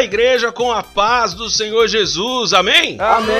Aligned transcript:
a 0.00 0.02
igreja 0.02 0.50
com 0.50 0.72
a 0.72 0.82
paz 0.82 1.34
do 1.34 1.50
Senhor 1.50 1.86
Jesus. 1.86 2.54
Amém? 2.54 2.96
Amém! 2.98 3.36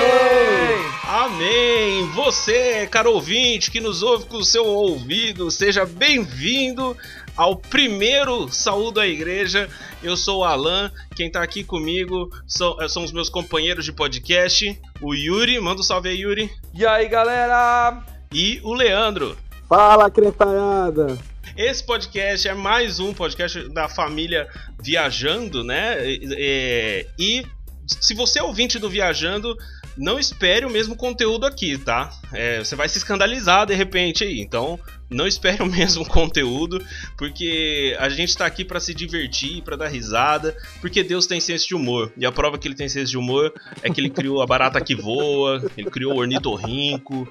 Amém! 1.09 2.07
Você, 2.15 2.87
caro 2.87 3.15
ouvinte, 3.15 3.71
que 3.71 3.81
nos 3.81 4.03
ouve 4.03 4.27
com 4.27 4.37
o 4.37 4.45
seu 4.45 4.67
ouvido, 4.67 5.51
seja 5.51 5.87
bem-vindo 5.87 6.95
ao 7.35 7.57
primeiro 7.57 8.53
Saúdo 8.53 9.01
à 9.01 9.07
Igreja. 9.07 9.71
Eu 10.03 10.19
sou 10.19 10.41
o 10.41 10.45
Alan, 10.45 10.93
quem 11.17 11.31
tá 11.31 11.43
aqui 11.43 11.65
comigo 11.65 12.31
são, 12.47 12.77
eh, 12.79 12.89
são 12.89 13.05
os 13.05 13.13
meus 13.13 13.31
companheiros 13.31 13.87
de 13.87 13.93
podcast, 13.93 14.79
o 15.01 15.15
Yuri, 15.15 15.59
manda 15.61 15.81
um 15.81 15.83
salve 15.85 16.11
aí, 16.11 16.21
Yuri. 16.21 16.51
E 16.75 16.85
aí, 16.85 17.09
galera? 17.09 18.03
E 18.31 18.61
o 18.63 18.75
Leandro. 18.75 19.35
Fala, 19.67 20.11
cretanhada! 20.11 21.30
Esse 21.57 21.83
podcast 21.83 22.47
é 22.47 22.55
mais 22.55 23.01
um 23.01 23.13
podcast 23.13 23.69
da 23.71 23.89
família 23.89 24.49
Viajando, 24.83 25.65
né? 25.65 26.09
E, 26.09 27.07
e 27.19 27.47
se 27.87 28.15
você 28.15 28.39
é 28.39 28.43
ouvinte 28.43 28.79
do 28.79 28.89
Viajando, 28.89 29.57
não 29.97 30.19
espere 30.19 30.65
o 30.65 30.71
mesmo 30.71 30.95
conteúdo 30.95 31.45
aqui, 31.45 31.77
tá? 31.77 32.11
É, 32.33 32.61
você 32.61 32.77
vai 32.77 32.89
se 32.89 32.99
escandalizar 32.99 33.67
de 33.67 33.75
repente 33.75 34.23
aí. 34.23 34.41
Então, 34.41 34.79
não 35.11 35.27
espere 35.27 35.61
o 35.63 35.67
mesmo 35.71 36.07
conteúdo, 36.07 36.83
porque 37.19 37.97
a 37.99 38.09
gente 38.09 38.37
tá 38.37 38.47
aqui 38.47 38.65
para 38.65 38.79
se 38.79 38.95
divertir, 38.95 39.63
para 39.63 39.77
dar 39.77 39.89
risada, 39.89 40.57
porque 40.81 41.03
Deus 41.03 41.27
tem 41.27 41.41
senso 41.41 41.67
de 41.67 41.75
humor. 41.75 42.13
E 42.17 42.25
a 42.25 42.31
prova 42.31 42.59
que 42.59 42.69
ele 42.69 42.77
tem 42.77 42.89
senso 42.89 43.11
de 43.11 43.19
humor 43.19 43.53
é 43.83 43.91
que 43.91 44.01
ele 44.01 44.11
criou 44.11 44.41
a 44.41 44.47
barata 44.47 44.81
que 44.81 44.95
voa, 44.95 45.69
ele 45.77 45.91
criou 45.91 46.15
o 46.15 46.19
ornitorrinco. 46.21 47.31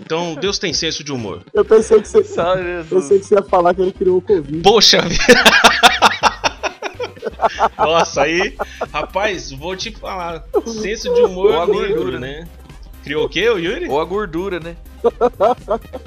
Então, 0.00 0.34
Deus 0.34 0.58
tem 0.58 0.72
senso 0.72 1.04
de 1.04 1.12
humor. 1.12 1.42
Eu 1.52 1.64
pensei 1.64 2.00
que 2.00 2.08
você, 2.08 2.18
eu 2.78 2.84
pensei 2.84 3.18
que 3.18 3.24
você 3.26 3.34
ia 3.34 3.42
falar 3.42 3.74
que 3.74 3.82
ele 3.82 3.92
criou 3.92 4.18
o 4.18 4.22
Covid. 4.22 4.60
Poxa 4.62 5.00
vida! 5.02 5.24
Nossa, 7.78 8.22
aí, 8.22 8.56
rapaz, 8.92 9.50
vou 9.52 9.76
te 9.76 9.90
falar. 9.90 10.44
Senso 10.66 11.12
de 11.14 11.20
humor 11.20 11.52
Ou 11.52 11.62
a 11.62 11.66
negro, 11.66 11.88
gordura, 11.88 12.18
né? 12.18 12.48
Criou 13.02 13.26
o 13.26 13.28
quê, 13.28 13.48
o 13.50 13.58
Yuri? 13.58 13.86
Ou 13.88 14.00
a 14.00 14.04
gordura, 14.04 14.58
né? 14.58 14.76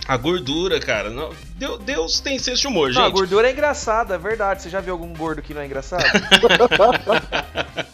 A 0.08 0.18
gordura, 0.18 0.80
cara. 0.80 1.12
Não, 1.12 1.30
Deus, 1.56 1.80
Deus 1.84 2.20
tem 2.20 2.40
senso 2.40 2.62
de 2.62 2.68
humor, 2.68 2.92
Não, 2.92 3.02
a 3.04 3.06
gente. 3.06 3.14
gordura 3.14 3.48
é 3.48 3.52
engraçada, 3.52 4.16
é 4.16 4.18
verdade. 4.18 4.64
Você 4.64 4.70
já 4.70 4.80
viu 4.80 4.94
algum 4.94 5.14
gordo 5.14 5.42
que 5.42 5.54
não 5.54 5.62
é 5.62 5.66
engraçado? 5.66 6.04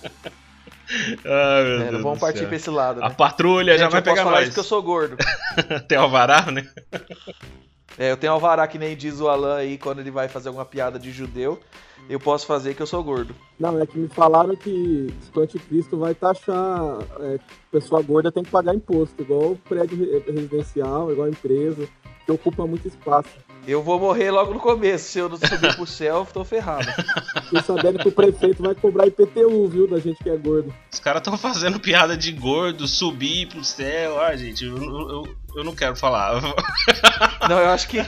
Ai, 1.25 1.63
meu 1.63 1.73
É, 1.73 1.77
Deus 1.79 1.91
não 1.93 2.01
vamos 2.03 2.19
partir 2.19 2.39
céu. 2.39 2.47
pra 2.47 2.55
esse 2.57 2.69
lado, 2.69 3.03
A 3.03 3.09
né? 3.09 3.15
patrulha 3.17 3.77
já 3.77 3.83
Gente, 3.85 3.91
vai 3.91 3.99
eu 3.99 4.03
posso 4.03 4.15
pegar 4.15 4.23
falar 4.23 4.35
nós. 4.37 4.43
isso 4.43 4.51
porque 4.51 4.59
eu 4.59 4.63
sou 4.69 4.83
gordo. 4.83 5.17
Tem 5.87 5.97
alvará, 5.97 6.51
né? 6.51 6.67
É, 7.97 8.11
eu 8.11 8.17
tenho 8.17 8.33
alvará 8.33 8.67
que 8.67 8.79
nem 8.79 8.95
diz 8.97 9.19
o 9.21 9.27
Alan 9.29 9.55
aí 9.57 9.77
quando 9.77 9.99
ele 9.99 10.09
vai 10.09 10.27
fazer 10.27 10.47
alguma 10.49 10.65
piada 10.65 10.97
de 10.97 11.11
judeu. 11.11 11.59
Eu 12.09 12.19
posso 12.19 12.45
fazer 12.45 12.73
que 12.73 12.81
eu 12.81 12.87
sou 12.87 13.01
gordo. 13.03 13.33
Não, 13.57 13.79
é 13.81 13.85
que 13.85 13.97
me 13.97 14.09
falaram 14.09 14.55
que 14.57 15.07
o 15.33 15.39
anticristo 15.39 15.97
vai 15.97 16.13
taxar 16.13 16.97
é, 17.21 17.39
pessoa 17.71 18.01
gorda 18.01 18.29
tem 18.31 18.43
que 18.43 18.49
pagar 18.51 18.75
imposto, 18.75 19.21
igual 19.21 19.55
prédio 19.69 19.97
re- 19.99 20.19
residencial, 20.29 21.11
igual 21.11 21.29
empresa, 21.29 21.87
que 22.25 22.31
ocupa 22.31 22.65
muito 22.67 22.87
espaço. 22.87 23.29
Eu 23.65 23.81
vou 23.81 23.99
morrer 23.99 24.29
logo 24.29 24.53
no 24.53 24.59
começo. 24.59 25.05
Se 25.09 25.19
eu 25.19 25.29
não 25.29 25.37
subir 25.37 25.75
pro 25.75 25.87
céu, 25.87 26.17
eu 26.17 26.25
tô 26.25 26.43
ferrado. 26.43 26.85
Fiquei 27.43 27.61
sabendo 27.61 27.99
que 27.99 28.09
o 28.09 28.11
prefeito 28.11 28.61
vai 28.61 28.75
cobrar 28.75 29.07
IPTU, 29.07 29.67
viu, 29.67 29.87
da 29.87 29.99
gente 29.99 30.21
que 30.21 30.29
é 30.29 30.35
gordo. 30.35 30.73
Os 30.91 30.99
caras 30.99 31.21
estão 31.21 31.37
fazendo 31.37 31.79
piada 31.79 32.17
de 32.17 32.31
gordo, 32.31 32.87
subir 32.87 33.47
pro 33.47 33.63
céu. 33.63 34.21
Ah, 34.21 34.35
gente, 34.35 34.65
eu, 34.65 34.77
eu, 34.77 35.37
eu 35.55 35.63
não 35.63 35.73
quero 35.73 35.95
falar. 35.95 36.41
Não, 37.49 37.59
eu 37.59 37.69
acho 37.69 37.87
que. 37.87 38.05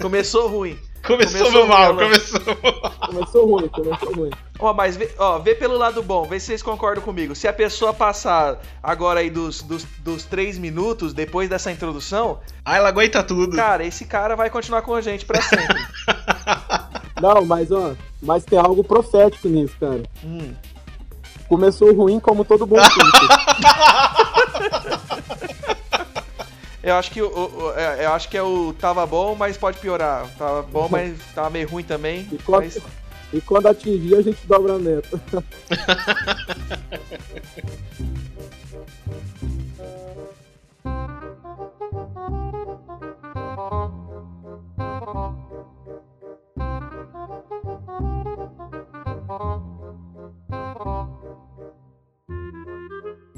Começou 0.00 0.48
ruim. 0.48 0.78
Começou, 1.06 1.40
Começou 1.46 1.66
mal, 1.66 1.94
ruim, 1.94 2.04
começou 2.04 2.40
mal. 2.62 2.92
Começou 3.06 3.46
ruim, 3.50 3.68
começou 3.68 4.14
ruim. 4.14 4.30
Ó, 4.58 4.74
mas 4.74 4.98
vê, 4.98 5.10
ó, 5.18 5.38
vê 5.38 5.54
pelo 5.54 5.78
lado 5.78 6.02
bom, 6.02 6.24
vê 6.24 6.38
se 6.38 6.46
vocês 6.46 6.62
concordam 6.62 7.02
comigo. 7.02 7.34
Se 7.34 7.48
a 7.48 7.52
pessoa 7.54 7.94
passar 7.94 8.60
agora 8.82 9.20
aí 9.20 9.30
dos, 9.30 9.62
dos, 9.62 9.84
dos 10.00 10.24
três 10.24 10.58
minutos, 10.58 11.14
depois 11.14 11.48
dessa 11.48 11.72
introdução, 11.72 12.38
Ah, 12.62 12.76
ela 12.76 12.90
aguenta 12.90 13.22
tudo. 13.22 13.56
cara, 13.56 13.82
esse 13.82 14.04
cara 14.04 14.36
vai 14.36 14.50
continuar 14.50 14.82
com 14.82 14.94
a 14.94 15.00
gente 15.00 15.24
pra 15.24 15.40
sempre. 15.40 15.78
Não, 17.20 17.46
mas 17.46 17.72
ó, 17.72 17.92
mas 18.20 18.44
tem 18.44 18.58
algo 18.58 18.84
profético 18.84 19.48
nisso, 19.48 19.74
cara. 19.80 20.02
Hum. 20.22 20.52
Começou 21.48 21.94
ruim 21.94 22.20
como 22.20 22.44
todo 22.44 22.66
bom 22.66 22.76
filho. 22.78 23.10
Eu 26.82 26.94
acho 26.94 27.10
que 27.10 27.20
o- 27.20 27.72
é, 27.76 28.06
eu 28.06 28.12
acho 28.12 28.28
que 28.28 28.36
é 28.38 28.42
o 28.42 28.72
tava 28.72 29.04
bom, 29.06 29.34
mas 29.34 29.56
pode 29.56 29.78
piorar. 29.78 30.26
Tava 30.38 30.62
bom, 30.62 30.88
mas 30.88 31.18
tava 31.34 31.50
meio 31.50 31.68
ruim 31.68 31.84
também. 31.84 32.26
E 32.32 32.38
quando, 32.38 32.64
Mas, 32.64 32.78
e 33.32 33.40
quando 33.40 33.66
atingir, 33.68 34.16
a 34.16 34.22
gente 34.22 34.46
dobra 34.46 34.74
a 34.74 34.78
meta. 34.78 35.20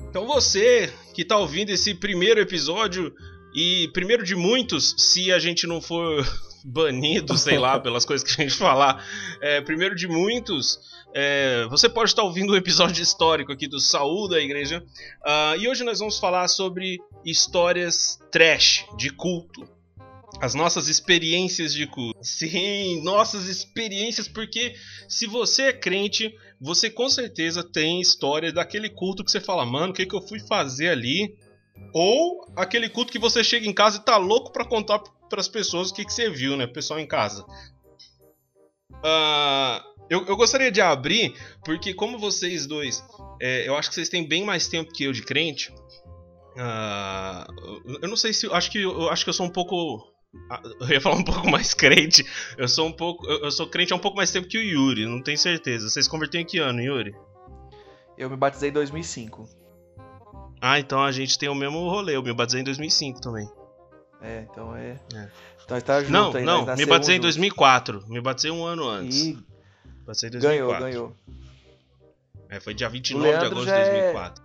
Então 0.08 0.26
você 0.26 0.92
que 1.12 1.24
tá 1.24 1.36
ouvindo 1.36 1.70
esse 1.70 1.94
primeiro 1.94 2.40
episódio 2.40 3.14
e 3.54 3.88
primeiro 3.92 4.24
de 4.24 4.34
muitos, 4.34 4.94
se 4.96 5.30
a 5.30 5.38
gente 5.38 5.66
não 5.66 5.80
for 5.80 6.26
banido, 6.64 7.36
sei 7.36 7.58
lá, 7.58 7.78
pelas 7.78 8.04
coisas 8.04 8.24
que 8.26 8.40
a 8.40 8.44
gente 8.44 8.56
falar, 8.56 9.04
é, 9.40 9.60
primeiro 9.60 9.94
de 9.94 10.08
muitos, 10.08 10.78
é, 11.14 11.66
você 11.68 11.88
pode 11.88 12.10
estar 12.10 12.22
ouvindo 12.22 12.52
um 12.52 12.56
episódio 12.56 13.02
histórico 13.02 13.52
aqui 13.52 13.66
do 13.66 13.78
Saúl 13.80 14.28
da 14.28 14.40
Igreja. 14.40 14.82
Ah, 15.24 15.54
e 15.58 15.68
hoje 15.68 15.84
nós 15.84 15.98
vamos 15.98 16.18
falar 16.18 16.48
sobre 16.48 16.98
histórias 17.24 18.18
trash 18.30 18.84
de 18.96 19.10
culto. 19.10 19.68
As 20.40 20.54
nossas 20.54 20.88
experiências 20.88 21.74
de 21.74 21.86
culto. 21.86 22.18
Sim, 22.22 23.02
nossas 23.02 23.46
experiências, 23.46 24.26
porque 24.26 24.74
se 25.06 25.26
você 25.26 25.64
é 25.64 25.72
crente, 25.72 26.34
você 26.62 26.88
com 26.88 27.08
certeza 27.08 27.64
tem 27.64 28.00
história 28.00 28.52
daquele 28.52 28.88
culto 28.88 29.24
que 29.24 29.32
você 29.32 29.40
fala, 29.40 29.66
mano, 29.66 29.92
o 29.92 29.94
que, 29.94 30.06
que 30.06 30.14
eu 30.14 30.22
fui 30.22 30.38
fazer 30.38 30.90
ali? 30.90 31.36
Ou 31.92 32.46
aquele 32.54 32.88
culto 32.88 33.10
que 33.10 33.18
você 33.18 33.42
chega 33.42 33.66
em 33.66 33.72
casa 33.72 33.98
e 33.98 34.04
tá 34.04 34.16
louco 34.16 34.52
pra 34.52 34.64
contar 34.64 35.00
pras 35.28 35.48
pessoas 35.48 35.90
o 35.90 35.94
que, 35.94 36.04
que 36.04 36.12
você 36.12 36.30
viu, 36.30 36.56
né? 36.56 36.68
Pessoal 36.68 37.00
em 37.00 37.06
casa. 37.06 37.44
Ah, 39.04 39.84
eu, 40.08 40.24
eu 40.26 40.36
gostaria 40.36 40.70
de 40.70 40.80
abrir, 40.80 41.34
porque 41.64 41.92
como 41.92 42.16
vocês 42.16 42.64
dois, 42.64 43.02
é, 43.40 43.66
eu 43.66 43.76
acho 43.76 43.88
que 43.88 43.96
vocês 43.96 44.08
têm 44.08 44.26
bem 44.26 44.44
mais 44.44 44.68
tempo 44.68 44.92
que 44.92 45.02
eu 45.02 45.12
de 45.12 45.22
crente. 45.22 45.74
ah, 46.56 47.44
eu 48.00 48.08
não 48.08 48.16
sei 48.16 48.32
se. 48.32 48.46
Acho 48.52 48.70
que 48.70 48.82
eu 48.82 49.10
acho 49.10 49.24
que 49.24 49.30
eu 49.30 49.34
sou 49.34 49.46
um 49.46 49.50
pouco. 49.50 50.11
Ah, 50.50 50.60
Eu 50.80 50.88
ia 50.88 51.00
falar 51.00 51.16
um 51.16 51.24
pouco 51.24 51.48
mais 51.50 51.74
crente. 51.74 52.24
Eu 52.56 52.68
sou 52.68 52.86
um 52.88 52.92
pouco. 52.92 53.26
Eu 53.26 53.50
sou 53.50 53.66
crente 53.66 53.92
há 53.92 53.96
um 53.96 54.00
pouco 54.00 54.16
mais 54.16 54.30
tempo 54.30 54.48
que 54.48 54.58
o 54.58 54.62
Yuri, 54.62 55.06
não 55.06 55.22
tenho 55.22 55.38
certeza. 55.38 55.88
Vocês 55.88 56.08
converteram 56.08 56.42
em 56.42 56.46
que 56.46 56.58
ano, 56.58 56.80
Yuri? 56.80 57.14
eu 58.18 58.28
me 58.30 58.36
batizei 58.36 58.68
em 58.70 58.72
2005. 58.72 59.48
Ah, 60.60 60.78
então 60.78 61.02
a 61.02 61.10
gente 61.10 61.36
tem 61.38 61.48
o 61.48 61.54
mesmo 61.54 61.88
rolê. 61.88 62.14
Eu 62.14 62.22
me 62.22 62.32
batizei 62.32 62.60
em 62.60 62.64
2005 62.64 63.20
também. 63.20 63.50
É, 64.20 64.46
então 64.50 64.76
é. 64.76 65.00
É. 65.14 65.28
Então 65.64 65.80
tá 65.80 66.00
junto 66.00 66.12
não, 66.12 66.32
aí. 66.36 66.44
não, 66.44 66.64
nós 66.66 66.78
me 66.78 66.86
batizei 66.86 67.14
em 67.16 67.18
juntos. 67.18 67.34
2004. 67.36 68.04
Me 68.08 68.20
batizei 68.20 68.50
um 68.50 68.64
ano 68.64 68.88
antes. 68.88 69.16
Ih, 69.24 69.38
Batizei 70.06 70.28
em 70.30 70.38
ganhou, 70.40 70.68
2004. 70.68 70.84
ganhou. 70.84 71.16
É, 72.48 72.60
foi 72.60 72.74
dia 72.74 72.88
29 72.88 73.28
O 73.28 73.38
de 73.38 73.44
agosto 73.46 73.64
de 73.64 73.70
já 73.70 73.76
é- 73.76 73.90
2004. 74.12 74.44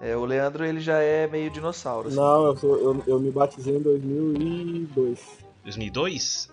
É, 0.00 0.16
o 0.16 0.24
Leandro 0.24 0.64
ele 0.64 0.80
já 0.80 0.98
é 0.98 1.26
meio 1.26 1.50
dinossauro. 1.50 2.08
assim. 2.08 2.16
Não, 2.16 2.46
eu, 2.46 2.56
sou- 2.56 2.76
eu, 2.78 3.04
eu 3.06 3.20
me 3.20 3.30
batizei 3.30 3.76
em 3.76 3.82
2002. 3.82 5.18
2002? 5.64 6.48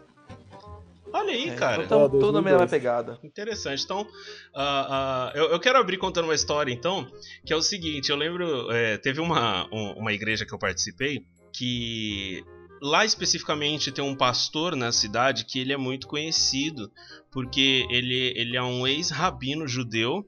Olha 1.14 1.32
aí, 1.32 1.50
É, 1.50 1.56
cara. 1.56 1.84
Então, 1.84 2.06
É, 2.06 2.10
tudo 2.10 2.34
na 2.34 2.42
mesma 2.42 2.66
2002. 2.66 2.70
pegada. 2.70 3.20
Interessante. 3.24 3.84
Então, 3.86 4.06
ah, 4.54 5.32
ah, 5.34 5.38
eu, 5.38 5.46
eu 5.52 5.60
quero 5.60 5.80
abrir 5.80 5.98
contando 5.98 6.26
uma 6.26 6.36
história, 6.36 6.72
então, 6.72 7.08
que 7.46 7.54
é 7.54 7.56
o 7.56 7.62
seguinte: 7.62 8.10
eu 8.10 8.18
lembro, 8.18 8.70
é, 8.72 8.98
teve 8.98 9.22
uma, 9.22 9.66
um- 9.74 9.94
uma 9.94 10.12
igreja 10.14 10.46
que 10.46 10.54
eu 10.54 10.60
participei 10.60 11.26
que 11.54 12.44
lá 12.82 13.04
especificamente 13.06 13.92
tem 13.92 14.04
um 14.04 14.14
pastor 14.16 14.76
na 14.76 14.92
cidade 14.92 15.46
que 15.46 15.58
ele 15.60 15.74
é 15.74 15.78
muito 15.78 16.06
conhecido 16.08 16.92
porque 17.32 17.88
ele, 17.90 18.34
ele 18.36 18.56
é 18.56 18.62
um 18.62 18.86
ex-rabino 18.86 19.68
judeu 19.68 20.24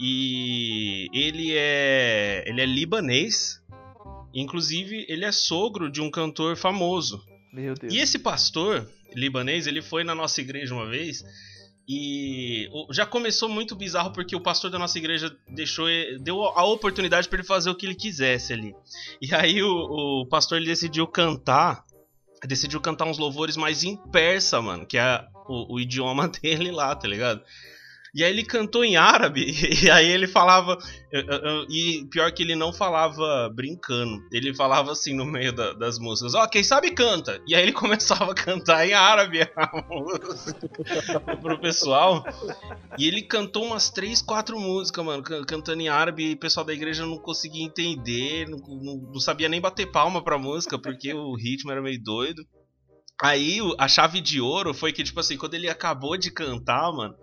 e 0.00 1.08
ele 1.12 1.52
é 1.54 2.44
ele 2.46 2.60
é 2.60 2.66
libanês. 2.66 3.62
Inclusive, 4.34 5.06
ele 5.08 5.24
é 5.24 5.32
sogro 5.32 5.90
de 5.90 6.00
um 6.00 6.10
cantor 6.10 6.56
famoso. 6.56 7.24
Meu 7.52 7.74
Deus. 7.74 7.92
E 7.92 7.98
esse 7.98 8.18
pastor 8.18 8.88
libanês, 9.14 9.66
ele 9.66 9.80
foi 9.80 10.04
na 10.04 10.14
nossa 10.14 10.40
igreja 10.40 10.74
uma 10.74 10.86
vez 10.86 11.24
e 11.88 12.68
já 12.90 13.06
começou 13.06 13.48
muito 13.48 13.74
bizarro 13.74 14.12
porque 14.12 14.36
o 14.36 14.40
pastor 14.40 14.70
da 14.70 14.78
nossa 14.78 14.98
igreja 14.98 15.34
deixou 15.48 15.88
e- 15.88 16.18
deu 16.18 16.44
a 16.44 16.62
oportunidade 16.64 17.26
para 17.28 17.38
ele 17.38 17.48
fazer 17.48 17.70
o 17.70 17.74
que 17.74 17.86
ele 17.86 17.94
quisesse 17.94 18.52
ali. 18.52 18.74
E 19.22 19.34
aí 19.34 19.62
o, 19.62 20.20
o 20.20 20.26
pastor 20.26 20.58
ele 20.58 20.66
decidiu 20.66 21.06
cantar, 21.06 21.82
decidiu 22.46 22.78
cantar 22.78 23.06
uns 23.06 23.16
louvores 23.16 23.56
mais 23.56 23.82
em 23.84 23.96
persa, 23.96 24.60
mano, 24.60 24.84
que 24.84 24.98
é 24.98 25.24
o, 25.48 25.76
o 25.76 25.80
idioma 25.80 26.28
dele 26.42 26.70
lá, 26.70 26.94
tá 26.94 27.08
ligado? 27.08 27.42
E 28.18 28.24
aí 28.24 28.32
ele 28.32 28.42
cantou 28.42 28.84
em 28.84 28.96
árabe, 28.96 29.46
e 29.80 29.88
aí 29.88 30.10
ele 30.10 30.26
falava. 30.26 30.76
E 31.70 32.04
pior 32.10 32.32
que 32.32 32.42
ele 32.42 32.56
não 32.56 32.72
falava 32.72 33.48
brincando. 33.54 34.20
Ele 34.32 34.52
falava 34.52 34.90
assim 34.90 35.14
no 35.14 35.24
meio 35.24 35.52
da, 35.52 35.72
das 35.72 36.00
músicas: 36.00 36.34
Ó, 36.34 36.42
oh, 36.42 36.48
quem 36.48 36.64
sabe 36.64 36.90
canta. 36.90 37.40
E 37.46 37.54
aí 37.54 37.62
ele 37.62 37.70
começava 37.72 38.32
a 38.32 38.34
cantar 38.34 38.84
em 38.84 38.92
árabe 38.92 39.42
a 39.54 39.84
música 39.88 41.20
pro 41.40 41.60
pessoal. 41.60 42.24
E 42.98 43.06
ele 43.06 43.22
cantou 43.22 43.64
umas 43.64 43.88
três, 43.88 44.20
quatro 44.20 44.58
músicas, 44.58 45.04
mano, 45.04 45.22
cantando 45.22 45.80
em 45.80 45.88
árabe, 45.88 46.30
e 46.30 46.34
o 46.34 46.38
pessoal 46.38 46.66
da 46.66 46.74
igreja 46.74 47.06
não 47.06 47.18
conseguia 47.18 47.64
entender, 47.64 48.48
não, 48.48 48.58
não, 48.58 48.96
não 49.12 49.20
sabia 49.20 49.48
nem 49.48 49.60
bater 49.60 49.92
palma 49.92 50.24
pra 50.24 50.36
música, 50.36 50.76
porque 50.76 51.14
o 51.14 51.36
ritmo 51.36 51.70
era 51.70 51.80
meio 51.80 52.02
doido. 52.02 52.44
Aí 53.22 53.58
a 53.78 53.86
chave 53.86 54.20
de 54.20 54.40
ouro 54.40 54.74
foi 54.74 54.92
que, 54.92 55.04
tipo 55.04 55.20
assim, 55.20 55.36
quando 55.36 55.54
ele 55.54 55.68
acabou 55.68 56.16
de 56.16 56.32
cantar, 56.32 56.92
mano 56.92 57.14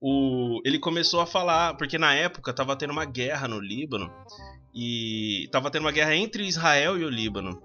o, 0.00 0.60
ele 0.64 0.78
começou 0.78 1.20
a 1.20 1.26
falar, 1.26 1.74
porque 1.74 1.98
na 1.98 2.14
época 2.14 2.54
tava 2.54 2.74
tendo 2.76 2.92
uma 2.92 3.04
guerra 3.04 3.46
no 3.46 3.60
Líbano, 3.60 4.10
e 4.74 5.48
tava 5.52 5.70
tendo 5.70 5.82
uma 5.82 5.92
guerra 5.92 6.14
entre 6.14 6.46
Israel 6.46 6.98
e 6.98 7.04
o 7.04 7.10
Líbano. 7.10 7.60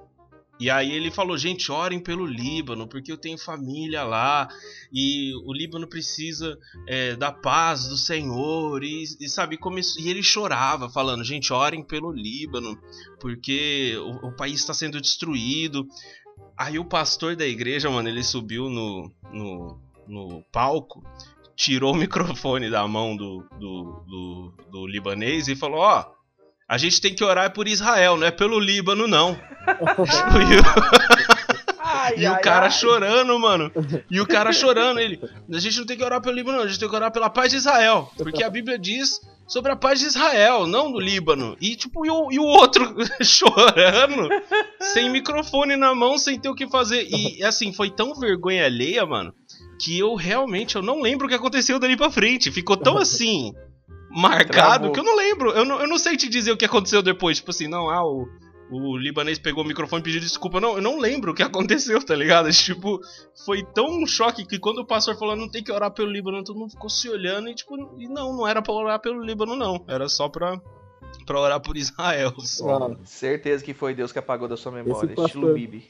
E 0.58 0.70
aí 0.70 0.92
ele 0.92 1.12
falou, 1.12 1.38
gente, 1.38 1.70
orem 1.70 2.00
pelo 2.00 2.26
Líbano, 2.26 2.88
porque 2.88 3.12
eu 3.12 3.18
tenho 3.18 3.38
família 3.38 4.04
lá, 4.04 4.48
e 4.92 5.34
o 5.46 5.54
Líbano 5.54 5.88
precisa 5.88 6.58
é, 6.88 7.16
da 7.16 7.32
paz 7.32 7.88
do 7.88 7.98
Senhor, 7.98 8.82
e, 8.84 9.04
e 9.20 9.30
sabe, 9.30 9.58
começou, 9.58 10.02
e 10.02 10.10
ele 10.10 10.24
chorava, 10.24 10.90
falando, 10.90 11.24
gente, 11.26 11.52
orem 11.52 11.84
pelo 11.84 12.12
Líbano, 12.12 12.78
porque 13.20 13.96
o, 13.98 14.28
o 14.28 14.36
país 14.36 14.62
está 14.62 14.74
sendo 14.74 15.00
destruído. 15.02 15.88
Aí 16.58 16.80
o 16.80 16.86
pastor 16.86 17.36
da 17.36 17.46
igreja, 17.46 17.90
mano, 17.90 18.08
ele 18.08 18.24
subiu 18.24 18.70
no, 18.70 19.12
no, 19.32 19.80
no 20.08 20.44
palco 20.54 21.04
tirou 21.56 21.94
o 21.94 21.98
microfone 21.98 22.70
da 22.70 22.88
mão 22.88 23.16
do, 23.16 23.46
do, 23.60 24.04
do, 24.08 24.54
do 24.72 24.88
libanês 24.88 25.48
e 25.48 25.56
falou: 25.56 25.80
Ó, 25.80 26.02
oh, 26.02 26.16
a 26.68 26.78
gente 26.78 27.00
tem 27.00 27.14
que 27.14 27.24
orar 27.24 27.54
por 27.54 27.68
Israel, 27.68 28.18
não 28.18 28.28
é 28.28 28.32
pelo 28.32 28.60
Líbano, 28.60 29.08
não. 29.08 29.40
Ai, 31.80 32.16
e 32.18 32.26
ai, 32.26 32.38
o 32.38 32.42
cara 32.42 32.66
ai. 32.66 32.72
chorando, 32.72 33.40
mano. 33.40 33.72
E 34.10 34.20
o 34.20 34.28
cara 34.28 34.52
chorando, 34.52 35.00
ele. 35.00 35.20
A 35.52 35.60
gente 35.60 35.78
não 35.80 35.86
tem 35.86 35.98
que 35.98 36.04
orar 36.04 36.22
pelo 36.22 36.36
Líbano, 36.36 36.58
não, 36.58 36.66
a 36.66 36.68
gente 36.68 36.80
tem 36.80 36.90
que 36.90 36.96
orar 36.96 37.12
pela 37.12 37.30
paz 37.30 37.52
de 37.52 37.58
Israel. 37.58 38.12
Porque 38.18 38.44
a 38.44 38.50
Bíblia 38.50 38.80
diz 38.80 39.22
sobre 39.48 39.72
a 39.72 39.76
paz 39.76 40.00
de 40.00 40.08
Israel, 40.08 40.66
não 40.66 40.92
do 40.92 41.00
Líbano. 41.00 41.56
E 41.62 41.76
tipo, 41.76 42.06
e 42.06 42.10
o, 42.10 42.32
e 42.32 42.40
o 42.40 42.44
outro 42.44 42.96
chorando, 43.24 44.30
sem 44.80 45.10
microfone 45.10 45.76
na 45.76 45.94
mão, 45.94 46.18
sem 46.18 46.40
ter 46.40 46.50
o 46.50 46.56
que 46.56 46.68
fazer. 46.68 47.08
E 47.08 47.44
assim, 47.44 47.72
foi 47.72 47.90
tão 47.90 48.16
vergonha 48.16 48.66
alheia, 48.66 49.06
mano, 49.06 49.34
que 49.80 49.98
eu 49.98 50.16
realmente 50.16 50.76
eu 50.76 50.82
não 50.82 51.02
lembro 51.02 51.26
o 51.26 51.30
que 51.30 51.36
aconteceu 51.36 51.80
dali 51.80 51.98
pra 51.98 52.12
frente. 52.12 52.52
Ficou 52.52 52.78
tão 52.78 52.98
assim. 52.98 53.54
marcado 54.10 54.52
Travou. 54.52 54.92
que 54.92 55.00
eu 55.00 55.04
não 55.04 55.16
lembro. 55.16 55.52
Eu 55.52 55.66
não, 55.66 55.82
eu 55.82 55.88
não 55.88 55.98
sei 55.98 56.18
te 56.18 56.30
dizer 56.30 56.52
o 56.52 56.58
que 56.58 56.66
aconteceu 56.66 57.02
depois. 57.02 57.38
Tipo 57.38 57.52
assim, 57.52 57.68
não, 57.68 57.90
ah, 57.90 58.06
o, 58.06 58.28
o 58.72 58.98
libanês 58.98 59.38
pegou 59.38 59.64
o 59.64 59.68
microfone 59.68 60.02
e 60.02 60.04
pediu 60.04 60.20
desculpa. 60.20 60.60
Não, 60.60 60.76
eu 60.76 60.82
não 60.82 61.00
lembro 61.00 61.32
o 61.32 61.36
que 61.36 61.44
aconteceu, 61.44 62.04
tá 62.04 62.16
ligado? 62.16 62.50
Tipo, 62.54 63.00
foi 63.46 63.64
tão 63.64 63.88
um 63.88 64.08
choque 64.08 64.46
que 64.46 64.60
quando 64.60 64.80
o 64.80 64.86
pastor 64.86 65.18
falou 65.18 65.36
não 65.36 65.50
tem 65.50 65.64
que 65.64 65.72
orar 65.72 65.92
pelo 65.92 66.10
Líbano, 66.10 66.44
todo 66.44 66.58
mundo 66.58 66.72
ficou 66.72 66.90
se 66.90 67.10
olhando 67.10 67.50
e 67.50 67.56
tipo, 67.56 67.76
e 68.00 68.08
não, 68.08 68.36
não 68.36 68.48
era 68.48 68.62
pra 68.62 68.74
orar 68.74 69.00
pelo 69.00 69.24
Líbano, 69.24 69.56
não. 69.56 69.84
Era 69.88 70.10
só 70.10 70.30
pra, 70.30 70.60
pra 71.26 71.40
orar 71.40 71.60
por 71.60 71.76
Israel. 71.78 72.34
Só. 72.40 72.96
certeza 73.04 73.64
que 73.64 73.74
foi 73.74 73.94
Deus 73.94 74.12
que 74.12 74.20
apagou 74.20 74.48
da 74.48 74.58
sua 74.58 74.72
memória, 74.72 75.10
pastor... 75.10 75.26
estilo 75.26 75.54
Bibi. 75.54 75.88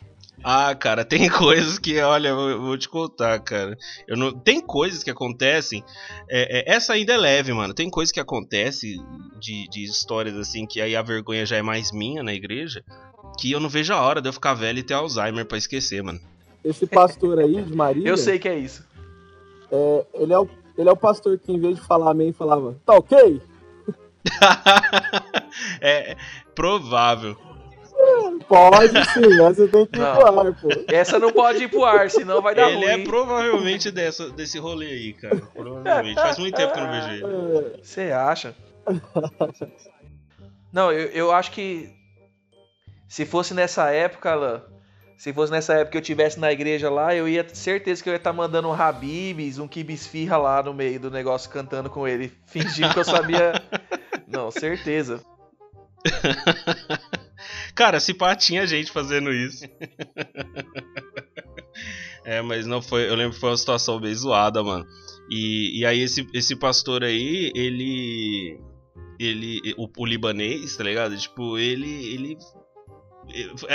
Ah, 0.47 0.75
cara, 0.75 1.03
tem 1.03 1.27
coisas 1.27 1.79
que, 1.79 1.99
olha, 1.99 2.27
eu 2.27 2.61
vou 2.61 2.77
te 2.77 2.87
contar, 2.87 3.39
cara. 3.39 3.75
Eu 4.07 4.15
não, 4.15 4.31
tem 4.31 4.61
coisas 4.61 5.03
que 5.03 5.09
acontecem. 5.09 5.83
É, 6.29 6.59
é, 6.59 6.75
essa 6.75 6.93
ainda 6.93 7.13
é 7.13 7.17
leve, 7.17 7.51
mano. 7.51 7.73
Tem 7.73 7.89
coisas 7.89 8.11
que 8.11 8.19
acontecem 8.19 9.03
de, 9.39 9.67
de 9.67 9.83
histórias 9.83 10.37
assim 10.37 10.67
que 10.67 10.79
aí 10.79 10.95
a 10.95 11.01
vergonha 11.01 11.47
já 11.47 11.55
é 11.55 11.63
mais 11.63 11.91
minha 11.91 12.21
na 12.21 12.31
igreja. 12.31 12.83
Que 13.39 13.51
eu 13.51 13.59
não 13.59 13.67
vejo 13.67 13.91
a 13.91 13.99
hora 13.99 14.21
de 14.21 14.29
eu 14.29 14.33
ficar 14.33 14.53
velho 14.53 14.77
e 14.77 14.83
ter 14.83 14.93
Alzheimer 14.93 15.47
para 15.47 15.57
esquecer, 15.57 16.03
mano. 16.03 16.19
Esse 16.63 16.85
pastor 16.85 17.39
aí 17.39 17.63
de 17.63 17.75
Maria. 17.75 18.07
eu 18.07 18.15
sei 18.15 18.37
que 18.37 18.47
é 18.47 18.55
isso. 18.55 18.85
É, 19.71 20.05
ele, 20.13 20.31
é 20.31 20.37
o, 20.37 20.47
ele 20.77 20.87
é 20.87 20.91
o 20.91 20.95
pastor 20.95 21.39
que, 21.39 21.51
em 21.51 21.59
vez 21.59 21.77
de 21.77 21.81
falar 21.81 22.11
amém, 22.11 22.31
falava, 22.31 22.75
tá 22.85 22.93
ok? 22.93 23.41
é 25.81 26.15
provável. 26.53 27.35
Pode 28.47 29.05
sim, 29.13 29.41
essa 29.41 29.67
tem 29.67 29.85
que 29.85 29.97
ir 29.97 30.01
não. 30.01 30.15
pro 30.15 30.39
ar, 30.39 30.53
pô. 30.53 30.67
Essa 30.87 31.19
não 31.19 31.31
pode 31.31 31.63
ir 31.63 31.69
pro 31.69 31.83
ar, 31.83 32.09
senão 32.09 32.41
vai 32.41 32.53
dar 32.53 32.69
ele 32.69 32.77
ruim. 32.77 32.85
Ele 32.85 33.01
é 33.01 33.05
provavelmente 33.05 33.91
dessa, 33.91 34.29
desse 34.29 34.59
rolê 34.59 34.87
aí, 34.87 35.13
cara. 35.13 35.37
Provavelmente. 35.53 36.15
Faz 36.15 36.37
muito 36.37 36.55
tempo 36.55 36.73
que 36.73 36.79
eu 36.79 36.83
não 36.83 36.91
vejo 36.91 37.09
ele. 37.09 37.83
Você 37.83 38.11
acha? 38.11 38.55
Não, 40.71 40.91
eu, 40.91 41.07
eu 41.07 41.31
acho 41.31 41.51
que 41.51 41.89
se 43.07 43.25
fosse 43.25 43.53
nessa 43.53 43.89
época, 43.91 44.31
Alan, 44.31 44.61
se 45.17 45.31
fosse 45.31 45.51
nessa 45.51 45.73
época 45.73 45.91
que 45.91 45.97
eu 45.97 46.01
tivesse 46.01 46.39
na 46.39 46.51
igreja 46.51 46.89
lá, 46.89 47.15
eu 47.15 47.27
ia 47.27 47.43
ter 47.43 47.55
certeza 47.55 48.03
que 48.03 48.09
eu 48.09 48.13
ia 48.13 48.17
estar 48.17 48.31
tá 48.31 48.35
mandando 48.35 48.67
um 48.67 48.73
Habibs, 48.73 49.57
um 49.57 49.67
Kibisfirra 49.67 50.37
lá 50.37 50.61
no 50.61 50.73
meio 50.73 50.99
do 50.99 51.09
negócio 51.09 51.49
cantando 51.49 51.89
com 51.89 52.07
ele, 52.07 52.31
fingindo 52.45 52.93
que 52.93 52.99
eu 52.99 53.05
sabia. 53.05 53.53
Não, 54.27 54.51
certeza. 54.51 55.23
Cara, 57.75 57.99
se 57.99 58.13
pá, 58.13 58.33
tinha 58.35 58.65
gente 58.65 58.89
fazendo 58.91 59.33
isso. 59.33 59.65
é, 62.23 62.41
mas 62.41 62.65
não 62.65 62.81
foi. 62.81 63.09
Eu 63.09 63.15
lembro 63.15 63.33
que 63.33 63.39
foi 63.39 63.49
uma 63.49 63.57
situação 63.57 63.99
bem 63.99 64.15
zoada, 64.15 64.63
mano. 64.63 64.85
E, 65.29 65.79
e 65.79 65.85
aí 65.85 65.99
esse, 66.01 66.25
esse 66.33 66.55
pastor 66.55 67.03
aí, 67.03 67.51
ele. 67.53 68.57
Ele. 69.19 69.59
O, 69.77 69.89
o 69.97 70.05
libanês, 70.05 70.77
tá 70.77 70.85
ligado? 70.85 71.17
Tipo, 71.17 71.57
ele. 71.57 72.13
ele 72.13 72.37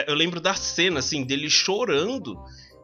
eu 0.06 0.14
lembro 0.14 0.40
da 0.40 0.54
cena, 0.54 1.00
assim, 1.00 1.24
dele 1.24 1.50
chorando 1.50 2.38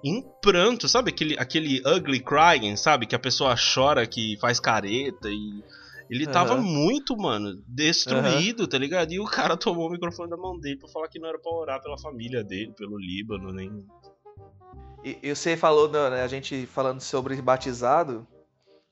em 0.04 0.22
pranto, 0.42 0.88
sabe? 0.88 1.10
Aquele, 1.10 1.38
aquele 1.38 1.80
ugly 1.86 2.20
crying, 2.20 2.76
sabe? 2.76 3.06
Que 3.06 3.14
a 3.14 3.18
pessoa 3.18 3.54
chora, 3.56 4.06
que 4.06 4.36
faz 4.38 4.60
careta 4.60 5.30
e 5.30 5.62
ele 6.08 6.26
tava 6.26 6.54
uhum. 6.54 6.62
muito, 6.62 7.16
mano, 7.16 7.62
destruído, 7.66 8.60
uhum. 8.60 8.68
tá 8.68 8.78
ligado? 8.78 9.12
E 9.12 9.20
o 9.20 9.24
cara 9.24 9.56
tomou 9.58 9.88
o 9.88 9.90
microfone 9.90 10.30
da 10.30 10.36
mão 10.36 10.58
dele 10.58 10.78
pra 10.78 10.88
falar 10.88 11.08
que 11.08 11.18
não 11.18 11.28
era 11.28 11.38
pra 11.38 11.52
orar 11.52 11.82
pela 11.82 11.98
família 11.98 12.44
dele, 12.44 12.72
pelo 12.76 12.98
Líbano, 12.98 13.52
nem. 13.52 13.84
E, 15.04 15.18
e 15.22 15.34
você 15.34 15.56
falou, 15.56 15.88
né, 15.88 16.22
a 16.22 16.28
gente 16.28 16.66
falando 16.66 17.00
sobre 17.00 17.40
batizado 17.40 18.26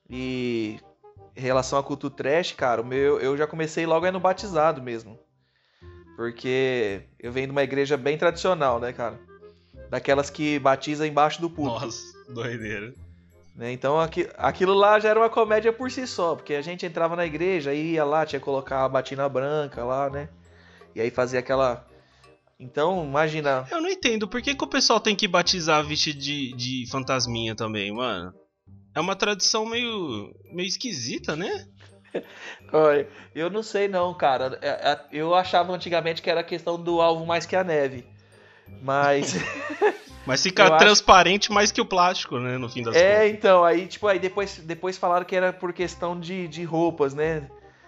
e 0.09 0.79
em 1.37 1.41
relação 1.41 1.79
a 1.79 1.83
culto 1.83 2.11
trash, 2.11 2.53
cara, 2.53 2.81
o 2.81 2.85
meu, 2.85 3.19
eu 3.21 3.37
já 3.37 3.47
comecei 3.47 3.87
logo 3.87 4.07
aí 4.07 4.13
no 4.13 4.21
batizado 4.21 4.83
mesmo. 4.83 5.19
Porque 6.17 7.03
eu 7.19 7.33
venho 7.33 7.49
de 7.49 7.53
uma 7.53 7.63
igreja 7.63 7.97
bem 7.97 8.17
tradicional, 8.17 8.79
né, 8.79 8.93
cara? 8.93 9.19
Daquelas 9.91 10.31
que 10.31 10.59
batiza 10.59 11.07
embaixo 11.07 11.41
do 11.41 11.51
púlpito. 11.51 11.85
Nossa, 11.85 12.33
doideira. 12.33 12.95
Né? 13.55 13.73
Então 13.73 14.01
aqui, 14.01 14.29
aquilo 14.37 14.75
lá 14.75 14.99
já 14.99 15.11
era 15.11 15.21
uma 15.21 15.31
comédia 15.31 15.73
por 15.73 15.91
si 15.91 16.07
só, 16.07 16.35
porque 16.35 16.55
a 16.55 16.63
gente 16.63 16.85
entrava 16.85 17.15
na 17.15 17.25
igreja, 17.25 17.73
ia 17.73 18.05
lá, 18.05 18.27
tinha 18.27 18.41
que 18.41 18.45
colocar 18.45 18.85
a 18.85 18.89
batina 18.89 19.29
branca 19.29 19.85
lá, 19.85 20.11
né? 20.11 20.29
E 20.95 21.01
aí 21.01 21.11
fazia 21.11 21.39
aquela. 21.39 21.87
Então, 22.59 23.05
imagina. 23.05 23.67
Eu 23.71 23.81
não 23.81 23.89
entendo, 23.89 24.29
por 24.29 24.41
que, 24.41 24.55
que 24.55 24.65
o 24.65 24.69
pessoal 24.69 25.01
tem 25.01 25.15
que 25.15 25.29
batizar 25.29 25.85
vestido 25.85 26.19
de, 26.19 26.53
de 26.55 26.91
fantasminha 26.91 27.55
também, 27.55 27.93
mano? 27.93 28.33
É 28.95 29.01
uma 29.01 29.17
tradição 29.17 29.67
meio, 29.67 30.33
meio 30.53 30.69
esquisita, 30.69 31.35
né? 31.35 31.67
Olha, 32.73 33.09
eu 33.35 33.51
não 33.51 33.63
sei 33.63 33.89
não, 33.89 34.15
cara. 34.15 34.59
É, 34.63 34.69
é, 34.69 35.01
eu 35.13 35.35
achava 35.35 35.73
antigamente 35.73 36.23
que 36.23 36.31
era 36.31 36.45
questão 36.45 36.81
do 36.81 37.01
alvo 37.01 37.27
mais 37.27 37.45
que 37.45 37.57
a 37.57 37.65
neve. 37.65 38.07
Mas. 38.83 39.35
Mas 40.27 40.43
fica 40.43 40.79
transparente 40.79 41.49
acho... 41.49 41.53
mais 41.53 41.71
que 41.71 41.83
o 41.83 41.85
plástico, 41.85 42.39
né? 42.39 42.57
No 42.57 42.67
fim 42.69 42.83
das 42.83 42.97
é, 42.97 42.99
contas. 42.99 43.21
É, 43.21 43.29
então, 43.29 43.63
aí, 43.63 43.87
tipo, 43.87 44.07
aí 44.07 44.19
depois, 44.19 44.57
depois 44.57 44.97
falaram 44.97 45.25
que 45.25 45.37
era 45.37 45.53
por 45.53 45.71
questão 45.73 46.19
de, 46.19 46.49
de 46.49 46.65
roupas, 46.65 47.13
né? 47.13 47.47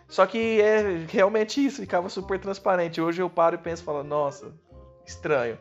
Só 0.08 0.26
que 0.26 0.60
é 0.60 1.06
realmente 1.08 1.64
isso, 1.64 1.80
ficava 1.80 2.08
super 2.08 2.38
transparente. 2.38 3.00
Hoje 3.00 3.22
eu 3.22 3.30
paro 3.30 3.54
e 3.54 3.58
penso, 3.58 3.82
falo, 3.82 4.04
nossa, 4.04 4.52
estranho. 5.06 5.58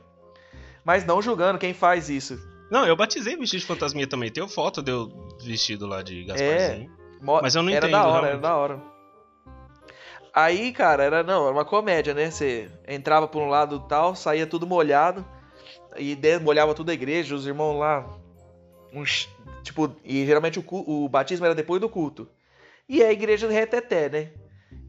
Mas 0.84 1.06
não 1.06 1.22
julgando 1.22 1.58
quem 1.58 1.74
faz 1.74 2.10
isso. 2.10 2.38
Não, 2.70 2.86
eu 2.86 2.96
batizei 2.96 3.36
vestido 3.38 3.62
de 3.62 3.66
fantasminha 3.66 4.08
também. 4.08 4.32
Tenho 4.32 4.48
foto 4.48 4.82
de 4.82 4.92
eu 4.92 5.10
vestido 5.44 5.88
lá 5.88 6.04
de 6.04 6.26
Gasparzinho. 6.26 6.92
É, 6.92 7.42
mas 7.42 7.56
eu 7.56 7.64
não 7.64 7.72
era 7.72 7.88
entendo. 7.88 7.96
Era 7.96 8.04
da 8.04 8.08
hora, 8.08 8.12
realmente. 8.12 8.32
era 8.32 8.42
da 8.42 8.56
hora. 8.56 8.95
Aí, 10.36 10.74
cara, 10.74 11.02
era 11.02 11.24
não, 11.24 11.46
era 11.46 11.54
uma 11.54 11.64
comédia, 11.64 12.14
né? 12.14 12.30
Você 12.30 12.70
entrava 12.86 13.26
por 13.26 13.42
um 13.42 13.48
lado 13.48 13.80
tal, 13.88 14.18
saía 14.18 14.46
tudo 14.46 14.68
molhado 14.68 15.26
e 15.98 16.20
molhava 16.42 16.76
toda 16.76 16.92
a 16.92 16.94
igreja, 16.94 17.34
os 17.34 17.48
irmãos 17.48 17.80
lá. 17.80 18.06
Uns, 18.94 19.30
tipo, 19.64 19.96
e 20.04 20.26
geralmente 20.26 20.60
o, 20.60 21.06
o 21.06 21.08
batismo 21.08 21.46
era 21.46 21.56
depois 21.56 21.80
do 21.80 21.88
culto. 21.88 22.28
E 22.88 23.02
a 23.02 23.14
igreja 23.14 23.50
reteté, 23.50 24.10
né? 24.10 24.32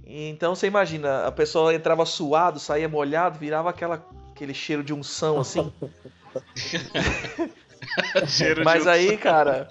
Então 0.04 0.56
você 0.56 0.66
imagina, 0.66 1.26
a 1.26 1.30
pessoa 1.30 1.72
entrava 1.72 2.04
suado, 2.04 2.58
saía 2.58 2.88
molhado, 2.88 3.38
virava 3.38 3.70
aquela, 3.70 4.04
aquele 4.32 4.52
cheiro 4.52 4.82
de 4.82 4.92
unção 4.92 5.38
assim. 5.38 5.72
Mas 8.64 8.86
aí, 8.86 9.16
cara, 9.16 9.68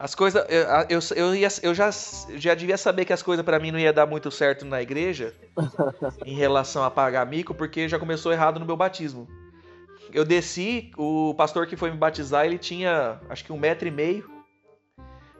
As 0.00 0.14
coisas. 0.14 0.42
Eu, 0.48 0.64
eu, 0.88 1.00
eu, 1.14 1.34
ia, 1.34 1.48
eu 1.62 1.74
já, 1.74 1.90
já 2.34 2.54
devia 2.54 2.78
saber 2.78 3.04
que 3.04 3.12
as 3.12 3.22
coisas 3.22 3.44
para 3.44 3.58
mim 3.58 3.70
não 3.70 3.78
ia 3.78 3.92
dar 3.92 4.06
muito 4.06 4.30
certo 4.30 4.64
na 4.64 4.80
igreja 4.80 5.34
em 6.24 6.34
relação 6.34 6.82
a 6.82 6.90
pagar 6.90 7.26
mico, 7.26 7.52
porque 7.52 7.86
já 7.86 7.98
começou 7.98 8.32
errado 8.32 8.58
no 8.58 8.64
meu 8.64 8.78
batismo. 8.78 9.28
Eu 10.10 10.24
desci, 10.24 10.90
o 10.96 11.34
pastor 11.34 11.66
que 11.66 11.76
foi 11.76 11.90
me 11.90 11.98
batizar, 11.98 12.46
ele 12.46 12.56
tinha 12.56 13.20
acho 13.28 13.44
que 13.44 13.52
um 13.52 13.58
metro 13.58 13.86
e 13.86 13.90
meio. 13.90 14.30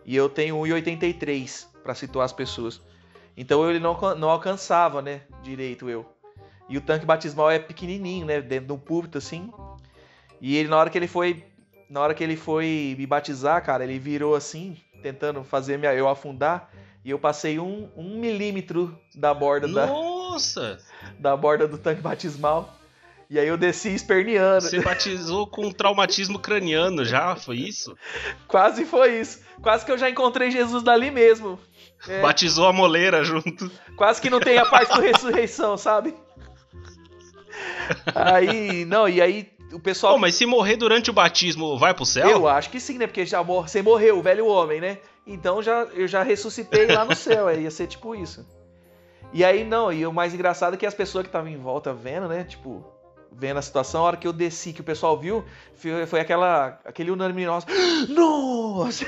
E 0.05 0.15
eu 0.15 0.29
tenho 0.29 0.57
1,83 0.57 1.67
para 1.83 1.95
situar 1.95 2.27
as 2.27 2.33
pessoas. 2.33 2.83
Então 3.35 3.67
ele 3.67 3.81
não, 3.81 3.99
não 4.15 4.29
alcançava, 4.29 5.01
né? 5.01 5.23
Direito 5.43 5.89
eu. 5.89 6.05
E 6.69 6.77
o 6.77 6.83
tanque 6.83 7.07
batismal 7.07 7.51
é 7.51 7.59
pequenininho, 7.59 8.27
né? 8.27 8.43
Dentro 8.43 8.67
de 8.67 8.73
um 8.75 8.79
púlpito 8.79 9.17
assim. 9.17 9.51
E 10.39 10.55
ele, 10.55 10.69
na 10.69 10.77
hora 10.77 10.91
que 10.91 10.99
ele 10.99 11.09
foi 11.09 11.45
na 11.91 12.01
hora 12.01 12.15
que 12.15 12.23
ele 12.23 12.37
foi 12.37 12.95
me 12.97 13.05
batizar, 13.05 13.63
cara, 13.65 13.83
ele 13.83 13.99
virou 13.99 14.37
assim, 14.37 14.77
tentando 15.03 15.43
fazer 15.43 15.77
minha, 15.77 15.93
eu 15.93 16.09
afundar, 16.09 16.71
e 17.05 17.11
eu 17.11 17.19
passei 17.19 17.59
um, 17.59 17.91
um 17.97 18.21
milímetro 18.21 18.97
da 19.15 19.35
borda 19.35 19.67
Nossa! 19.67 20.79
da, 21.19 21.31
da 21.33 21.37
borda 21.37 21.67
do 21.67 21.77
tanque 21.77 22.01
batismal. 22.01 22.77
E 23.29 23.39
aí 23.39 23.47
eu 23.47 23.57
desci 23.57 23.95
esperneando. 23.95 24.63
Você 24.63 24.81
batizou 24.81 25.47
com 25.47 25.67
um 25.67 25.73
traumatismo 25.73 26.39
craniano 26.39 27.05
já? 27.05 27.37
Foi 27.37 27.57
isso? 27.57 27.97
Quase 28.49 28.85
foi 28.85 29.21
isso. 29.21 29.41
Quase 29.63 29.85
que 29.85 29.93
eu 29.93 29.99
já 29.99 30.11
encontrei 30.11 30.51
Jesus 30.51 30.83
dali 30.83 31.13
mesmo. 31.13 31.59
É. 32.09 32.21
Batizou 32.21 32.67
a 32.67 32.73
moleira 32.73 33.23
junto. 33.23 33.71
Quase 33.97 34.21
que 34.21 34.31
não 34.31 34.41
tem 34.41 34.59
a 34.59 34.67
parte 34.67 34.93
do 34.93 35.01
ressurreição, 35.01 35.77
sabe? 35.77 36.13
Aí, 38.15 38.85
não, 38.85 39.09
e 39.09 39.21
aí 39.21 39.49
o 39.73 39.81
pessoal. 39.81 40.15
Pô, 40.15 40.19
mas 40.19 40.35
se 40.35 40.47
morrer 40.47 40.77
durante 40.77 41.11
o 41.11 41.13
batismo, 41.13 41.79
vai 41.79 41.95
pro 41.95 42.05
céu? 42.05 42.29
Eu 42.29 42.49
acho 42.49 42.71
que 42.71 42.81
sim, 42.81 42.99
né? 42.99 43.07
Porque 43.07 43.25
já 43.25 43.43
mor... 43.43 43.69
você 43.69 43.83
morreu, 43.83 44.19
o 44.19 44.23
velho 44.23 44.47
homem, 44.47 44.81
né? 44.81 44.99
Então 45.27 45.63
já, 45.63 45.83
eu 45.95 46.09
já 46.09 46.23
ressuscitei 46.23 46.87
lá 46.87 47.05
no 47.05 47.15
céu, 47.15 47.49
é, 47.49 47.61
ia 47.61 47.71
ser 47.71 47.87
tipo 47.87 48.15
isso. 48.15 48.47
E 49.33 49.45
aí, 49.45 49.65
não, 49.65 49.93
e 49.93 50.05
o 50.05 50.13
mais 50.13 50.35
engraçado 50.35 50.75
é 50.75 50.77
que 50.77 50.87
as 50.87 50.95
pessoas 50.95 51.23
que 51.23 51.29
estavam 51.29 51.49
em 51.49 51.57
volta 51.57 51.95
vendo, 51.95 52.27
né? 52.27 52.43
Tipo, 52.43 52.85
vendo 53.31 53.59
a 53.59 53.63
situação, 53.63 54.03
a 54.03 54.05
hora 54.05 54.17
que 54.17 54.27
eu 54.27 54.33
desci, 54.33 54.73
que 54.73 54.81
o 54.81 54.85
pessoal 54.85 55.17
viu, 55.19 55.45
foi, 55.75 56.07
foi 56.07 56.21
aquela, 56.21 56.81
aquele 56.85 57.11
unânime 57.11 57.47
nosso. 57.47 57.67
Nossa! 58.11 59.05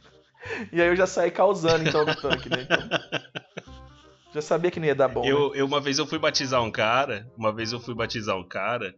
e 0.70 0.80
aí 0.80 0.88
eu 0.88 0.96
já 0.96 1.06
saí 1.06 1.30
causando 1.30 1.88
então 1.88 2.04
no 2.04 2.14
tanque, 2.14 2.50
né? 2.50 2.62
Então, 2.62 2.78
já 4.34 4.42
sabia 4.42 4.70
que 4.70 4.78
não 4.78 4.86
ia 4.86 4.94
dar 4.94 5.08
bom. 5.08 5.24
Eu, 5.24 5.50
né? 5.50 5.60
eu, 5.60 5.66
uma 5.66 5.80
vez 5.80 5.98
eu 5.98 6.06
fui 6.06 6.18
batizar 6.18 6.62
um 6.62 6.70
cara, 6.70 7.26
uma 7.34 7.50
vez 7.50 7.72
eu 7.72 7.80
fui 7.80 7.94
batizar 7.94 8.36
um 8.36 8.46
cara 8.46 8.94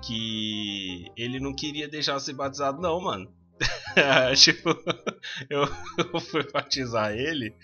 que 0.00 1.06
ele 1.16 1.38
não 1.38 1.54
queria 1.54 1.88
deixar 1.88 2.18
ser 2.20 2.32
batizado, 2.32 2.80
não, 2.80 3.00
mano. 3.00 3.32
tipo, 4.36 4.70
eu, 5.50 5.68
eu 6.12 6.20
fui 6.20 6.42
batizar 6.50 7.12
ele 7.12 7.54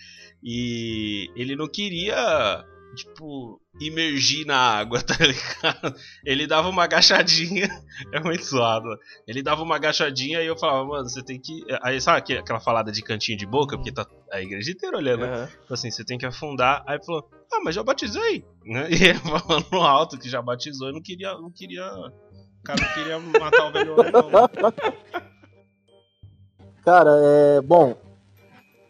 e 0.42 1.30
ele 1.35 1.56
não 1.56 1.68
queria, 1.68 2.64
tipo, 2.94 3.61
imergir 3.80 4.47
na 4.47 4.56
água, 4.56 5.00
tá 5.02 5.16
ligado? 5.18 5.94
Ele 6.25 6.47
dava 6.47 6.68
uma 6.68 6.85
agachadinha, 6.85 7.68
é 8.12 8.20
muito 8.20 8.44
zoado. 8.44 8.88
Ele 9.26 9.42
dava 9.42 9.62
uma 9.62 9.76
agachadinha 9.76 10.42
e 10.42 10.47
eu 10.47 10.56
falava, 10.56 10.85
mano, 10.85 11.08
você 11.08 11.23
tem 11.23 11.40
que. 11.40 11.64
Aí 11.82 12.00
sabe 12.00 12.35
aquela 12.37 12.61
falada 12.61 12.92
de 12.92 13.02
cantinho 13.02 13.38
de 13.38 13.47
boca, 13.47 13.76
porque 13.76 13.92
tá 13.92 14.06
a 14.30 14.40
igreja 14.40 14.70
inteira 14.70 14.97
olhando, 14.97 15.26
né? 15.26 15.42
Uhum. 15.42 15.75
Assim, 15.75 15.90
você 15.90 16.04
tem 16.04 16.18
que 16.18 16.26
afundar. 16.26 16.85
Aí 16.87 17.02
falou, 17.04 17.28
ah, 17.52 17.61
mas 17.64 17.75
já 17.75 17.83
batizei, 17.83 18.45
né? 18.64 18.88
E 18.93 19.05
ele 19.05 19.19
falando 19.19 19.67
no 19.73 19.83
alto 19.83 20.19
que 20.19 20.28
já 20.28 20.43
batizou 20.43 20.90
e 20.90 20.93
não 20.93 21.02
queria. 21.02 21.35
Não 21.35 21.50
queria 21.50 21.85
o 21.85 22.62
cara 22.62 22.81
não 22.81 22.95
queria 22.95 23.19
matar 23.40 23.69
o 23.69 23.73
velho 23.73 23.99
homem, 23.99 24.12
não. 24.12 24.31
Cara, 26.85 27.11
é. 27.21 27.61
Bom, 27.61 27.97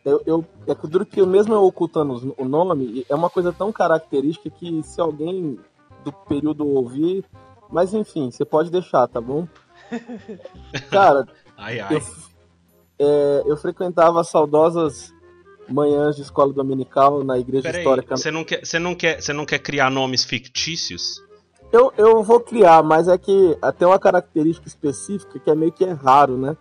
eu, 0.05 0.23
eu, 0.25 0.45
é 0.67 0.75
que 0.75 0.87
duro 0.87 1.05
que 1.05 1.25
mesmo 1.25 1.55
eu 1.55 1.65
ocultando 1.65 2.35
o 2.39 2.45
nome, 2.45 3.05
é 3.09 3.15
uma 3.15 3.29
coisa 3.29 3.53
tão 3.53 3.73
característica 3.73 4.49
que 4.51 4.83
se 4.83 5.01
alguém 5.01 5.59
do 6.05 6.13
período 6.13 6.67
ouvir. 6.67 7.25
Mas 7.71 7.93
enfim, 7.93 8.31
você 8.31 8.45
pode 8.45 8.71
deixar, 8.71 9.07
tá 9.09 9.21
bom? 9.21 9.47
Cara, 10.91 11.27
ai, 11.57 11.81
ai. 11.81 11.97
Eu, 11.97 12.03
é, 12.99 13.43
eu 13.47 13.57
frequentava 13.57 14.25
saudosas 14.25 15.13
manhãs 15.69 16.17
de 16.17 16.23
escola 16.23 16.53
dominical 16.53 17.23
na 17.23 17.39
igreja 17.39 17.63
Pera 17.65 17.79
histórica. 17.79 18.17
Você 18.17 18.31
não 18.31 18.45
quer, 18.45 18.65
você 18.65 18.79
não 18.79 18.95
quer, 18.95 19.23
você 19.23 19.33
não 19.33 19.45
quer 19.45 19.59
criar 19.59 19.91
nomes 19.91 20.25
fictícios? 20.25 21.23
Eu, 21.73 21.93
eu 21.99 22.23
vou 22.23 22.41
criar, 22.41 22.83
mas 22.83 23.09
é 23.09 23.19
que 23.19 23.57
tem 23.79 23.87
uma 23.87 23.99
característica 23.99 24.67
específica 24.67 25.39
que 25.39 25.51
é 25.51 25.55
meio 25.55 25.73
que 25.73 25.85
é 25.85 25.93
raro, 25.93 26.39
né? 26.39 26.57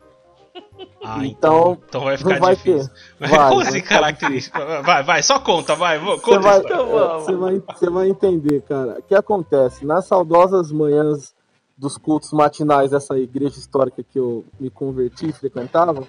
Ah, 1.04 1.26
então, 1.26 1.28
então, 1.28 1.78
então 1.88 2.04
vai 2.04 2.18
ficar 2.18 2.40
vai 2.40 2.56
difícil. 2.56 2.90
Ter. 3.20 3.28
Vai, 3.30 3.50
Como 3.50 3.62
assim 3.62 3.82
característica? 3.82 4.82
Vai, 4.82 5.04
vai, 5.04 5.24
só 5.24 5.40
conta, 5.40 5.76
vai. 5.76 6.00
Conta 6.00 6.20
você 6.20 6.40
vai, 6.40 6.62
você 6.62 7.36
vai, 7.36 7.60
você 7.60 7.90
vai 7.90 8.10
entender, 8.10 8.62
cara. 8.64 9.00
O 9.00 9.04
que 9.04 9.16
acontece? 9.16 9.86
Nas 9.86 10.06
saudosas 10.06 10.72
manhãs 10.72 11.34
dos 11.78 11.98
cultos 11.98 12.32
matinais 12.34 12.92
dessa 12.92 13.18
igreja 13.18 13.60
histórica 13.60 14.04
que 14.04 14.18
eu 14.18 14.44
me 14.60 14.70
converti 14.70 15.30
e 15.30 15.34
frequentava, 15.34 16.06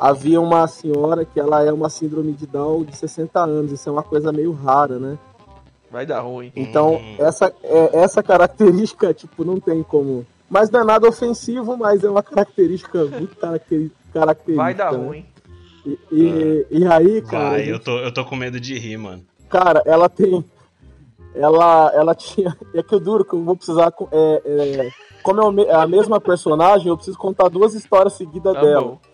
havia 0.00 0.40
uma 0.40 0.66
senhora 0.66 1.26
que 1.26 1.38
ela 1.38 1.62
é 1.62 1.70
uma 1.70 1.90
síndrome 1.90 2.32
de 2.32 2.46
Down 2.46 2.84
de 2.84 2.96
60 2.96 3.38
anos. 3.38 3.70
Isso 3.70 3.86
é 3.86 3.92
uma 3.92 4.02
coisa 4.02 4.32
meio 4.32 4.52
rara, 4.52 4.98
né? 4.98 5.18
Vai 5.90 6.06
dar 6.06 6.20
ruim. 6.20 6.50
Então, 6.56 6.94
hum. 6.94 7.16
essa, 7.18 7.52
é, 7.62 7.98
essa 7.98 8.22
característica, 8.22 9.12
tipo, 9.14 9.44
não 9.44 9.60
tem 9.60 9.82
como. 9.82 10.24
Mas 10.48 10.70
não 10.70 10.80
é 10.80 10.84
nada 10.84 11.06
ofensivo, 11.06 11.76
mas 11.76 12.02
é 12.02 12.08
uma 12.08 12.22
característica 12.22 13.04
muito 13.04 13.36
característica. 13.36 13.96
Vai 14.56 14.74
dar 14.74 14.92
né? 14.92 14.98
ruim. 14.98 15.26
E, 15.84 15.98
e, 16.10 16.66
e, 16.70 16.86
aí, 16.86 17.22
cara. 17.22 17.50
Vai, 17.50 17.58
gente... 17.60 17.70
eu, 17.70 17.78
tô, 17.78 17.98
eu 17.98 18.12
tô 18.12 18.24
com 18.24 18.36
medo 18.36 18.58
de 18.58 18.78
rir, 18.78 18.96
mano. 18.96 19.22
Cara, 19.48 19.82
ela 19.84 20.08
tem. 20.08 20.44
Ela, 21.34 21.92
ela 21.94 22.14
tinha. 22.14 22.56
É 22.74 22.82
que 22.82 22.94
o 22.94 23.00
duro 23.00 23.24
que 23.24 23.34
eu 23.34 23.44
vou 23.44 23.56
precisar. 23.56 23.92
É, 24.12 24.42
é, 24.44 24.90
como 25.22 25.60
é 25.60 25.74
a 25.74 25.86
mesma 25.86 26.20
personagem, 26.20 26.88
eu 26.88 26.96
preciso 26.96 27.18
contar 27.18 27.48
duas 27.48 27.74
histórias 27.74 28.14
seguidas 28.14 28.54
tá 28.54 28.60
dela. 28.60 28.80
Bom. 28.80 29.09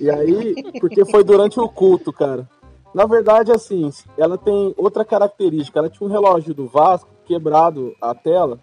E 0.00 0.10
aí, 0.10 0.54
porque 0.80 1.04
foi 1.04 1.24
durante 1.24 1.58
o 1.58 1.68
culto, 1.68 2.12
cara. 2.12 2.48
Na 2.94 3.04
verdade, 3.04 3.52
assim, 3.52 3.90
ela 4.16 4.38
tem 4.38 4.74
outra 4.76 5.04
característica. 5.04 5.78
Ela 5.78 5.90
tinha 5.90 6.08
um 6.08 6.10
relógio 6.10 6.54
do 6.54 6.66
Vasco 6.66 7.08
quebrado 7.26 7.94
a 8.00 8.14
tela, 8.14 8.58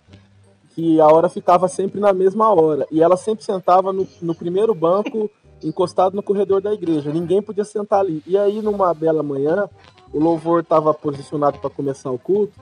que 0.74 1.00
a 1.00 1.08
hora 1.08 1.30
ficava 1.30 1.68
sempre 1.68 2.00
na 2.00 2.12
mesma 2.12 2.54
hora. 2.54 2.88
E 2.92 3.02
ela 3.02 3.18
sempre 3.18 3.44
sentava 3.44 3.94
no, 3.94 4.08
no 4.22 4.34
primeiro 4.34 4.74
banco, 4.74 5.30
encostado 5.64 6.16
no 6.16 6.24
corredor 6.24 6.62
da 6.62 6.74
igreja. 6.74 7.14
Ninguém 7.14 7.42
podia 7.42 7.64
sentar 7.64 8.00
ali. 8.00 8.24
E 8.26 8.38
aí, 8.38 8.62
numa 8.62 8.94
bela 8.94 9.22
manhã, 9.22 9.70
o 10.12 10.20
louvor 10.20 10.62
estava 10.62 10.94
posicionado 10.94 11.60
para 11.60 11.70
começar 11.70 12.12
o 12.12 12.20
culto. 12.20 12.60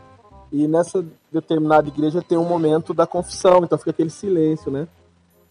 E 0.51 0.67
nessa 0.67 1.03
determinada 1.31 1.87
igreja 1.87 2.21
tem 2.21 2.37
um 2.37 2.47
momento 2.47 2.93
da 2.93 3.07
confissão, 3.07 3.63
então 3.63 3.77
fica 3.77 3.89
aquele 3.89 4.11
silêncio, 4.11 4.71
né? 4.71 4.87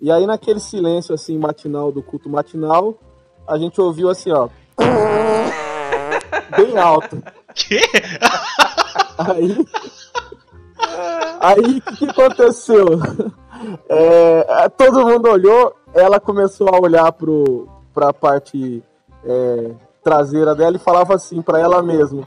E 0.00 0.10
aí, 0.10 0.26
naquele 0.26 0.60
silêncio 0.60 1.14
assim 1.14 1.36
matinal 1.38 1.90
do 1.90 2.02
culto 2.02 2.28
matinal, 2.28 2.96
a 3.46 3.58
gente 3.58 3.80
ouviu 3.80 4.08
assim, 4.08 4.30
ó 4.32 4.48
bem 6.56 6.78
alto. 6.78 7.22
Que? 7.54 7.80
Aí. 9.18 9.66
Aí 11.40 11.78
o 11.78 11.80
que, 11.80 11.96
que, 11.96 12.10
aconteceu? 12.10 12.86
É, 13.88 14.68
todo 14.70 15.06
mundo 15.06 15.28
olhou, 15.28 15.74
ela 15.94 16.18
começou 16.18 16.68
a 16.68 16.80
olhar 16.80 17.12
pro, 17.12 17.68
pra 17.94 18.12
parte 18.12 18.82
é, 19.24 19.70
traseira 20.02 20.54
dela 20.54 20.76
e 20.76 20.80
falava 20.80 21.14
assim 21.14 21.40
para 21.42 21.58
ela 21.58 21.82
mesma. 21.82 22.26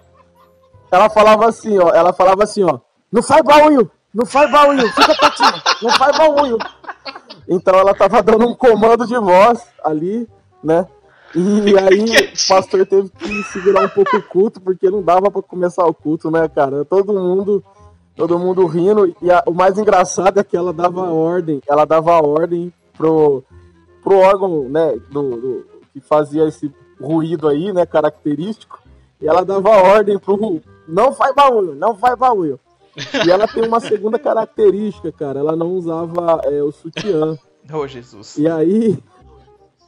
Ela 0.91 1.09
falava 1.09 1.47
assim, 1.47 1.77
ó, 1.77 1.89
ela 1.89 2.13
falava 2.13 2.43
assim, 2.43 2.63
ó, 2.63 2.79
não 3.11 3.21
faz 3.21 3.41
baú, 3.41 3.89
não 4.13 4.25
faz 4.25 4.49
baú, 4.49 4.77
fica 4.77 5.15
quietinho, 5.15 5.61
não 5.81 5.89
faz 5.91 6.17
baú. 6.17 6.57
Então 7.47 7.75
ela 7.75 7.93
tava 7.93 8.23
dando 8.23 8.47
um 8.47 8.55
comando 8.55 9.05
de 9.05 9.17
voz 9.17 9.61
ali, 9.83 10.29
né? 10.63 10.87
E 11.35 11.77
aí 11.77 12.05
o 12.33 12.47
pastor 12.47 12.85
teve 12.85 13.09
que 13.09 13.43
segurar 13.43 13.85
um 13.85 13.89
pouco 13.89 14.15
o 14.15 14.23
culto, 14.23 14.61
porque 14.61 14.89
não 14.89 15.03
dava 15.03 15.29
para 15.29 15.41
começar 15.41 15.85
o 15.85 15.93
culto, 15.93 16.31
né, 16.31 16.47
cara? 16.47 16.85
Todo 16.85 17.13
mundo, 17.13 17.63
todo 18.15 18.39
mundo 18.39 18.65
rindo. 18.65 19.13
E 19.21 19.29
a, 19.29 19.43
o 19.45 19.53
mais 19.53 19.77
engraçado 19.77 20.39
é 20.39 20.43
que 20.43 20.55
ela 20.55 20.71
dava 20.71 21.01
ordem, 21.11 21.61
ela 21.67 21.83
dava 21.83 22.21
ordem 22.21 22.71
pro, 22.97 23.43
pro 24.01 24.17
órgão, 24.17 24.69
né, 24.69 24.97
do, 25.11 25.35
do 25.35 25.65
que 25.91 25.99
fazia 25.99 26.47
esse 26.47 26.71
ruído 27.01 27.49
aí, 27.49 27.73
né, 27.73 27.85
característico. 27.85 28.81
E 29.21 29.27
ela 29.27 29.43
dava 29.43 29.69
ordem 29.69 30.17
pro 30.17 30.61
não 30.87 31.13
faz 31.13 31.35
baú, 31.35 31.75
não 31.75 31.95
faz 31.97 32.17
baú. 32.17 32.59
E 33.25 33.29
ela 33.29 33.47
tem 33.47 33.67
uma 33.67 33.79
segunda 33.79 34.17
característica, 34.17 35.11
cara. 35.11 35.39
Ela 35.39 35.55
não 35.55 35.71
usava 35.71 36.41
é, 36.45 36.63
o 36.63 36.71
sutiã. 36.71 37.37
Oh, 37.73 37.87
Jesus. 37.87 38.37
E 38.37 38.47
aí, 38.47 38.95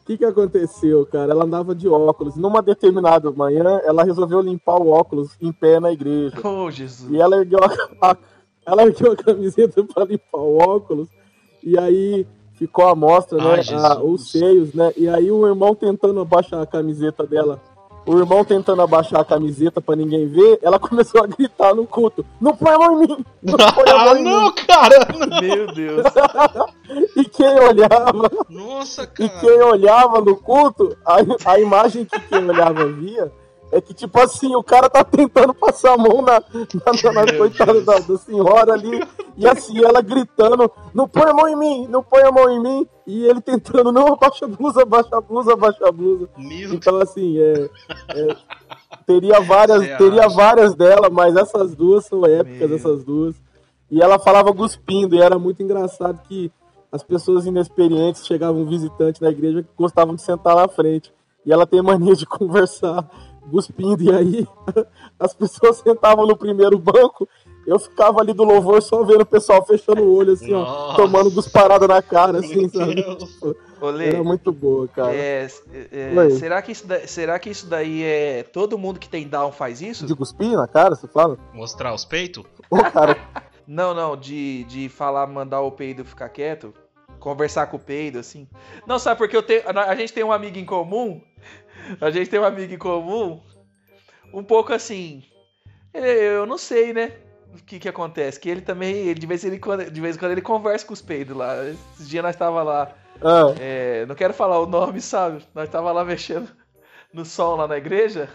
que, 0.08 0.18
que 0.18 0.26
aconteceu, 0.26 1.06
cara? 1.06 1.32
Ela 1.34 1.44
andava 1.44 1.76
de 1.76 1.88
óculos. 1.88 2.36
Numa 2.36 2.62
determinada 2.62 3.30
manhã, 3.32 3.80
ela 3.84 4.04
resolveu 4.04 4.42
limpar 4.42 4.78
o 4.82 4.90
óculos 4.90 5.32
em 5.42 5.52
pé 5.52 5.80
na 5.80 5.92
igreja. 5.92 6.36
Oh, 6.44 6.72
Jesus. 6.72 7.12
E 7.12 7.20
ela 7.20 7.38
ergueu 7.38 7.60
a, 8.02 8.12
a 8.12 8.18
ela 8.66 8.84
ergueu 8.84 9.12
a 9.12 9.16
camiseta 9.16 9.84
para 9.84 10.06
limpar 10.06 10.40
o 10.40 10.58
óculos. 10.58 11.08
E 11.64 11.78
aí 11.78 12.26
ficou 12.54 12.88
à 12.88 12.96
mostra, 12.96 13.38
né? 13.38 13.44
Ai, 13.52 13.64
a- 13.74 14.02
os 14.02 14.32
seios, 14.32 14.74
né? 14.74 14.92
E 14.98 15.08
aí 15.08 15.30
o 15.32 15.46
irmão 15.48 15.76
tentando 15.76 16.20
abaixar 16.22 16.62
a 16.62 16.66
camiseta 16.66 17.26
dela. 17.26 17.62
O 18.08 18.18
irmão 18.18 18.44
tentando 18.46 18.82
abaixar 18.82 19.20
a 19.20 19.26
camiseta 19.26 19.82
pra 19.82 19.96
ninguém 19.96 20.28
ver, 20.28 20.60
ela 20.64 20.80
começou 20.80 21.22
a 21.24 21.28
gritar 21.28 21.76
no 21.76 21.86
culto: 21.86 22.26
Não 22.40 22.56
põe 22.56 22.72
a 22.74 22.78
mão 22.80 23.04
em 23.04 23.08
mim! 23.08 23.26
Não 23.44 23.58
põe 23.58 23.90
a 23.90 23.96
Ah, 24.02 24.06
mão 24.06 24.18
em 24.18 24.24
não, 24.24 24.46
mim! 24.46 24.54
cara! 24.66 25.08
não. 25.20 25.42
Meu 25.42 25.68
Deus. 25.74 26.06
E 27.18 27.26
quem 27.26 27.60
olhava, 27.60 28.32
Nossa, 28.50 29.04
e 29.20 29.28
cara. 29.28 29.42
quem 29.42 29.62
olhava 29.62 30.22
no 30.22 30.38
culto, 30.38 30.96
a, 31.06 31.18
a 31.52 31.60
imagem 31.60 32.06
que 32.06 32.18
quem 32.22 32.50
olhava 32.50 32.86
via 32.86 33.30
é 33.72 33.82
que, 33.82 33.94
tipo 33.94 34.20
assim, 34.20 34.56
o 34.56 34.64
cara 34.64 34.90
tá 34.90 35.04
tentando 35.04 35.54
passar 35.54 35.94
a 35.94 35.98
mão 35.98 36.22
na, 36.22 36.40
na, 36.40 37.12
na, 37.14 37.26
na 37.26 37.38
coitada 37.38 37.82
da, 37.82 38.00
da 38.00 38.18
senhora 38.18 38.74
ali. 38.74 39.06
E 39.36 39.46
assim, 39.46 39.84
ela 39.84 40.02
gritando, 40.02 40.72
não 40.94 41.08
põe 41.08 41.30
a 41.30 41.34
mão 41.34 41.48
em 41.48 41.56
mim, 41.56 41.88
não 41.88 42.02
põe 42.02 42.24
a 42.24 42.32
mão 42.32 42.50
em 42.50 42.62
mim. 42.62 42.88
E 43.06 43.26
ele 43.26 43.42
tentando, 43.42 43.92
não, 43.92 44.14
abaixa 44.14 44.46
a 44.46 44.48
blusa, 44.48 44.82
abaixa 44.82 45.18
a 45.18 45.22
blusa, 45.22 45.54
abaixa 45.54 45.88
a 45.88 45.92
blusa. 45.92 46.30
Meu 46.38 46.74
Então, 46.74 46.98
assim, 46.98 47.38
é, 47.40 47.70
é, 48.16 48.36
teria 49.06 49.40
várias, 49.44 49.98
teria 49.98 50.28
várias 50.30 50.74
dela, 50.74 51.10
mas 51.10 51.36
essas 51.36 51.76
duas 51.76 52.06
são 52.06 52.26
épicas, 52.26 52.70
Meu. 52.70 52.78
essas 52.78 53.04
duas. 53.04 53.36
E 53.92 54.02
ela 54.02 54.18
falava 54.18 54.54
cuspindo, 54.54 55.16
e 55.16 55.22
era 55.22 55.38
muito 55.38 55.62
engraçado 55.62 56.22
que 56.28 56.52
as 56.92 57.04
pessoas 57.04 57.46
inexperientes 57.46 58.26
chegavam 58.26 58.62
um 58.62 58.66
visitante 58.66 59.22
na 59.22 59.30
igreja 59.30 59.62
que 59.62 59.70
gostavam 59.78 60.16
de 60.16 60.22
sentar 60.22 60.56
na 60.56 60.68
frente. 60.68 61.14
E 61.46 61.52
ela 61.52 61.66
tem 61.66 61.82
mania 61.82 62.16
de 62.16 62.26
conversar 62.28 63.08
cuspindo, 63.50 64.04
e 64.04 64.12
aí 64.12 64.48
as 65.20 65.34
pessoas 65.34 65.78
sentavam 65.78 66.26
no 66.28 66.38
primeiro 66.38 66.78
banco, 66.78 67.28
eu 67.66 67.78
ficava 67.80 68.22
ali 68.22 68.34
do 68.34 68.44
louvor 68.44 68.82
só 68.82 69.04
vendo 69.04 69.22
o 69.22 69.26
pessoal 69.26 69.66
fechando 69.66 70.02
o 70.02 70.16
olho, 70.16 70.34
assim, 70.34 70.54
ó, 70.54 70.60
Nossa. 70.64 70.96
tomando 70.98 71.32
cusparada 71.32 71.88
na 71.88 72.02
cara, 72.02 72.40
assim, 72.40 72.62
Meu 72.62 72.70
sabe? 72.70 73.56
Olê, 73.80 74.08
Era 74.10 74.24
muito 74.24 74.52
boa, 74.52 74.88
cara. 74.88 75.14
é, 75.14 75.48
é, 75.92 76.14
Oi. 76.18 76.32
será, 76.32 76.62
que 76.62 76.72
isso 76.72 76.88
da- 76.88 77.06
será 77.08 77.38
que 77.38 77.50
isso 77.50 77.68
daí 77.68 78.04
é. 78.04 78.44
Todo 78.44 78.78
mundo 78.78 79.00
que 79.00 79.08
tem 79.10 79.28
Down 79.28 79.52
faz 79.52 79.82
isso? 79.82 80.06
De 80.06 80.16
cuspir 80.16 80.58
na 80.58 80.68
cara, 80.68 80.96
você 80.96 81.08
fala? 81.08 81.38
Mostrar 81.54 81.94
os 81.94 82.04
peitos? 82.04 82.44
Ô, 82.72 82.78
cara, 82.78 83.16
Não, 83.68 83.94
não, 83.94 84.16
de, 84.16 84.64
de 84.64 84.88
falar, 84.88 85.28
mandar 85.28 85.60
o 85.60 85.70
peido 85.72 86.06
ficar 86.06 86.30
quieto. 86.30 86.74
Conversar 87.20 87.68
com 87.68 87.76
o 87.76 87.80
peido, 87.80 88.18
assim. 88.18 88.48
Não, 88.88 88.98
sabe 88.98 89.18
porque 89.18 89.36
eu 89.36 89.44
tenho. 89.44 89.62
A 89.66 89.82
a 89.92 89.96
gente 89.96 90.14
tem 90.14 90.24
um 90.24 90.32
amigo 90.32 90.58
em 90.58 90.64
comum. 90.66 91.22
A 92.02 92.10
gente 92.10 92.30
tem 92.30 92.40
um 92.40 92.44
amigo 92.46 92.74
em 92.74 92.78
comum. 92.78 93.42
Um 94.34 94.44
pouco 94.44 94.74
assim. 94.74 95.24
ele- 95.94 96.08
Eu 96.10 96.46
não 96.46 96.58
sei, 96.58 96.94
né? 96.94 97.14
O 97.54 97.64
que 97.64 97.80
que 97.80 97.90
acontece? 97.90 98.40
Que 98.40 98.50
ele 98.50 98.62
também, 98.62 98.94
ele, 98.96 99.20
de, 99.20 99.26
vez 99.26 99.44
em 99.46 99.58
quando, 99.60 99.90
de 99.90 100.02
vez 100.02 100.16
em 100.16 100.20
quando, 100.20 100.32
ele 100.34 100.42
conversa 100.42 100.86
com 100.86 100.94
os 100.94 101.02
peidos 101.02 101.36
lá. 101.36 101.56
Esses 101.66 102.08
dias 102.10 102.24
nós 102.24 102.36
tava 102.36 102.62
lá. 102.62 102.94
ah, 103.22 103.54
é, 103.60 104.06
não 104.06 104.14
quero 104.16 104.34
falar 104.34 104.60
o 104.60 104.66
nome, 104.68 105.00
sabe? 105.02 105.44
Nós 105.56 105.70
tava 105.70 105.92
lá 105.92 106.04
mexendo 106.06 106.50
no 107.14 107.24
som 107.26 107.56
lá 107.56 107.68
na 107.68 107.78
igreja. 107.78 108.30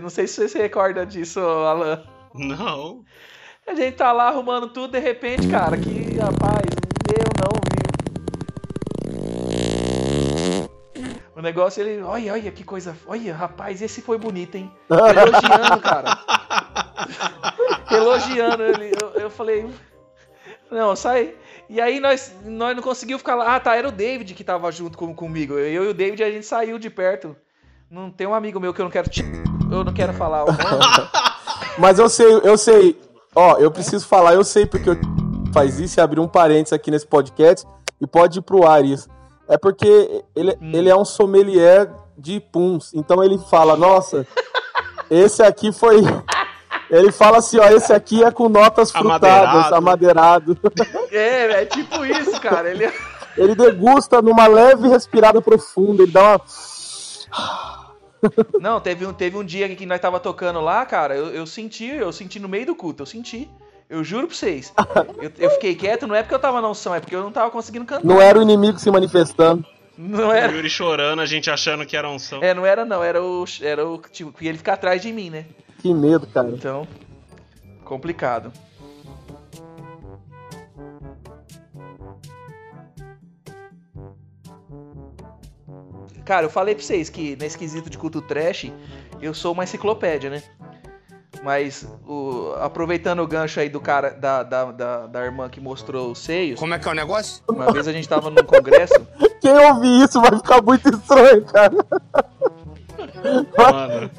Não 0.00 0.08
sei 0.08 0.26
se 0.26 0.34
você 0.36 0.48
se 0.48 0.58
recorda 0.58 1.04
disso, 1.04 1.40
Alan. 1.40 2.02
Não. 2.34 3.04
A 3.66 3.74
gente 3.74 3.96
tá 3.96 4.12
lá 4.12 4.28
arrumando 4.28 4.68
tudo, 4.68 4.92
de 4.92 4.98
repente, 5.00 5.46
cara, 5.48 5.76
que 5.76 6.16
rapaz, 6.16 6.64
eu 7.10 7.24
não 7.42 7.60
vi. 7.68 7.84
O 11.33 11.33
negócio, 11.44 11.80
ele, 11.82 12.02
olha, 12.02 12.32
olha 12.32 12.50
que 12.50 12.64
coisa, 12.64 12.96
olha, 13.06 13.34
rapaz, 13.34 13.80
esse 13.80 14.02
foi 14.02 14.18
bonito, 14.18 14.56
hein? 14.56 14.70
Elogiando, 14.90 15.80
cara. 15.80 16.18
Elogiando, 17.90 18.62
ele, 18.62 18.92
eu, 19.00 19.08
eu 19.20 19.30
falei, 19.30 19.70
não, 20.70 20.96
sai. 20.96 21.34
E 21.68 21.80
aí 21.80 22.00
nós, 22.00 22.34
nós 22.44 22.74
não 22.74 22.82
conseguimos 22.82 23.20
ficar 23.22 23.34
lá. 23.36 23.54
Ah, 23.56 23.60
tá, 23.60 23.76
era 23.76 23.88
o 23.88 23.92
David 23.92 24.34
que 24.34 24.44
tava 24.44 24.70
junto 24.72 24.98
com, 24.98 25.14
comigo. 25.14 25.54
Eu 25.54 25.84
e 25.84 25.88
o 25.88 25.94
David, 25.94 26.22
a 26.22 26.30
gente 26.30 26.44
saiu 26.46 26.78
de 26.78 26.90
perto. 26.90 27.36
Não 27.90 28.10
tem 28.10 28.26
um 28.26 28.34
amigo 28.34 28.58
meu 28.58 28.74
que 28.74 28.80
eu 28.80 28.84
não 28.84 28.90
quero, 28.90 29.08
te- 29.08 29.24
eu 29.70 29.84
não 29.84 29.92
quero 29.92 30.12
falar 30.12 30.44
o 30.44 30.46
nome. 30.46 30.58
Mas 31.78 31.98
eu 31.98 32.08
sei, 32.08 32.40
eu 32.42 32.58
sei. 32.58 33.00
Ó, 33.34 33.56
eu 33.58 33.70
preciso 33.70 34.06
falar, 34.06 34.34
eu 34.34 34.44
sei 34.44 34.66
porque 34.66 34.90
eu 34.90 34.96
faz 35.52 35.78
isso 35.78 35.98
e 35.98 36.00
abrir 36.00 36.20
um 36.20 36.28
parênteses 36.28 36.72
aqui 36.72 36.90
nesse 36.90 37.06
podcast 37.06 37.66
e 38.00 38.06
pode 38.06 38.38
ir 38.38 38.42
pro 38.42 38.66
ar 38.66 38.84
isso. 38.84 39.08
É 39.48 39.58
porque 39.58 40.22
ele, 40.34 40.52
Hum. 40.60 40.70
ele 40.72 40.88
é 40.88 40.96
um 40.96 41.04
sommelier 41.04 41.90
de 42.16 42.40
puns. 42.40 42.92
Então 42.94 43.22
ele 43.22 43.38
fala, 43.50 43.76
nossa, 43.76 44.26
esse 45.10 45.42
aqui 45.42 45.72
foi. 45.72 45.96
Ele 46.90 47.10
fala 47.10 47.38
assim, 47.38 47.58
ó, 47.58 47.64
esse 47.70 47.92
aqui 47.94 48.22
é 48.22 48.30
com 48.30 48.46
notas 48.48 48.90
frutadas, 48.92 49.72
Amadeirado. 49.74 49.74
amadeirado. 49.74 50.58
É, 51.10 51.62
é 51.62 51.64
tipo 51.64 52.04
isso, 52.04 52.38
cara. 52.40 52.70
Ele 52.70 52.92
Ele 53.36 53.54
degusta 53.54 54.20
numa 54.20 54.46
leve 54.46 54.86
respirada 54.86 55.40
profunda, 55.40 56.02
ele 56.02 56.12
dá 56.12 56.36
uma. 56.36 56.40
Não, 58.60 58.80
teve 58.80 59.06
um, 59.06 59.12
teve 59.12 59.36
um 59.36 59.44
dia 59.44 59.74
que 59.74 59.86
nós 59.86 60.00
tava 60.00 60.20
tocando 60.20 60.60
lá, 60.60 60.84
cara, 60.86 61.16
eu, 61.16 61.28
eu 61.28 61.46
senti, 61.46 61.86
eu 61.86 62.12
senti 62.12 62.38
no 62.38 62.48
meio 62.48 62.66
do 62.66 62.74
culto, 62.76 63.02
eu 63.02 63.06
senti. 63.06 63.50
Eu 63.88 64.02
juro 64.02 64.26
pra 64.26 64.36
vocês. 64.36 64.72
Eu, 65.20 65.30
eu 65.38 65.50
fiquei 65.50 65.74
quieto, 65.74 66.06
não 66.06 66.14
é 66.14 66.22
porque 66.22 66.34
eu 66.34 66.38
tava 66.38 66.60
na 66.60 66.68
unção, 66.68 66.94
é 66.94 67.00
porque 67.00 67.14
eu 67.14 67.22
não 67.22 67.30
tava 67.30 67.50
conseguindo 67.50 67.84
cantar. 67.84 68.04
Não 68.06 68.20
era 68.20 68.38
o 68.38 68.42
inimigo 68.42 68.78
se 68.78 68.90
manifestando. 68.90 69.64
Não 69.96 70.28
O 70.28 70.32
era. 70.32 70.52
Yuri 70.52 70.68
chorando, 70.68 71.20
a 71.20 71.26
gente 71.26 71.50
achando 71.50 71.86
que 71.86 71.96
era 71.96 72.08
unção. 72.08 72.42
É, 72.42 72.52
não 72.52 72.66
era 72.66 72.84
não, 72.84 73.02
era 73.02 73.22
o. 73.22 73.44
Era 73.62 73.86
o. 73.86 73.98
Tipo, 73.98 74.32
que 74.32 74.46
ele 74.46 74.58
ficar 74.58 74.72
atrás 74.74 75.00
de 75.00 75.12
mim, 75.12 75.30
né? 75.30 75.46
Que 75.78 75.92
medo, 75.94 76.26
cara. 76.26 76.48
Então. 76.48 76.88
Complicado. 77.84 78.50
Cara, 86.24 86.46
eu 86.46 86.50
falei 86.50 86.74
pra 86.74 86.82
vocês 86.82 87.10
que 87.10 87.36
nesse 87.36 87.58
quesito 87.58 87.90
de 87.90 87.98
culto 87.98 88.22
trash, 88.22 88.72
eu 89.20 89.34
sou 89.34 89.52
uma 89.52 89.64
enciclopédia, 89.64 90.30
né? 90.30 90.42
Mas 91.44 91.86
o- 92.08 92.54
aproveitando 92.60 93.20
o 93.20 93.26
gancho 93.26 93.60
aí 93.60 93.68
do 93.68 93.78
cara, 93.78 94.10
da, 94.10 94.42
da, 94.42 94.64
da, 94.72 95.06
da 95.06 95.24
irmã 95.24 95.46
que 95.48 95.60
mostrou 95.60 96.10
os 96.10 96.18
seios, 96.18 96.58
Como 96.58 96.72
é 96.72 96.78
que 96.78 96.88
é 96.88 96.90
o 96.90 96.94
negócio? 96.94 97.42
uma 97.46 97.70
vez 97.70 97.86
a 97.86 97.92
gente 97.92 98.08
tava 98.08 98.30
num 98.30 98.42
congresso. 98.42 98.94
Quem 99.42 99.52
ouvir 99.52 100.04
isso 100.04 100.18
vai 100.22 100.34
ficar 100.36 100.62
muito 100.62 100.88
estranho, 100.88 101.44
cara. 101.44 101.74
Mano. 103.58 104.10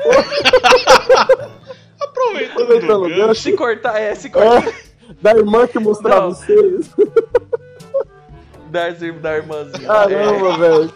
Aproveitando 2.00 2.62
Aproveitando 2.62 2.92
o 3.06 3.10
gancho. 3.10 3.28
gancho. 3.28 3.42
Se 3.42 3.54
cortar, 3.54 4.00
é, 4.00 4.14
se 4.16 4.30
cortar. 4.30 4.68
É, 4.68 4.74
da 5.22 5.32
irmã 5.32 5.66
que 5.68 5.80
mostrava 5.80 6.28
os 6.28 6.38
seios. 6.40 6.90
Da, 8.70 8.90
da 9.22 9.38
irmãzinha. 9.38 9.84
É. 9.84 9.88
Caramba, 9.88 10.58
velho. 10.58 10.94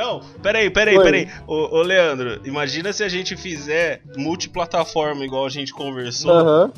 Não, 0.00 0.20
peraí, 0.42 0.70
peraí, 0.70 0.96
Oi. 0.96 1.04
peraí. 1.04 1.28
Ô, 1.46 1.76
ô, 1.76 1.82
Leandro, 1.82 2.40
imagina 2.46 2.90
se 2.90 3.04
a 3.04 3.08
gente 3.08 3.36
fizer 3.36 4.00
multiplataforma 4.16 5.22
igual 5.26 5.44
a 5.44 5.50
gente 5.50 5.74
conversou. 5.74 6.30
Aham. 6.30 6.72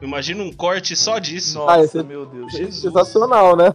Imagina 0.00 0.44
um 0.44 0.52
corte 0.52 0.94
só 0.94 1.18
disso. 1.18 1.58
Nossa, 1.58 1.72
Ah, 1.72 1.82
esse- 1.84 2.02
meu 2.04 2.24
Deus. 2.24 2.52
Sensacional, 2.80 3.56
né? 3.56 3.72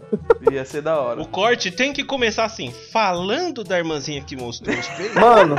Ia 0.51 0.63
ser 0.63 0.81
da 0.81 0.97
hora. 0.99 1.21
O 1.21 1.27
corte 1.27 1.69
tem 1.69 1.91
que 1.91 2.03
começar 2.03 2.45
assim, 2.45 2.71
falando 2.93 3.61
da 3.63 3.77
irmãzinha 3.77 4.21
que 4.21 4.35
mostrou 4.35 4.73
os 4.73 4.87
peitos. 4.87 5.15
Mano, 5.15 5.55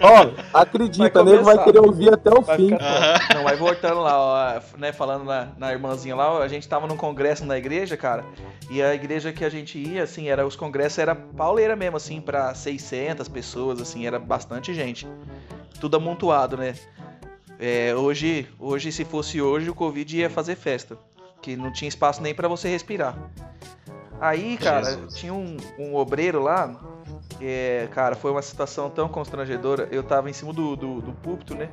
ó, 0.00 0.58
acredita, 0.58 1.22
Vai 1.22 1.32
nego 1.32 1.44
vai 1.44 1.62
querer 1.62 1.78
ouvir 1.80 2.12
até 2.12 2.30
o 2.30 2.42
Vai 2.42 2.56
fim. 2.56 2.68
ficar. 2.70 3.34
Não, 3.34 3.44
mas 3.44 3.58
voltando 3.58 4.00
lá, 4.00 4.18
ó, 4.18 4.60
né, 4.78 4.92
falando 4.92 5.24
na, 5.24 5.48
na 5.56 5.72
irmãzinha 5.72 6.16
lá, 6.16 6.32
ó, 6.32 6.42
a 6.42 6.48
gente 6.48 6.66
tava 6.68 6.86
num 6.86 6.96
congresso 6.96 7.44
na 7.44 7.56
igreja, 7.56 7.96
cara, 7.96 8.24
e 8.70 8.82
a 8.82 8.94
igreja 8.94 9.32
que 9.32 9.44
a 9.44 9.48
gente 9.48 9.78
ia, 9.78 10.02
assim, 10.02 10.28
era 10.28 10.44
os 10.46 10.56
congressos 10.56 10.98
era 10.98 11.14
pauleira 11.14 11.76
mesmo, 11.76 11.96
assim, 11.96 12.20
pra 12.20 12.52
600 12.54 13.28
pessoas, 13.28 13.80
assim, 13.80 14.06
era 14.06 14.18
bastante 14.18 14.74
gente. 14.74 15.06
Tudo 15.80 15.96
amontoado, 15.96 16.56
né? 16.56 16.74
É, 17.58 17.94
hoje, 17.94 18.48
hoje, 18.58 18.90
se 18.90 19.04
fosse 19.04 19.40
hoje, 19.40 19.70
o 19.70 19.74
Covid 19.74 20.16
ia 20.16 20.28
fazer 20.28 20.56
festa, 20.56 20.98
que 21.40 21.56
não 21.56 21.72
tinha 21.72 21.88
espaço 21.88 22.20
nem 22.22 22.34
pra 22.34 22.48
você 22.48 22.68
respirar. 22.68 23.16
Aí, 24.20 24.56
cara, 24.56 24.84
Jesus. 24.84 25.14
tinha 25.14 25.34
um, 25.34 25.56
um 25.78 25.94
obreiro 25.96 26.42
lá, 26.42 26.80
é, 27.40 27.88
cara, 27.92 28.14
foi 28.14 28.30
uma 28.30 28.42
situação 28.42 28.88
tão 28.88 29.08
constrangedora. 29.08 29.88
Eu 29.90 30.02
tava 30.02 30.30
em 30.30 30.32
cima 30.32 30.52
do, 30.52 30.76
do, 30.76 31.00
do 31.00 31.12
púlpito, 31.12 31.54
né? 31.54 31.68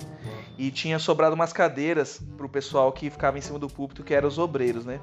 E 0.58 0.72
tinha 0.72 1.00
sobrado 1.00 1.36
umas 1.36 1.54
cadeiras 1.54 2.22
pro 2.38 2.50
pessoal 2.50 2.92
que 2.92 3.10
ficava 3.10 3.38
em 3.38 3.42
cima 3.42 3.60
do 3.60 3.68
púlpito, 3.68 4.04
que 4.04 4.14
eram 4.14 4.28
os 4.28 4.38
obreiros, 4.38 4.86
né? 4.86 5.00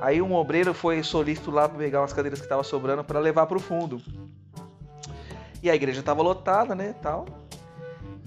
Aí 0.00 0.22
um 0.22 0.34
obreiro 0.34 0.72
foi 0.72 1.02
solícito 1.02 1.50
lá 1.50 1.68
pra 1.68 1.78
pegar 1.78 2.00
umas 2.00 2.12
cadeiras 2.12 2.40
que 2.40 2.46
estavam 2.46 2.64
sobrando 2.64 3.04
pra 3.04 3.20
levar 3.20 3.46
pro 3.46 3.60
fundo. 3.60 4.00
E 5.62 5.68
a 5.68 5.74
igreja 5.74 6.02
tava 6.02 6.22
lotada, 6.22 6.74
né, 6.74 6.94
tal. 7.02 7.26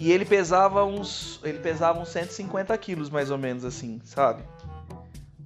E 0.04 0.12
ele 0.12 0.26
pesava 0.26 0.84
uns, 0.84 1.40
ele 1.46 1.60
pesava 1.60 1.98
uns 1.98 2.10
150 2.10 2.78
quilos 2.78 3.10
mais 3.10 3.32
ou 3.32 3.38
menos 3.38 3.64
assim, 3.64 4.02
sabe? 4.04 4.44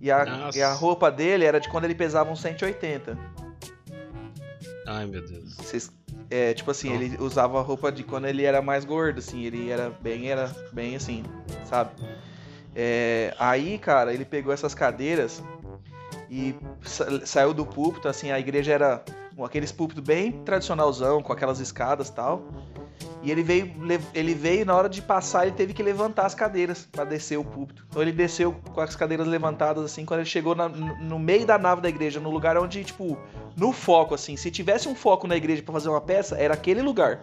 E 0.01 0.09
a, 0.11 0.49
e 0.55 0.61
a 0.63 0.73
roupa 0.73 1.11
dele 1.11 1.45
era 1.45 1.59
de 1.59 1.69
quando 1.69 1.83
ele 1.83 1.93
pesava 1.93 2.31
uns 2.31 2.41
180. 2.41 3.15
Ai, 4.87 5.05
meu 5.05 5.21
Deus. 5.23 5.53
Vocês- 5.57 5.91
é, 6.31 6.55
tipo 6.55 6.71
assim, 6.71 6.89
Nossa. 6.89 7.03
ele 7.03 7.17
usava 7.21 7.59
a 7.59 7.61
roupa 7.61 7.91
de 7.91 8.03
quando 8.03 8.25
ele 8.25 8.43
era 8.45 8.59
mais 8.59 8.83
gordo, 8.83 9.19
assim, 9.19 9.43
ele 9.43 9.69
era 9.69 9.91
bem, 10.01 10.27
era 10.29 10.47
bem 10.73 10.95
assim, 10.95 11.23
sabe? 11.65 11.91
É, 12.75 13.35
aí, 13.37 13.77
cara, 13.77 14.11
ele 14.11 14.25
pegou 14.25 14.51
essas 14.51 14.73
cadeiras 14.73 15.43
e 16.31 16.55
sa- 16.81 17.25
saiu 17.27 17.53
do 17.53 17.63
púlpito, 17.65 18.07
assim, 18.07 18.31
a 18.31 18.39
igreja 18.39 18.73
era 18.73 19.03
aqueles 19.43 19.71
púlpitos 19.71 20.03
bem 20.03 20.31
tradicionalzão, 20.43 21.21
com 21.21 21.31
aquelas 21.31 21.59
escadas 21.59 22.09
e 22.09 22.13
tal. 22.13 22.41
E 23.23 23.31
ele 23.31 23.41
veio, 23.41 23.73
le- 23.81 23.99
ele 24.13 24.33
veio 24.35 24.65
na 24.65 24.75
hora 24.75 24.87
de 24.87 25.01
passar, 25.01 25.47
ele 25.47 25.55
teve 25.55 25.73
que 25.73 25.81
levantar 25.81 26.25
as 26.27 26.35
cadeiras 26.35 26.87
pra 26.91 27.03
descer 27.03 27.37
o 27.37 27.43
púlpito. 27.43 27.83
Então 27.89 28.01
ele 28.01 28.11
desceu 28.11 28.53
com 28.73 28.79
as 28.79 28.95
cadeiras 28.95 29.27
levantadas 29.27 29.83
assim, 29.83 30.05
quando 30.05 30.19
ele 30.19 30.29
chegou 30.29 30.53
na- 30.55 30.69
no 30.69 31.17
meio 31.17 31.45
da 31.45 31.57
nave 31.57 31.81
da 31.81 31.89
igreja, 31.89 32.19
no 32.19 32.29
lugar 32.29 32.55
onde, 32.57 32.83
tipo, 32.83 33.17
no 33.55 33.71
foco 33.73 34.13
assim, 34.13 34.37
se 34.37 34.51
tivesse 34.51 34.87
um 34.87 34.93
foco 34.95 35.27
na 35.27 35.35
igreja 35.35 35.63
pra 35.63 35.73
fazer 35.73 35.89
uma 35.89 35.99
peça, 35.99 36.37
era 36.37 36.53
aquele 36.53 36.81
lugar. 36.81 37.19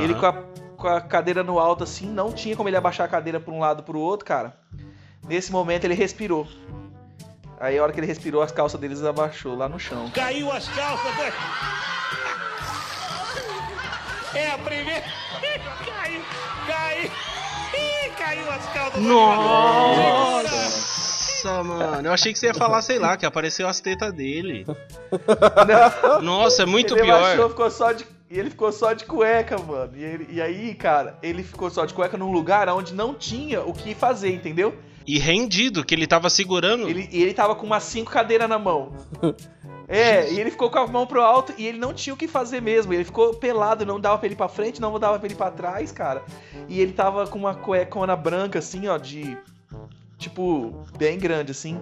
Ele 0.00 0.12
Aham. 0.14 0.20
com 0.20 0.26
a, 0.26 0.32
com 0.76 0.88
a 0.88 1.00
cadeira 1.00 1.44
no 1.44 1.58
alto 1.58 1.84
assim, 1.84 2.06
não 2.06 2.32
tinha 2.32 2.56
como 2.56 2.68
ele 2.68 2.76
abaixar 2.76 3.06
a 3.06 3.08
cadeira 3.08 3.38
pra 3.38 3.54
um 3.54 3.60
lado 3.60 3.82
pro 3.84 3.98
outro, 3.98 4.26
cara. 4.26 4.56
Nesse 5.28 5.52
momento 5.52 5.84
ele 5.84 5.94
respirou. 5.94 6.48
Aí 7.60 7.78
a 7.78 7.82
hora 7.82 7.92
que 7.92 8.00
ele 8.00 8.06
respirou, 8.08 8.42
as 8.42 8.50
calças 8.50 8.78
deles 8.80 9.02
abaixou 9.04 9.56
lá 9.56 9.68
no 9.68 9.78
chão. 9.78 10.10
Caiu 10.10 10.50
as 10.50 10.68
calças 10.68 11.16
da... 11.16 11.93
É 14.34 14.50
a 14.50 14.58
primeira... 14.58 15.02
Caiu, 15.84 16.20
caiu... 16.66 17.10
Ih, 17.74 18.10
Caiu 18.16 18.50
as 18.50 18.66
calças 18.72 19.02
do 19.02 19.08
Nossa, 21.44 21.62
mano. 21.62 22.08
Eu 22.08 22.12
achei 22.12 22.32
que 22.32 22.38
você 22.38 22.46
ia 22.46 22.54
falar, 22.54 22.80
sei 22.82 22.98
lá, 22.98 23.16
que 23.16 23.26
apareceu 23.26 23.68
as 23.68 23.80
tetas 23.80 24.12
dele. 24.12 24.64
Nossa, 26.22 26.62
é 26.62 26.66
muito 26.66 26.94
ele 26.94 27.02
pior. 27.02 27.18
abaixou, 27.18 27.50
ficou 27.50 27.70
só 27.70 27.92
de. 27.92 28.06
E 28.30 28.38
ele 28.38 28.50
ficou 28.50 28.72
só 28.72 28.92
de 28.94 29.04
cueca, 29.04 29.58
mano. 29.58 29.92
E, 29.96 30.02
ele- 30.02 30.26
e 30.30 30.40
aí, 30.42 30.74
cara, 30.74 31.18
ele 31.22 31.42
ficou 31.42 31.70
só 31.70 31.84
de 31.84 31.92
cueca 31.94 32.16
num 32.16 32.32
lugar 32.32 32.68
onde 32.70 32.94
não 32.94 33.14
tinha 33.14 33.60
o 33.62 33.72
que 33.72 33.94
fazer, 33.94 34.32
entendeu? 34.32 34.74
E 35.06 35.18
rendido, 35.18 35.84
que 35.84 35.94
ele 35.94 36.06
tava 36.06 36.30
segurando. 36.30 36.88
Ele, 36.88 37.08
e 37.12 37.22
ele 37.22 37.34
tava 37.34 37.54
com 37.54 37.66
umas 37.66 37.82
cinco 37.84 38.10
cadeiras 38.10 38.48
na 38.48 38.58
mão. 38.58 38.92
É, 39.86 40.32
e 40.32 40.40
ele 40.40 40.50
ficou 40.50 40.70
com 40.70 40.78
a 40.78 40.86
mão 40.86 41.06
pro 41.06 41.20
alto 41.22 41.52
e 41.58 41.66
ele 41.66 41.78
não 41.78 41.92
tinha 41.92 42.14
o 42.14 42.16
que 42.16 42.26
fazer 42.26 42.60
mesmo. 42.62 42.92
Ele 42.92 43.04
ficou 43.04 43.34
pelado, 43.34 43.84
não 43.84 44.00
dava 44.00 44.18
pra 44.18 44.26
ele 44.26 44.34
ir 44.34 44.36
pra 44.36 44.48
frente, 44.48 44.80
não 44.80 44.98
dava 44.98 45.18
pra 45.18 45.26
ele 45.26 45.34
ir 45.34 45.36
pra 45.36 45.50
trás, 45.50 45.92
cara. 45.92 46.22
E 46.68 46.80
ele 46.80 46.92
tava 46.92 47.26
com 47.26 47.38
uma 47.38 47.54
cuecona 47.54 48.16
branca, 48.16 48.58
assim, 48.58 48.88
ó, 48.88 48.96
de. 48.96 49.36
Tipo, 50.18 50.82
bem 50.96 51.18
grande, 51.18 51.50
assim. 51.52 51.78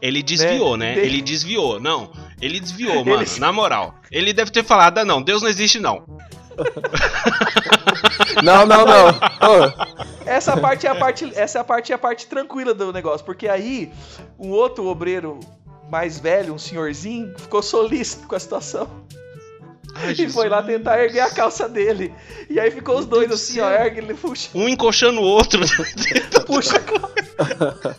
Ele 0.00 0.22
desviou, 0.22 0.76
né? 0.76 0.94
Né? 0.94 1.04
Ele 1.04 1.20
desviou. 1.22 1.80
Não, 1.80 2.10
ele 2.40 2.60
desviou, 2.60 3.04
mano. 3.04 3.22
Ele- 3.22 3.30
Na 3.40 3.50
moral. 3.52 3.94
Ele 4.10 4.32
deve 4.32 4.50
ter 4.50 4.62
falado, 4.62 4.98
ah, 4.98 5.04
não, 5.04 5.20
Deus 5.22 5.42
não 5.42 5.48
existe, 5.48 5.80
não. 5.80 6.04
Não, 8.42 8.66
não, 8.66 8.84
não. 8.86 9.08
Essa 10.26 10.56
parte 10.56 10.86
é 10.86 10.90
a 10.90 10.94
parte, 10.94 11.30
essa 11.34 11.58
é 11.58 11.60
a 11.60 11.64
parte, 11.64 11.92
é 11.92 11.94
a 11.94 11.98
parte 11.98 12.26
tranquila 12.26 12.72
do 12.72 12.92
negócio, 12.92 13.24
porque 13.26 13.46
aí 13.46 13.92
um 14.38 14.50
outro 14.50 14.86
obreiro 14.86 15.38
mais 15.94 16.18
velho, 16.18 16.52
um 16.52 16.58
senhorzinho, 16.58 17.32
ficou 17.38 17.62
solícito 17.62 18.26
com 18.26 18.34
a 18.34 18.40
situação 18.40 18.90
e 20.18 20.28
foi 20.28 20.48
lá 20.48 20.62
tentar 20.62 21.02
erguer 21.02 21.20
a 21.20 21.30
calça 21.30 21.68
dele. 21.68 22.12
E 22.48 22.58
aí 22.60 22.70
ficou 22.70 22.98
os 22.98 23.06
dois 23.06 23.30
assim, 23.30 23.60
ó, 23.60 23.70
ergue 23.70 24.00
ele 24.00 24.14
puxa, 24.14 24.48
Um 24.54 24.68
encoxando 24.68 25.20
o 25.20 25.24
outro. 25.24 25.60
puxa 26.46 26.76
a 26.76 26.80
calça. 26.80 27.96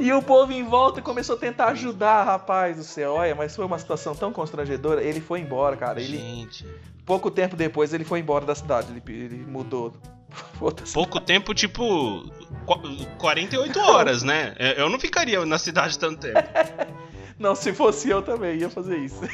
E 0.00 0.12
o 0.12 0.22
povo 0.22 0.52
em 0.52 0.64
volta 0.64 1.00
começou 1.02 1.36
a 1.36 1.38
tentar 1.38 1.66
ajudar, 1.68 2.24
rapaz 2.24 2.76
do 2.76 2.84
céu. 2.84 3.14
Olha, 3.14 3.34
mas 3.34 3.54
foi 3.54 3.64
uma 3.64 3.78
situação 3.78 4.14
tão 4.14 4.32
constrangedora. 4.32 5.02
Ele 5.02 5.20
foi 5.20 5.40
embora, 5.40 5.76
cara. 5.76 6.00
Ele 6.00 6.16
Gente. 6.18 6.66
pouco 7.04 7.30
tempo 7.30 7.56
depois 7.56 7.92
ele 7.94 8.04
foi 8.04 8.20
embora 8.20 8.44
da 8.44 8.54
cidade. 8.54 8.88
Ele, 8.90 9.24
ele 9.24 9.44
mudou. 9.46 9.92
Pouco 10.92 11.18
tempo, 11.20 11.54
tipo. 11.54 12.28
qu- 12.66 13.06
48 13.16 13.78
horas, 13.80 14.22
né? 14.22 14.54
Eu 14.76 14.90
não 14.90 14.98
ficaria 14.98 15.46
na 15.46 15.58
cidade 15.58 15.98
tanto 15.98 16.20
tempo. 16.20 16.38
Não, 17.38 17.54
se 17.54 17.72
fosse 17.72 18.08
eu 18.08 18.22
também 18.22 18.58
ia 18.58 18.70
fazer 18.70 18.96
isso. 18.96 19.20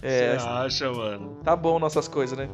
é, 0.00 0.38
Você 0.38 0.46
acha, 0.46 0.92
mano? 0.92 1.40
tá 1.42 1.56
bom 1.56 1.78
nossas 1.78 2.06
coisas, 2.06 2.38
né? 2.38 2.48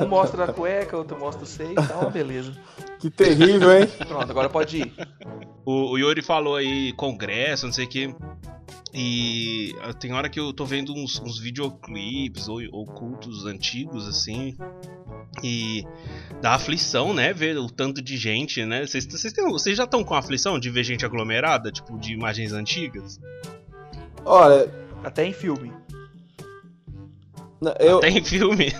Um 0.00 0.06
mostra 0.06 0.44
a 0.44 0.52
cueca, 0.52 0.96
outro 0.96 1.18
mostra 1.18 1.44
o 1.44 1.46
seio, 1.46 1.74
tá 1.74 1.98
uma 1.98 2.10
beleza. 2.10 2.52
que 2.98 3.08
terrível, 3.08 3.72
hein? 3.72 3.86
Pronto, 4.08 4.30
agora 4.30 4.48
pode 4.48 4.78
ir. 4.78 4.92
O, 5.64 5.92
o 5.92 5.98
Yuri 5.98 6.22
falou 6.22 6.56
aí 6.56 6.92
congresso, 6.94 7.66
não 7.66 7.72
sei 7.72 7.84
o 7.84 7.88
que. 7.88 8.14
E 8.92 9.76
ah, 9.82 9.92
tem 9.92 10.12
hora 10.12 10.28
que 10.28 10.40
eu 10.40 10.52
tô 10.52 10.64
vendo 10.64 10.92
uns, 10.92 11.20
uns 11.20 11.38
videoclipes 11.38 12.48
ou, 12.48 12.60
ou 12.72 12.84
cultos 12.84 13.46
antigos, 13.46 14.08
assim. 14.08 14.56
E 15.42 15.86
dá 16.42 16.54
aflição, 16.54 17.14
né? 17.14 17.32
Ver 17.32 17.56
o 17.58 17.68
tanto 17.70 18.02
de 18.02 18.16
gente, 18.16 18.64
né? 18.64 18.84
Vocês, 18.86 19.06
já 19.76 19.84
estão 19.84 20.02
com 20.04 20.14
aflição 20.14 20.58
de 20.58 20.68
ver 20.70 20.82
gente 20.84 21.04
aglomerada, 21.06 21.70
tipo, 21.70 21.98
de 21.98 22.12
imagens 22.12 22.52
antigas? 22.52 23.20
Olha, 24.24 24.68
Até 25.04 25.24
em 25.24 25.32
filme. 25.32 25.72
eu, 27.78 28.00
Tem 28.00 28.22
filme? 28.22 28.74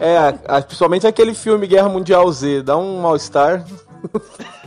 é, 0.00 0.16
a- 0.46 0.62
principalmente 0.62 1.06
aquele 1.06 1.34
filme 1.34 1.66
Guerra 1.66 1.88
Mundial 1.88 2.30
Z, 2.32 2.62
dá 2.62 2.76
um 2.76 3.00
mal-estar. 3.00 3.64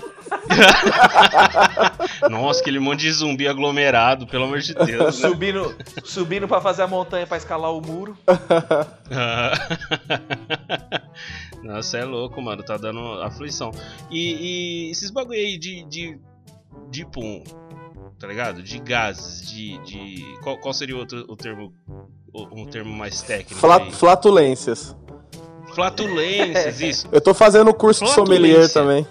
Nossa, 2.29 2.61
aquele 2.61 2.79
monte 2.79 3.01
de 3.01 3.11
zumbi 3.11 3.47
aglomerado, 3.47 4.25
pelo 4.27 4.45
amor 4.45 4.59
de 4.59 4.73
Deus. 4.73 5.19
né? 5.19 5.29
Subindo, 5.29 5.75
subindo 6.03 6.47
para 6.47 6.61
fazer 6.61 6.83
a 6.83 6.87
montanha 6.87 7.25
pra 7.27 7.37
escalar 7.37 7.71
o 7.73 7.81
muro. 7.81 8.17
Nossa, 11.63 11.97
é 11.97 12.05
louco, 12.05 12.41
mano. 12.41 12.63
Tá 12.63 12.77
dando 12.77 12.99
aflição. 13.21 13.71
E, 14.09 14.87
e 14.87 14.91
esses 14.91 15.11
bagulho 15.11 15.39
aí 15.39 15.57
de, 15.57 15.83
de. 15.85 16.19
De 16.89 17.05
pum. 17.05 17.43
Tá 18.19 18.27
ligado? 18.27 18.61
De 18.61 18.79
gases, 18.79 19.49
de. 19.49 19.77
de 19.79 20.23
qual, 20.43 20.57
qual 20.57 20.73
seria 20.73 20.95
o, 20.95 20.99
outro, 20.99 21.25
o 21.27 21.35
termo. 21.35 21.73
Um 22.33 22.65
termo 22.65 22.93
mais 22.93 23.21
técnico? 23.21 23.59
Fla- 23.59 23.91
flatulências. 23.91 24.95
Flatulências, 25.75 26.79
isso. 26.81 27.07
Eu 27.11 27.19
tô 27.19 27.33
fazendo 27.33 27.69
o 27.69 27.73
curso 27.73 28.05
de 28.05 28.11
sommelier 28.11 28.71
também. 28.71 29.05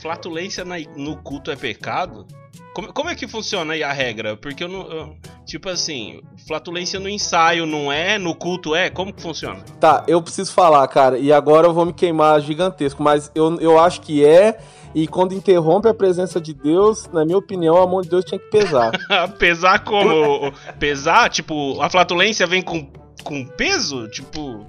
Flatulência 0.00 0.64
na- 0.64 0.76
no 0.96 1.16
culto 1.16 1.50
é 1.50 1.56
pecado? 1.56 2.26
Como, 2.72 2.92
como 2.92 3.10
é 3.10 3.14
que 3.16 3.26
funciona 3.26 3.72
aí 3.74 3.82
a 3.82 3.92
regra? 3.92 4.36
Porque 4.36 4.62
eu 4.64 4.68
não. 4.68 4.82
eu- 4.90 5.16
tipo 5.44 5.68
assim, 5.68 6.20
flatulência 6.46 7.00
no 7.00 7.08
ensaio 7.08 7.66
não 7.66 7.90
é, 7.90 8.16
no 8.18 8.34
culto 8.34 8.74
é? 8.74 8.88
Como 8.88 9.12
que 9.12 9.20
funciona? 9.20 9.60
Tá, 9.80 10.04
eu 10.06 10.22
preciso 10.22 10.52
falar, 10.52 10.86
cara, 10.88 11.18
e 11.18 11.32
agora 11.32 11.66
eu 11.66 11.74
vou 11.74 11.84
me 11.84 11.92
queimar 11.92 12.40
gigantesco, 12.40 13.02
mas 13.02 13.30
eu, 13.34 13.60
eu 13.60 13.78
acho 13.78 14.00
que 14.02 14.24
é, 14.24 14.58
e 14.94 15.08
quando 15.08 15.34
interrompe 15.34 15.88
a 15.88 15.94
presença 15.94 16.40
de 16.40 16.54
Deus, 16.54 17.08
na 17.12 17.24
minha 17.24 17.36
opinião, 17.38 17.76
a 17.76 17.86
mão 17.86 18.00
de 18.00 18.08
Deus 18.08 18.24
tinha 18.24 18.38
que 18.38 18.48
pesar. 18.50 18.92
pesar 19.38 19.80
como? 19.80 20.52
pesar? 20.78 21.28
Tipo, 21.28 21.82
a 21.82 21.90
flatulência 21.90 22.46
vem 22.46 22.62
com, 22.62 22.88
com 23.24 23.44
peso? 23.44 24.06
Tipo, 24.08 24.64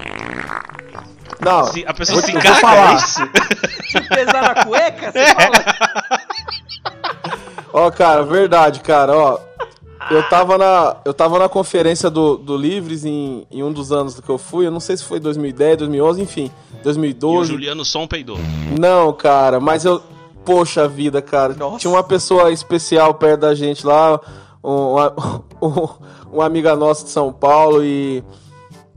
Não, 1.43 1.63
se 1.65 1.83
a 1.87 1.93
pessoa 1.93 2.21
se 2.21 2.31
caga, 2.33 2.55
falar. 2.55 2.91
é 2.91 2.95
isso? 2.95 3.19
Se 3.89 4.01
pesar 4.09 4.41
na 4.55 4.63
cueca, 4.65 5.11
você 5.11 5.25
fala. 5.33 5.65
ó, 7.73 7.91
cara, 7.91 8.23
verdade, 8.23 8.79
cara, 8.81 9.15
ó. 9.15 9.39
Eu 10.09 10.27
tava 10.29 10.57
na, 10.57 10.95
eu 11.05 11.13
tava 11.13 11.37
na 11.37 11.47
conferência 11.47 12.09
do, 12.09 12.35
do 12.35 12.57
Livres 12.57 13.05
em, 13.05 13.45
em 13.51 13.63
um 13.63 13.71
dos 13.71 13.91
anos 13.91 14.19
que 14.19 14.27
eu 14.29 14.37
fui, 14.37 14.65
eu 14.65 14.71
não 14.71 14.79
sei 14.79 14.97
se 14.97 15.03
foi 15.03 15.19
2010, 15.19 15.77
2011, 15.77 16.21
enfim, 16.21 16.51
E 16.73 16.79
o 16.79 16.83
2012. 16.83 17.51
Juliano 17.51 17.85
Som 17.85 18.07
peidou. 18.07 18.37
Não, 18.79 19.13
cara, 19.13 19.59
mas 19.59 19.85
eu. 19.85 20.01
Poxa 20.43 20.87
vida, 20.87 21.21
cara. 21.21 21.53
Nossa. 21.53 21.77
Tinha 21.77 21.91
uma 21.93 22.03
pessoa 22.03 22.51
especial 22.51 23.13
perto 23.13 23.41
da 23.41 23.53
gente 23.53 23.85
lá, 23.85 24.19
um- 24.63 24.93
uma, 24.93 25.13
um- 25.61 25.87
uma 26.33 26.45
amiga 26.45 26.75
nossa 26.75 27.03
de 27.05 27.11
São 27.11 27.31
Paulo, 27.31 27.83
e. 27.83 28.23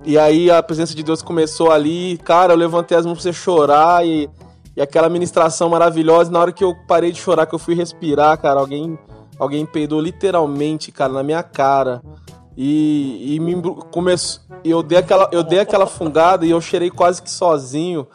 E 0.07 0.19
aí 0.19 0.51
a 0.51 0.63
presença 0.63 0.95
de 0.95 1.03
Deus 1.03 1.23
começou 1.23 1.73
ali, 1.73 2.19
cara, 2.19 2.53
eu 2.53 2.57
levantei 2.59 2.97
as 2.97 3.07
mãos 3.07 3.15
pra 3.15 3.23
você 3.23 3.33
chorar 3.33 4.07
e, 4.07 4.29
e 4.77 4.83
aquela 4.83 5.09
ministração 5.09 5.71
maravilhosa. 5.71 6.31
Na 6.31 6.41
hora 6.41 6.53
que 6.53 6.63
eu 6.63 6.75
parei 6.87 7.11
de 7.11 7.19
chorar, 7.19 7.47
que 7.47 7.55
eu 7.55 7.59
fui 7.59 7.75
respirar, 7.75 8.37
cara, 8.39 8.61
alguém, 8.61 8.99
alguém 9.39 9.65
peidou 9.65 10.03
literalmente, 10.03 10.93
cara, 10.93 11.11
na 11.11 11.23
minha 11.23 11.43
cara. 11.43 12.03
E, 12.55 13.35
e 13.35 13.41
me 13.41 13.61
começou. 13.91 14.43
Eu 14.63 14.83
dei, 14.83 14.99
aquela, 14.99 15.29
eu 15.33 15.43
dei 15.43 15.61
aquela 15.61 15.87
fungada 15.87 16.45
e 16.45 16.51
eu 16.51 16.61
cheirei 16.61 16.91
quase 16.91 17.23
que 17.23 17.31
sozinho. 17.31 18.07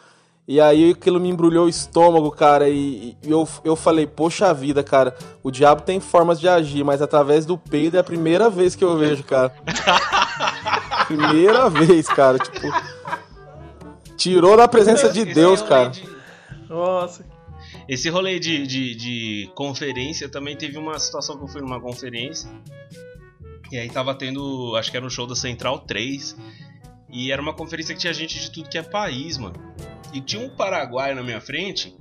E 0.46 0.60
aí 0.60 0.92
aquilo 0.92 1.20
me 1.20 1.28
embrulhou 1.28 1.66
o 1.66 1.68
estômago, 1.68 2.30
cara, 2.30 2.68
e, 2.68 3.16
e 3.22 3.30
eu, 3.30 3.46
eu 3.62 3.76
falei, 3.76 4.04
poxa 4.04 4.52
vida, 4.52 4.82
cara, 4.82 5.14
o 5.44 5.50
diabo 5.50 5.82
tem 5.82 6.00
formas 6.00 6.40
de 6.40 6.48
agir, 6.48 6.82
mas 6.82 7.00
através 7.00 7.46
do 7.46 7.56
peido 7.56 7.96
é 7.96 8.00
a 8.00 8.04
primeira 8.04 8.50
vez 8.50 8.74
que 8.74 8.82
eu 8.82 8.96
vejo, 8.96 9.22
cara. 9.22 9.52
primeira 11.16 11.68
vez, 11.70 12.06
cara, 12.06 12.38
tipo. 12.38 12.60
Tirou 14.16 14.56
da 14.56 14.68
presença 14.68 15.08
de 15.10 15.20
Esse 15.20 15.34
Deus, 15.34 15.62
cara. 15.62 15.88
de- 15.88 16.04
Nossa. 16.68 17.24
Esse 17.88 18.08
rolê 18.08 18.38
de, 18.38 18.66
de, 18.66 18.94
de 18.94 19.50
conferência 19.54 20.28
também 20.28 20.56
teve 20.56 20.78
uma 20.78 20.98
situação 20.98 21.36
que 21.36 21.44
eu 21.44 21.48
fui 21.48 21.60
numa 21.60 21.80
conferência. 21.80 22.48
E 23.72 23.78
aí 23.78 23.88
tava 23.88 24.14
tendo, 24.14 24.74
acho 24.76 24.90
que 24.90 24.96
era 24.96 25.06
um 25.06 25.10
show 25.10 25.26
da 25.26 25.34
Central 25.34 25.80
3. 25.80 26.36
E 27.12 27.32
era 27.32 27.40
uma 27.42 27.52
conferência 27.54 27.94
que 27.94 28.00
tinha 28.00 28.12
gente 28.12 28.38
de 28.38 28.50
tudo 28.50 28.68
que 28.68 28.78
é 28.78 28.82
país, 28.82 29.38
mano. 29.38 29.56
E 30.12 30.20
tinha 30.20 30.44
um 30.44 30.50
paraguaio 30.50 31.16
na 31.16 31.22
minha 31.22 31.40
frente. 31.40 31.96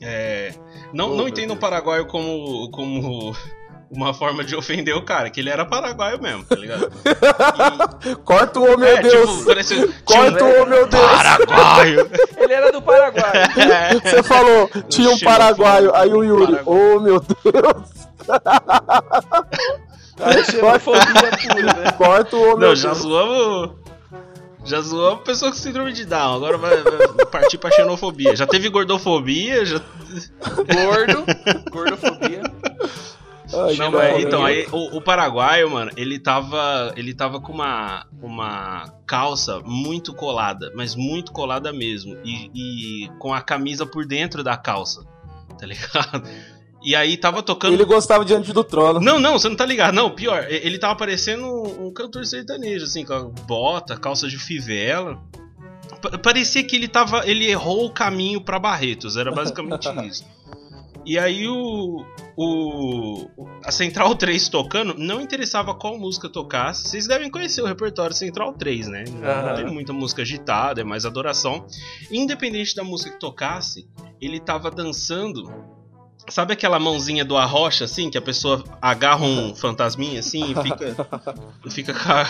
É, 0.00 0.52
não, 0.92 1.12
Oh, 1.12 1.16
não 1.16 1.26
entendam 1.28 1.56
Deus. 1.56 1.60
paraguaio 1.60 2.06
como, 2.06 2.70
como 2.70 3.34
uma 3.90 4.12
forma 4.12 4.42
de 4.42 4.56
ofender 4.56 4.94
o 4.96 5.02
cara, 5.02 5.30
que 5.30 5.40
ele 5.40 5.50
era 5.50 5.64
paraguaio 5.64 6.20
mesmo, 6.20 6.44
tá 6.44 6.56
ligado? 6.56 6.90
Corta 8.24 8.60
o 8.60 8.74
ô, 8.74 8.76
meu 8.76 8.88
é, 8.88 9.02
Deus! 9.02 9.44
tipo, 9.66 9.92
Corta 10.04 10.44
o 10.44 10.62
ô, 10.62 10.66
meu 10.66 10.86
Deus! 10.86 11.02
paraguaio. 11.02 12.10
Ele 12.36 12.52
era 12.52 12.72
do 12.72 12.82
Paraguai. 12.82 13.32
É. 13.34 13.94
Você 14.00 14.22
falou, 14.22 14.70
tinha 14.88 15.10
um 15.10 15.18
paraguaio, 15.18 15.94
aí 15.94 16.12
o 16.12 16.22
Yuri, 16.22 16.58
ô 16.66 17.00
meu 17.00 17.20
Deus! 17.20 18.08
Aí 20.20 20.44
xenofobia 20.44 21.02
pura, 21.02 21.74
né? 21.74 21.92
Corta 21.96 22.36
o 22.36 22.40
ô, 22.40 22.44
meu 22.44 22.52
Não, 22.52 22.58
Deus! 22.68 22.80
já 22.80 22.94
zoamos. 22.94 23.84
Já 24.64 24.80
zoamos 24.80 25.24
pessoa 25.24 25.50
com 25.50 25.58
síndrome 25.58 25.92
de 25.92 26.06
Down. 26.06 26.36
Agora 26.36 26.56
vai, 26.56 26.82
vai 26.82 27.26
partir 27.26 27.58
pra 27.58 27.70
xenofobia. 27.70 28.34
Já 28.34 28.46
teve 28.46 28.70
gordofobia, 28.70 29.64
já. 29.64 29.80
Gordo, 30.56 31.24
gordofobia. 31.70 32.42
Ai, 33.54 33.76
Não, 33.76 33.90
mas, 33.90 34.22
então, 34.22 34.44
aí 34.44 34.66
o, 34.72 34.96
o 34.96 35.00
paraguaio, 35.02 35.70
mano, 35.70 35.90
ele 35.96 36.18
tava. 36.18 36.92
Ele 36.96 37.14
tava 37.14 37.40
com 37.40 37.52
uma, 37.52 38.06
uma 38.20 38.92
calça 39.06 39.60
muito 39.64 40.12
colada, 40.14 40.72
mas 40.74 40.94
muito 40.94 41.32
colada 41.32 41.72
mesmo. 41.72 42.16
E, 42.24 42.50
e 43.04 43.08
com 43.18 43.32
a 43.32 43.40
camisa 43.40 43.84
por 43.86 44.06
dentro 44.06 44.42
da 44.42 44.56
calça. 44.56 45.04
Tá 45.58 45.66
ligado? 45.66 46.28
E 46.82 46.94
aí 46.94 47.16
tava 47.16 47.42
tocando. 47.42 47.72
Ele 47.72 47.84
gostava 47.84 48.24
diante 48.24 48.52
do 48.52 48.62
trono. 48.62 49.00
Não, 49.00 49.18
não, 49.18 49.38
você 49.38 49.48
não 49.48 49.56
tá 49.56 49.64
ligado. 49.64 49.94
Não, 49.94 50.10
pior, 50.10 50.44
ele 50.50 50.78
tava 50.78 50.94
parecendo 50.96 51.46
um 51.46 51.90
cantor 51.92 52.26
sertanejo, 52.26 52.84
assim, 52.84 53.04
com 53.04 53.14
a 53.14 53.22
bota, 53.22 53.96
calça 53.96 54.28
de 54.28 54.36
fivela. 54.36 55.18
Pa- 56.02 56.18
Parecia 56.18 56.62
que 56.62 56.76
ele 56.76 56.88
tava. 56.88 57.26
Ele 57.26 57.46
errou 57.48 57.86
o 57.86 57.90
caminho 57.90 58.40
pra 58.40 58.58
Barretos, 58.58 59.16
era 59.16 59.32
basicamente 59.32 59.88
isso. 60.06 60.26
E 61.06 61.18
aí 61.18 61.48
o. 61.48 62.04
O. 62.36 63.28
A 63.64 63.70
Central 63.70 64.14
3 64.16 64.48
tocando, 64.48 64.94
não 64.98 65.20
interessava 65.20 65.74
qual 65.74 65.98
música 65.98 66.28
tocasse. 66.28 66.88
Vocês 66.88 67.06
devem 67.06 67.30
conhecer 67.30 67.62
o 67.62 67.66
repertório 67.66 68.14
Central 68.14 68.52
3, 68.54 68.88
né? 68.88 69.04
Não 69.08 69.28
Aham. 69.28 69.54
tem 69.56 69.66
muita 69.66 69.92
música 69.92 70.22
agitada, 70.22 70.80
é 70.80 70.84
mais 70.84 71.06
adoração. 71.06 71.64
Independente 72.10 72.74
da 72.74 72.82
música 72.84 73.10
que 73.12 73.20
tocasse, 73.20 73.88
ele 74.20 74.40
tava 74.40 74.70
dançando. 74.70 75.50
Sabe 76.28 76.54
aquela 76.54 76.78
mãozinha 76.78 77.24
do 77.24 77.36
arrocha, 77.36 77.84
assim, 77.84 78.08
que 78.10 78.16
a 78.16 78.22
pessoa 78.22 78.64
agarra 78.80 79.24
um 79.24 79.54
fantasminha 79.54 80.20
assim 80.20 80.52
e 80.52 80.62
fica, 80.62 80.96
fica 81.70 81.92
com, 81.94 82.12
a- 82.12 82.26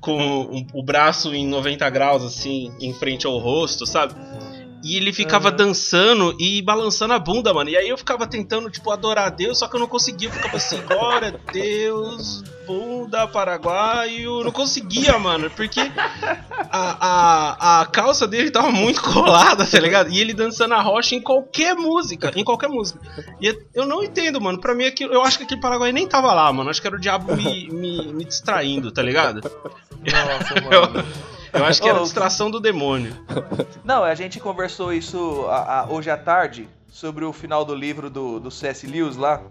com 0.00 0.66
o 0.74 0.82
braço 0.82 1.34
em 1.34 1.46
90 1.46 1.88
graus, 1.88 2.22
assim, 2.22 2.70
em 2.78 2.92
frente 2.92 3.26
ao 3.26 3.38
rosto, 3.38 3.86
sabe? 3.86 4.14
E 4.82 4.96
ele 4.96 5.12
ficava 5.12 5.48
Aham. 5.48 5.56
dançando 5.56 6.36
e 6.40 6.60
balançando 6.60 7.14
a 7.14 7.18
bunda, 7.18 7.54
mano. 7.54 7.70
E 7.70 7.76
aí 7.76 7.88
eu 7.88 7.96
ficava 7.96 8.26
tentando, 8.26 8.68
tipo, 8.68 8.90
adorar 8.90 9.26
a 9.26 9.30
Deus, 9.30 9.58
só 9.58 9.68
que 9.68 9.76
eu 9.76 9.80
não 9.80 9.86
conseguia. 9.86 10.28
Eu 10.28 10.32
ficava 10.32 10.56
assim, 10.56 10.80
glória 10.82 11.28
a 11.28 11.52
Deus, 11.52 12.42
bunda, 12.66 13.26
paraguaio. 13.28 14.42
Não 14.42 14.50
conseguia, 14.50 15.18
mano, 15.18 15.48
porque 15.50 15.80
a, 16.70 16.96
a, 17.00 17.80
a 17.82 17.86
calça 17.86 18.26
dele 18.26 18.50
tava 18.50 18.72
muito 18.72 19.00
colada, 19.12 19.64
tá 19.64 19.78
ligado? 19.78 20.10
E 20.10 20.18
ele 20.20 20.34
dançando 20.34 20.74
a 20.74 20.80
rocha 20.80 21.14
em 21.14 21.20
qualquer 21.20 21.76
música, 21.76 22.32
em 22.34 22.42
qualquer 22.44 22.68
música. 22.68 23.00
E 23.40 23.56
eu 23.74 23.86
não 23.86 24.02
entendo, 24.02 24.40
mano. 24.40 24.60
Pra 24.60 24.74
mim, 24.74 24.84
aquilo, 24.84 25.12
eu 25.12 25.22
acho 25.22 25.38
que 25.38 25.44
aquele 25.44 25.60
paraguaio 25.60 25.92
nem 25.92 26.08
tava 26.08 26.32
lá, 26.32 26.52
mano. 26.52 26.70
Acho 26.70 26.80
que 26.80 26.86
era 26.88 26.96
o 26.96 27.00
diabo 27.00 27.36
me, 27.36 27.68
me, 27.70 28.12
me 28.12 28.24
distraindo, 28.24 28.90
tá 28.90 29.02
ligado? 29.02 29.40
Nossa, 29.42 30.54
mano. 30.60 30.98
Eu 30.98 31.31
acho 31.52 31.82
que 31.82 31.88
era 31.88 31.98
a 31.98 32.02
distração 32.02 32.50
do 32.50 32.58
demônio. 32.60 33.14
Não, 33.84 34.02
a 34.04 34.14
gente 34.14 34.40
conversou 34.40 34.92
isso 34.92 35.46
a- 35.48 35.80
a- 35.80 35.86
hoje 35.90 36.10
à 36.10 36.16
tarde 36.16 36.68
sobre 36.90 37.24
o 37.24 37.32
final 37.32 37.64
do 37.64 37.74
livro 37.74 38.08
do, 38.10 38.38
do 38.40 38.50
C.S. 38.50 38.86
Lewis 38.86 39.16
lá. 39.16 39.42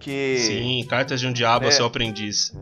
Que. 0.00 0.38
Sim, 0.38 0.86
cartas 0.88 1.20
de 1.20 1.26
um 1.26 1.32
diabo 1.32 1.66
a 1.66 1.68
É. 1.68 1.70
seu 1.72 1.86
aprendiz. 1.86 2.52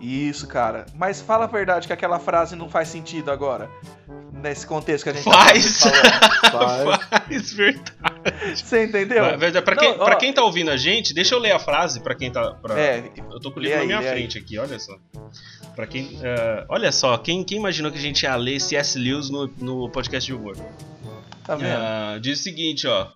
Isso, 0.00 0.46
cara. 0.46 0.84
Mas 0.94 1.20
fala 1.20 1.44
a 1.44 1.48
verdade 1.48 1.86
que 1.86 1.92
aquela 1.92 2.18
frase 2.18 2.54
não 2.54 2.68
faz 2.68 2.88
sentido 2.88 3.30
agora. 3.30 3.70
Nesse 4.32 4.66
contexto 4.66 5.04
que 5.04 5.10
a 5.10 5.12
gente 5.14 5.24
Faz. 5.24 5.80
tá 5.80 5.90
falando. 6.50 6.98
Faz. 7.00 7.08
Faz 7.08 7.52
verdade. 7.54 7.92
Você 8.54 8.84
entendeu? 8.84 9.38
Vai- 9.38 9.62
Pra 9.62 9.76
quem, 9.76 9.96
Não, 9.96 10.04
pra 10.04 10.16
quem 10.16 10.32
tá 10.32 10.42
ouvindo 10.44 10.70
a 10.70 10.76
gente, 10.76 11.14
deixa 11.14 11.34
eu 11.34 11.38
ler 11.38 11.52
a 11.52 11.58
frase 11.58 12.00
pra 12.00 12.14
quem 12.14 12.30
tá. 12.30 12.52
pra- 12.54 12.78
É, 12.78 13.10
Eu 13.30 13.40
tô 13.40 13.50
com 13.50 13.58
o 13.60 13.62
livro 13.62 13.76
na 13.76 13.82
aí, 13.82 13.86
minha 13.86 14.00
lê 14.00 14.08
aí. 14.08 14.14
frente 14.18 14.36
aqui, 14.38 14.58
olha 14.58 14.78
só. 14.78 14.94
Pra 15.74 15.86
quem. 15.86 16.18
eh, 16.22 16.66
olha 16.68 16.92
só, 16.92 17.16
quem, 17.18 17.42
quem 17.42 17.58
imaginou 17.58 17.90
que 17.90 17.98
a 17.98 18.00
gente 18.00 18.22
ia 18.22 18.36
ler 18.36 18.60
C.S. 18.60 18.98
Lewis 18.98 19.28
no, 19.30 19.46
no 19.58 19.88
podcast 19.90 20.26
de 20.26 20.34
humor? 20.34 20.56
tá 21.44 21.56
vendo? 21.56 21.76
Ah, 21.76 22.18
diz 22.20 22.40
o 22.40 22.42
seguinte, 22.42 22.86
ó. 22.86 23.08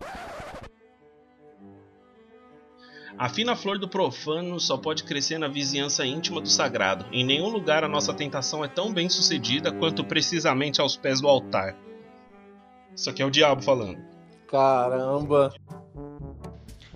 A 3.16 3.28
fina 3.28 3.56
flor 3.56 3.78
do 3.78 3.88
profano 3.88 4.60
só 4.60 4.76
pode 4.76 5.02
crescer 5.02 5.38
na 5.38 5.48
vizinhança 5.48 6.06
íntima 6.06 6.40
do 6.40 6.48
sagrado. 6.48 7.04
Em 7.10 7.24
nenhum 7.24 7.48
lugar 7.48 7.82
a 7.82 7.88
nossa 7.88 8.14
tentação 8.14 8.64
é 8.64 8.68
tão 8.68 8.92
bem 8.92 9.08
sucedida 9.08 9.72
quanto 9.72 10.04
precisamente 10.04 10.80
aos 10.80 10.96
pés 10.96 11.20
do 11.20 11.26
altar. 11.26 11.74
Isso 12.94 13.10
aqui 13.10 13.20
é 13.20 13.26
o 13.26 13.30
diabo 13.30 13.60
falando. 13.60 13.98
Caramba. 14.48 15.52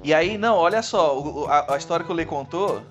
E 0.04 0.14
aí, 0.14 0.38
não, 0.38 0.56
olha 0.56 0.82
só, 0.82 1.46
a, 1.48 1.74
a 1.74 1.76
história 1.76 2.04
que 2.04 2.12
o 2.12 2.14
Lê 2.14 2.24
contou 2.24 2.82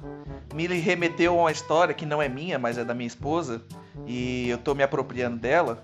me 0.53 0.67
remeteu 0.67 1.37
a 1.37 1.43
uma 1.43 1.51
história 1.51 1.93
que 1.93 2.05
não 2.05 2.21
é 2.21 2.29
minha, 2.29 2.59
mas 2.59 2.77
é 2.77 2.83
da 2.83 2.93
minha 2.93 3.07
esposa. 3.07 3.61
E 4.05 4.49
eu 4.49 4.57
tô 4.57 4.73
me 4.73 4.83
apropriando 4.83 5.37
dela. 5.37 5.83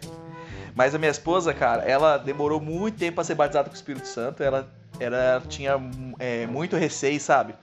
mas 0.74 0.94
a 0.94 0.98
minha 0.98 1.10
esposa, 1.10 1.52
cara, 1.52 1.82
ela 1.82 2.16
demorou 2.16 2.60
muito 2.60 2.98
tempo 2.98 3.16
pra 3.16 3.24
ser 3.24 3.34
batizada 3.34 3.68
com 3.68 3.74
o 3.74 3.76
Espírito 3.76 4.06
Santo. 4.06 4.42
Ela, 4.42 4.68
ela 5.00 5.42
tinha 5.48 5.80
é, 6.18 6.46
muito 6.46 6.76
receio, 6.76 7.20
sabe? 7.20 7.54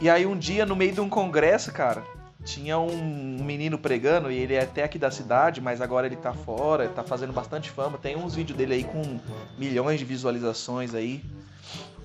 E 0.00 0.10
aí 0.10 0.26
um 0.26 0.36
dia, 0.36 0.66
no 0.66 0.74
meio 0.74 0.92
de 0.92 1.00
um 1.00 1.08
congresso, 1.08 1.72
cara, 1.72 2.02
tinha 2.44 2.78
um 2.78 3.42
menino 3.42 3.78
pregando, 3.78 4.30
e 4.30 4.36
ele 4.36 4.54
é 4.54 4.62
até 4.62 4.84
aqui 4.84 4.98
da 4.98 5.10
cidade, 5.10 5.60
mas 5.60 5.80
agora 5.80 6.06
ele 6.06 6.16
tá 6.16 6.32
fora, 6.32 6.88
tá 6.88 7.02
fazendo 7.02 7.32
bastante 7.32 7.70
fama. 7.70 7.96
Tem 7.96 8.16
uns 8.16 8.34
vídeos 8.34 8.56
dele 8.56 8.74
aí 8.74 8.84
com 8.84 9.18
milhões 9.56 9.98
de 9.98 10.04
visualizações 10.04 10.94
aí. 10.94 11.24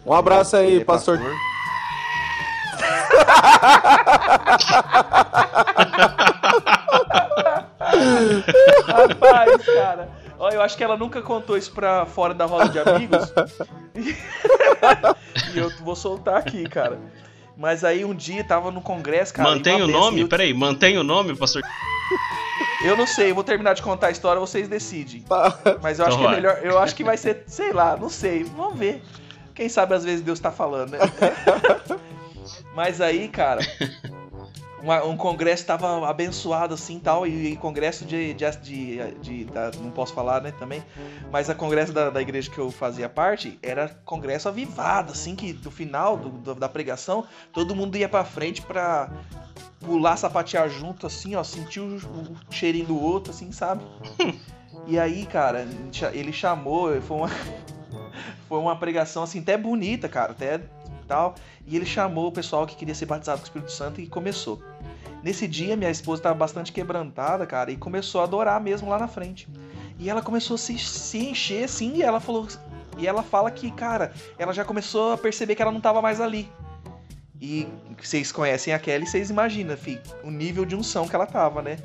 Um 0.06 0.14
abraço 0.14 0.56
aí, 0.56 0.80
é 0.80 0.86
pastor. 0.86 1.20
Rapaz, 8.86 9.66
cara. 9.66 10.10
Ó, 10.38 10.50
eu 10.50 10.62
acho 10.62 10.78
que 10.78 10.84
ela 10.84 10.96
nunca 10.98 11.22
contou 11.22 11.58
isso 11.58 11.72
pra 11.72 12.06
fora 12.06 12.34
da 12.34 12.46
roda 12.46 12.70
de 12.70 12.80
amigos. 12.80 13.34
e 15.54 15.58
eu 15.58 15.70
vou 15.82 15.96
soltar 15.96 16.38
aqui, 16.38 16.64
cara. 16.68 16.98
Mas 17.58 17.84
aí 17.84 18.06
um 18.06 18.14
dia 18.14 18.44
tava 18.44 18.72
no 18.72 18.82
congresso, 18.82 19.34
cara. 19.34 19.50
mantém 19.50 19.82
o 19.82 19.88
nome? 19.88 20.22
eu- 20.22 20.28
Peraí, 20.30 20.54
mantém 20.54 20.98
o 20.98 21.04
nome, 21.04 21.36
pastor? 21.36 21.62
Eu 22.86 22.96
não 22.96 23.06
sei, 23.06 23.32
eu 23.32 23.36
vou 23.36 23.44
terminar 23.44 23.74
de 23.74 23.82
contar 23.82 24.08
a 24.08 24.12
história, 24.12 24.40
vocês 24.40 24.70
decidem. 24.70 25.22
Tá. 25.24 25.54
Mas 25.82 26.00
eu 26.00 26.06
Então 26.06 26.18
acho 26.18 26.18
que 26.18 26.26
é 26.26 26.36
melhor. 26.38 26.60
Eu 26.64 26.80
acho 26.80 26.96
que 26.96 27.04
vai 27.04 27.18
ser, 27.18 27.44
sei 27.48 27.74
lá, 27.74 27.98
não 27.98 28.10
sei. 28.10 28.46
Vamos 28.46 28.80
ver. 28.80 29.04
Quem 29.54 29.68
sabe 29.68 29.94
às 29.94 30.06
vezes 30.06 30.22
Deus 30.22 30.40
tá 30.40 30.52
falando, 30.52 30.92
né? 30.92 31.00
Mas 32.76 33.02
aí, 33.02 33.28
cara, 33.28 33.62
uma- 34.82 35.04
um 35.06 35.18
congresso 35.18 35.66
tava 35.66 36.08
abençoado 36.10 36.74
assim 36.74 37.00
tal, 37.00 37.26
e, 37.28 37.54
e 37.54 37.56
congresso 37.58 38.06
de. 38.06 38.34
de, 38.34 38.52
de- 38.62 39.12
de- 39.22 39.46
da- 39.46 39.72
não 39.82 39.92
posso 39.92 40.14
falar, 40.14 40.42
né, 40.42 40.52
também. 40.58 40.84
Mas 41.32 41.50
a 41.50 41.56
congresso 41.56 41.92
da, 41.92 42.10
da 42.10 42.22
igreja 42.22 42.50
que 42.50 42.58
eu 42.58 42.72
fazia 42.72 43.10
parte 43.10 43.58
era 43.62 43.90
congresso 44.06 44.48
avivado, 44.48 45.12
assim, 45.12 45.36
que 45.36 45.54
no 45.54 45.72
final 45.72 46.18
do- 46.18 46.30
do- 46.30 46.56
da 46.56 46.70
pregação, 46.70 47.26
todo 47.54 47.76
mundo 47.76 47.98
ia 47.98 48.08
pra 48.10 48.24
frente 48.24 48.62
pra 48.62 49.10
pular, 49.80 50.18
sapatear 50.18 50.70
junto, 50.70 51.08
assim, 51.08 51.36
ó, 51.36 51.44
sentir 51.44 51.80
o, 51.80 51.96
o 51.98 52.38
cheirinho 52.54 52.86
do 52.88 53.02
outro, 53.02 53.32
assim, 53.32 53.52
sabe? 53.52 53.84
E 54.88 54.98
aí, 55.00 55.26
cara, 55.26 55.66
ele 56.14 56.34
chamou, 56.34 57.00
foi 57.02 57.18
uma, 57.18 57.30
foi 58.50 58.60
uma 58.60 58.76
pregação, 58.76 59.24
assim, 59.24 59.40
até 59.40 59.58
bonita, 59.58 60.10
cara, 60.10 60.32
até 60.32 60.60
tal. 61.10 61.36
E 61.66 61.76
ele 61.76 61.86
chamou 61.86 62.28
o 62.28 62.32
pessoal 62.32 62.66
que 62.66 62.76
queria 62.76 62.96
ser 62.96 63.08
batizado 63.08 63.40
com 63.40 63.44
o 63.44 63.48
Espírito 63.48 63.72
Santo 63.72 64.00
e 64.00 64.08
começou. 64.08 64.62
Nesse 65.22 65.48
dia, 65.48 65.76
minha 65.76 65.90
esposa 65.90 66.20
estava 66.20 66.36
bastante 66.36 66.72
quebrantada, 66.72 67.46
cara, 67.46 67.72
e 67.72 67.76
começou 67.76 68.22
a 68.22 68.24
adorar 68.24 68.62
mesmo 68.62 68.88
lá 68.88 68.98
na 68.98 69.08
frente. 69.08 69.50
E 69.98 70.10
ela 70.10 70.22
começou 70.22 70.56
a 70.56 70.58
se, 70.58 70.78
se 70.78 71.18
encher, 71.18 71.66
assim, 71.66 71.96
e 71.96 72.04
ela 72.04 72.22
falou. 72.22 72.48
E 72.98 73.06
ela 73.06 73.22
fala 73.22 73.52
que, 73.52 73.70
cara, 73.72 74.14
ela 74.38 74.54
já 74.54 74.64
começou 74.64 75.14
a 75.14 75.18
perceber 75.18 75.56
que 75.56 75.62
ela 75.62 75.72
não 75.72 75.82
tava 75.82 76.02
mais 76.02 76.22
ali. 76.22 76.50
E 77.42 77.68
vocês 78.02 78.32
conhecem 78.32 78.74
a 78.74 78.80
Kelly, 78.80 79.08
vocês 79.08 79.30
imaginam, 79.30 79.76
fi, 79.76 80.00
o 80.24 80.32
nível 80.32 80.64
de 80.66 80.76
unção 80.76 81.08
que 81.08 81.16
ela 81.16 81.26
tava, 81.26 81.62
né? 81.62 81.78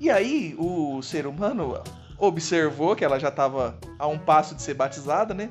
E 0.00 0.10
aí, 0.10 0.54
o 0.58 1.02
ser 1.02 1.26
humano 1.26 1.82
observou 2.18 2.94
que 2.94 3.04
ela 3.04 3.18
já 3.18 3.30
tava 3.30 3.76
a 3.98 4.06
um 4.06 4.18
passo 4.18 4.54
de 4.54 4.62
ser 4.62 4.74
batizada, 4.74 5.34
né? 5.34 5.50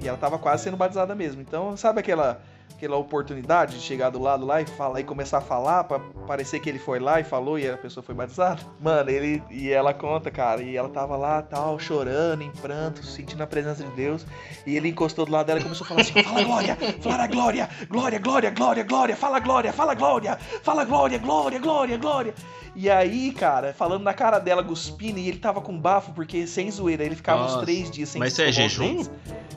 E 0.00 0.08
ela 0.08 0.18
tava 0.18 0.38
quase 0.38 0.64
sendo 0.64 0.76
batizada 0.76 1.14
mesmo. 1.14 1.42
Então, 1.42 1.76
sabe 1.76 2.00
aquela 2.00 2.42
aquela 2.80 2.96
oportunidade 2.96 3.76
de 3.76 3.82
chegar 3.82 4.08
do 4.08 4.18
lado 4.18 4.46
lá 4.46 4.62
e 4.62 4.66
falar 4.66 5.00
e 5.00 5.04
começar 5.04 5.38
a 5.38 5.40
falar 5.42 5.84
pra 5.84 5.98
parecer 6.26 6.60
que 6.60 6.68
ele 6.68 6.78
foi 6.78 6.98
lá 6.98 7.20
e 7.20 7.24
falou 7.24 7.58
e 7.58 7.68
a 7.68 7.76
pessoa 7.76 8.02
foi 8.02 8.14
batizada. 8.14 8.62
Mano, 8.80 9.10
ele 9.10 9.42
e 9.50 9.70
ela 9.70 9.92
conta, 9.92 10.30
cara, 10.30 10.62
e 10.62 10.76
ela 10.76 10.88
tava 10.88 11.14
lá, 11.14 11.42
tal, 11.42 11.78
chorando, 11.78 12.42
em 12.42 12.50
pranto, 12.50 13.04
sentindo 13.04 13.42
a 13.42 13.46
presença 13.46 13.84
de 13.84 13.90
Deus, 13.90 14.26
e 14.66 14.76
ele 14.76 14.88
encostou 14.88 15.26
do 15.26 15.32
lado 15.32 15.46
dela 15.46 15.60
e 15.60 15.62
começou 15.62 15.84
a 15.84 15.88
falar 15.88 16.00
assim: 16.00 16.22
"Fala 16.22 16.42
glória, 16.42 16.78
fala 17.02 17.26
glória, 17.26 17.68
glória, 17.86 18.18
glória, 18.18 18.50
glória, 18.50 18.82
glória, 18.82 19.16
fala 19.16 19.38
glória, 19.40 19.72
fala 19.74 19.94
glória, 19.94 20.38
fala 20.62 20.84
glória, 20.84 21.18
glória, 21.18 21.58
glória, 21.58 21.98
glória". 21.98 22.34
E 22.74 22.88
aí, 22.88 23.30
cara, 23.32 23.74
falando 23.74 24.04
na 24.04 24.14
cara 24.14 24.38
dela, 24.38 24.64
cuspindo, 24.64 25.18
e 25.18 25.28
ele 25.28 25.38
tava 25.38 25.60
com 25.60 25.78
bafo, 25.78 26.12
porque 26.12 26.46
sem 26.46 26.70
zoeira, 26.70 27.04
ele 27.04 27.16
ficava 27.16 27.44
uns 27.44 27.52
Nossa. 27.52 27.66
três 27.66 27.90
dias 27.90 28.08
sem 28.08 28.18
Mas 28.18 28.32
isso 28.32 28.42
é 28.42 28.50
jejum? 28.50 29.04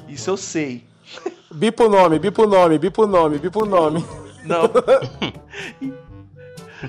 Isso 0.10 0.30
eu 0.30 0.36
sei. 0.36 0.84
Bipa 1.54 1.86
o 1.86 1.90
nome, 1.90 2.20
bipa 2.20 2.42
o 2.44 2.48
nome, 2.48 2.78
bipa 2.80 3.02
o 3.04 3.08
nome, 3.08 3.38
bipa 3.40 3.64
o 3.64 3.66
nome. 3.66 4.06
Não. 4.46 4.64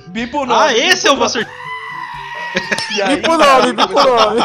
Bipo 0.09 0.39
o 0.39 0.47
nome. 0.47 0.61
Ah, 0.61 0.77
esse 0.77 1.07
é 1.07 1.13
o 1.13 1.17
pastor. 1.17 1.47
E 2.97 3.03
aí, 3.03 3.17
Bipa 3.17 3.33
o 3.33 3.39
nome, 3.39 3.73
bipa 3.73 4.01
o 4.01 4.05
nome. 4.05 4.41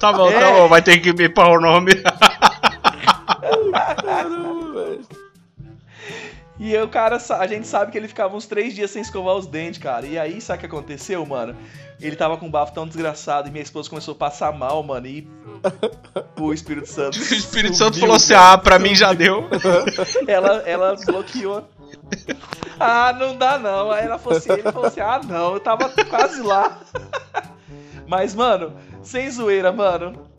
Tá 0.00 0.12
bom, 0.12 0.28
tá 0.32 0.40
É. 0.40 0.52
bom, 0.52 0.68
vai 0.68 0.82
ter 0.82 0.98
que 0.98 1.12
bipar 1.12 1.48
o 1.48 1.60
nome. 1.60 1.92
E 6.58 6.76
aí 6.76 6.82
o 6.82 6.88
cara, 6.88 7.16
a 7.16 7.46
gente 7.46 7.66
sabe 7.66 7.90
que 7.90 7.98
ele 7.98 8.06
ficava 8.06 8.36
uns 8.36 8.46
três 8.46 8.74
dias 8.74 8.90
sem 8.90 9.02
escovar 9.02 9.34
os 9.34 9.46
dentes, 9.46 9.80
cara. 9.80 10.06
E 10.06 10.16
aí, 10.16 10.40
sabe 10.40 10.58
o 10.58 10.60
que 10.60 10.66
aconteceu, 10.66 11.24
mano? 11.26 11.56
Ele 12.00 12.14
tava 12.14 12.36
com 12.36 12.46
um 12.46 12.50
bafo 12.50 12.72
tão 12.72 12.86
desgraçado 12.86 13.48
e 13.48 13.50
minha 13.50 13.62
esposa 13.62 13.90
começou 13.90 14.12
a 14.12 14.16
passar 14.16 14.52
mal, 14.52 14.82
mano. 14.82 15.06
E 15.06 15.28
o 16.38 16.52
Espírito 16.52 16.88
Santo. 16.88 17.18
O 17.18 17.22
Espírito 17.22 17.76
Santo 17.76 17.98
falou 17.98 18.16
assim: 18.16 18.34
ah, 18.34 18.56
pra 18.56 18.78
mim 18.78 18.94
já 18.94 19.12
deu. 19.12 19.48
Ela, 20.28 20.62
ela 20.66 20.96
bloqueou. 21.04 21.68
Ah, 22.78 23.12
não 23.12 23.36
dá 23.36 23.58
não. 23.58 23.90
Aí 23.90 24.04
ela 24.04 24.18
falou 24.18 24.38
assim, 24.38 24.52
ele 24.52 24.62
falou 24.62 24.86
assim, 24.86 25.00
ah 25.00 25.20
não, 25.24 25.54
eu 25.54 25.60
tava 25.60 25.88
quase 26.08 26.42
lá. 26.42 26.80
Mas, 28.06 28.34
mano, 28.34 28.74
sem 29.02 29.30
zoeira, 29.30 29.72
mano. 29.72 30.33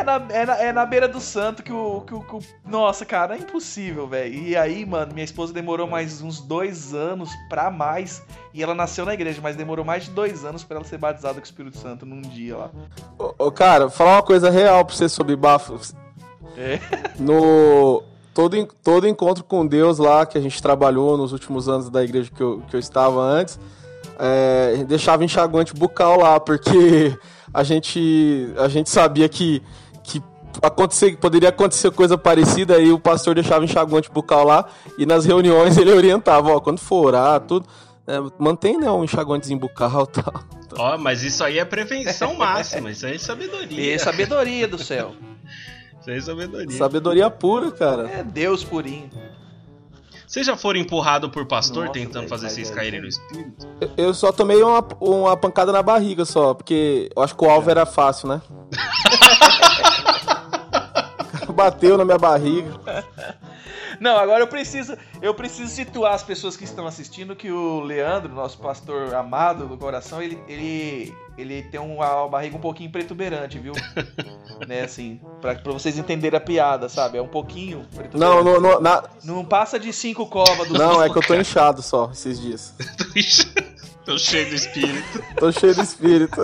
É 0.00 0.04
na, 0.04 0.14
é 0.30 0.46
na, 0.46 0.56
é 0.56 0.72
na 0.72 0.86
beira 0.86 1.06
do 1.06 1.20
santo 1.20 1.62
que 1.62 1.72
o, 1.72 2.00
que 2.02 2.14
o. 2.14 2.20
que 2.22 2.34
o- 2.36 2.40
Nossa, 2.66 3.04
cara, 3.04 3.34
é 3.36 3.38
impossível, 3.38 4.06
velho. 4.06 4.34
E 4.34 4.56
aí, 4.56 4.84
mano, 4.86 5.12
minha 5.12 5.24
esposa 5.24 5.52
demorou 5.52 5.86
mais 5.86 6.22
uns 6.22 6.40
dois 6.40 6.94
anos 6.94 7.30
pra 7.48 7.70
mais. 7.70 8.22
E 8.54 8.62
ela 8.62 8.74
nasceu 8.74 9.04
na 9.04 9.14
igreja, 9.14 9.40
mas 9.42 9.56
demorou 9.56 9.84
mais 9.84 10.04
de 10.04 10.10
dois 10.10 10.44
anos 10.44 10.64
pra 10.64 10.76
ela 10.78 10.84
ser 10.86 10.98
batizada 10.98 11.34
com 11.34 11.40
o 11.40 11.44
Espírito 11.44 11.76
Santo 11.76 12.06
num 12.06 12.20
dia 12.22 12.56
lá. 12.56 12.70
Ô, 13.18 13.34
ô, 13.46 13.52
cara, 13.52 13.86
vou 13.86 13.90
falar 13.90 14.16
uma 14.16 14.22
coisa 14.22 14.50
real 14.50 14.84
pra 14.84 14.94
você 14.94 15.08
sobre 15.08 15.36
bafo. 15.36 15.78
É. 16.56 16.78
No 17.20 18.02
todo, 18.32 18.56
todo 18.82 19.06
encontro 19.06 19.44
com 19.44 19.66
Deus 19.66 19.98
lá 19.98 20.24
que 20.24 20.38
a 20.38 20.40
gente 20.40 20.62
trabalhou 20.62 21.16
nos 21.18 21.32
últimos 21.32 21.68
anos 21.68 21.90
da 21.90 22.02
igreja 22.02 22.30
que 22.34 22.42
eu, 22.42 22.62
que 22.68 22.74
eu 22.74 22.80
estava 22.80 23.20
antes, 23.20 23.60
é, 24.18 24.82
deixava 24.88 25.24
enxaguante 25.24 25.74
bucal 25.74 26.18
lá, 26.20 26.40
porque 26.40 27.16
a 27.52 27.62
gente, 27.62 28.52
a 28.56 28.68
gente 28.68 28.88
sabia 28.88 29.28
que 29.28 29.62
acontecer, 30.62 31.16
poderia 31.16 31.48
acontecer 31.50 31.90
coisa 31.90 32.16
parecida, 32.18 32.76
aí 32.76 32.92
o 32.92 32.98
pastor 32.98 33.34
deixava 33.34 33.64
enxaguante 33.64 34.10
bucal 34.10 34.44
lá, 34.44 34.66
e 34.98 35.04
nas 35.06 35.24
reuniões 35.24 35.76
ele 35.78 35.92
orientava, 35.92 36.50
ó, 36.52 36.60
quando 36.60 36.78
for 36.80 37.06
orar, 37.06 37.40
tudo, 37.40 37.66
é, 38.06 38.18
mantém 38.38 38.78
né, 38.78 38.90
um 38.90 39.04
enxaguantezinho 39.04 39.58
bucal 39.58 40.04
e 40.04 40.06
tal. 40.22 40.44
Ó, 40.76 40.98
mas 40.98 41.22
isso 41.22 41.42
aí 41.42 41.58
é 41.58 41.64
prevenção 41.64 42.34
máxima. 42.36 42.90
Isso 42.90 43.04
aí 43.06 43.16
é 43.16 43.18
sabedoria. 43.18 43.94
E 43.94 43.98
sabedoria 43.98 44.68
do 44.68 44.78
céu. 44.78 45.12
Isso 46.00 46.10
aí 46.10 46.16
é 46.16 46.20
sabedoria. 46.20 46.78
Sabedoria 46.78 47.30
pura, 47.30 47.70
cara. 47.72 48.08
É 48.08 48.22
Deus 48.22 48.62
purinho. 48.64 49.10
Vocês 50.26 50.46
já 50.46 50.56
foram 50.56 50.78
empurrados 50.78 51.28
por 51.32 51.44
pastor 51.44 51.86
Nossa, 51.86 51.92
tentando 51.94 52.20
velho, 52.20 52.28
fazer 52.28 52.50
vocês 52.50 52.70
é 52.70 52.74
caírem 52.74 53.00
no 53.00 53.08
espírito? 53.08 53.66
Eu- 53.80 53.90
Eu 53.96 54.14
só 54.14 54.30
tomei 54.30 54.62
uma, 54.62 54.78
uma 55.00 55.36
pancada 55.36 55.72
na 55.72 55.82
barriga 55.82 56.24
só, 56.24 56.54
porque 56.54 57.10
eu 57.16 57.20
acho 57.20 57.34
que 57.34 57.44
o 57.44 57.50
alvo 57.50 57.68
era 57.68 57.84
fácil, 57.84 58.28
né? 58.28 58.40
Bateu 61.60 61.98
na 61.98 62.04
minha 62.06 62.16
barriga. 62.18 62.70
Não, 64.00 64.16
agora 64.16 64.42
eu 64.42 64.46
preciso, 64.46 64.96
eu 65.20 65.34
preciso 65.34 65.68
situar 65.68 66.14
as 66.14 66.22
pessoas 66.22 66.56
que 66.56 66.64
estão 66.64 66.86
assistindo 66.86 67.36
que 67.36 67.50
o 67.52 67.80
Leandro, 67.80 68.32
nosso 68.32 68.56
pastor 68.58 69.14
amado 69.14 69.66
do 69.66 69.76
coração, 69.76 70.22
ele, 70.22 70.42
ele, 70.48 71.14
ele 71.36 71.62
tem 71.64 71.78
uma 71.78 72.26
barriga 72.26 72.56
um 72.56 72.60
pouquinho 72.60 72.90
protuberante, 72.90 73.58
viu? 73.58 73.74
né, 74.66 74.82
assim, 74.84 75.20
pra, 75.42 75.54
pra 75.54 75.72
vocês 75.72 75.98
entenderem 75.98 76.38
a 76.38 76.40
piada, 76.40 76.88
sabe? 76.88 77.18
É 77.18 77.22
um 77.22 77.28
pouquinho. 77.28 77.84
Não, 78.14 78.42
no, 78.42 78.58
no- 78.58 78.80
na- 78.80 79.04
Não 79.22 79.44
passa 79.44 79.78
de 79.78 79.92
cinco 79.92 80.24
covas 80.26 80.66
do 80.66 80.78
não, 80.78 81.02
é 81.02 81.10
que 81.10 81.18
eu 81.18 81.22
tô 81.22 81.34
inchado 81.34 81.82
só 81.82 82.08
esses 82.10 82.40
dias. 82.40 82.72
Tô 84.06 84.16
cheio 84.18 84.48
do 84.48 84.54
espírito. 84.54 85.22
Tô 85.36 85.52
cheio 85.52 85.74
de 85.74 85.82
espírito. 85.82 86.40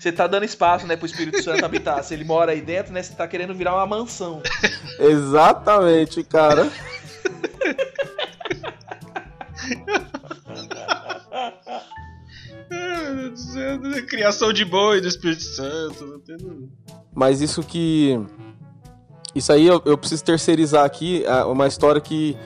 Você 0.00 0.10
tá 0.10 0.26
dando 0.26 0.46
espaço, 0.46 0.86
né, 0.86 0.96
pro 0.96 1.04
Espírito 1.04 1.42
Santo 1.42 1.62
habitar. 1.62 2.02
Se 2.02 2.14
ele 2.14 2.24
mora 2.24 2.52
aí 2.52 2.62
dentro, 2.62 2.90
né, 2.90 3.02
você 3.02 3.12
tá 3.12 3.28
querendo 3.28 3.52
virar 3.52 3.74
uma 3.74 3.86
mansão. 3.86 4.42
Exatamente, 4.98 6.24
cara. 6.24 6.70
Meu 12.70 13.14
Deus 13.14 13.30
do 13.32 13.36
céu, 13.36 14.06
Criação 14.06 14.54
de 14.54 14.64
boi 14.64 15.02
do 15.02 15.08
Espírito 15.08 15.42
Santo. 15.42 16.06
Não 16.06 16.18
tem 16.20 16.38
dúvida. 16.38 16.72
Mas 17.14 17.42
isso 17.42 17.62
que. 17.62 18.18
Isso 19.34 19.52
aí 19.52 19.66
eu, 19.66 19.82
eu 19.84 19.98
preciso 19.98 20.24
terceirizar 20.24 20.86
aqui. 20.86 21.24
é 21.26 21.44
Uma 21.44 21.66
história 21.66 22.00
que 22.00 22.38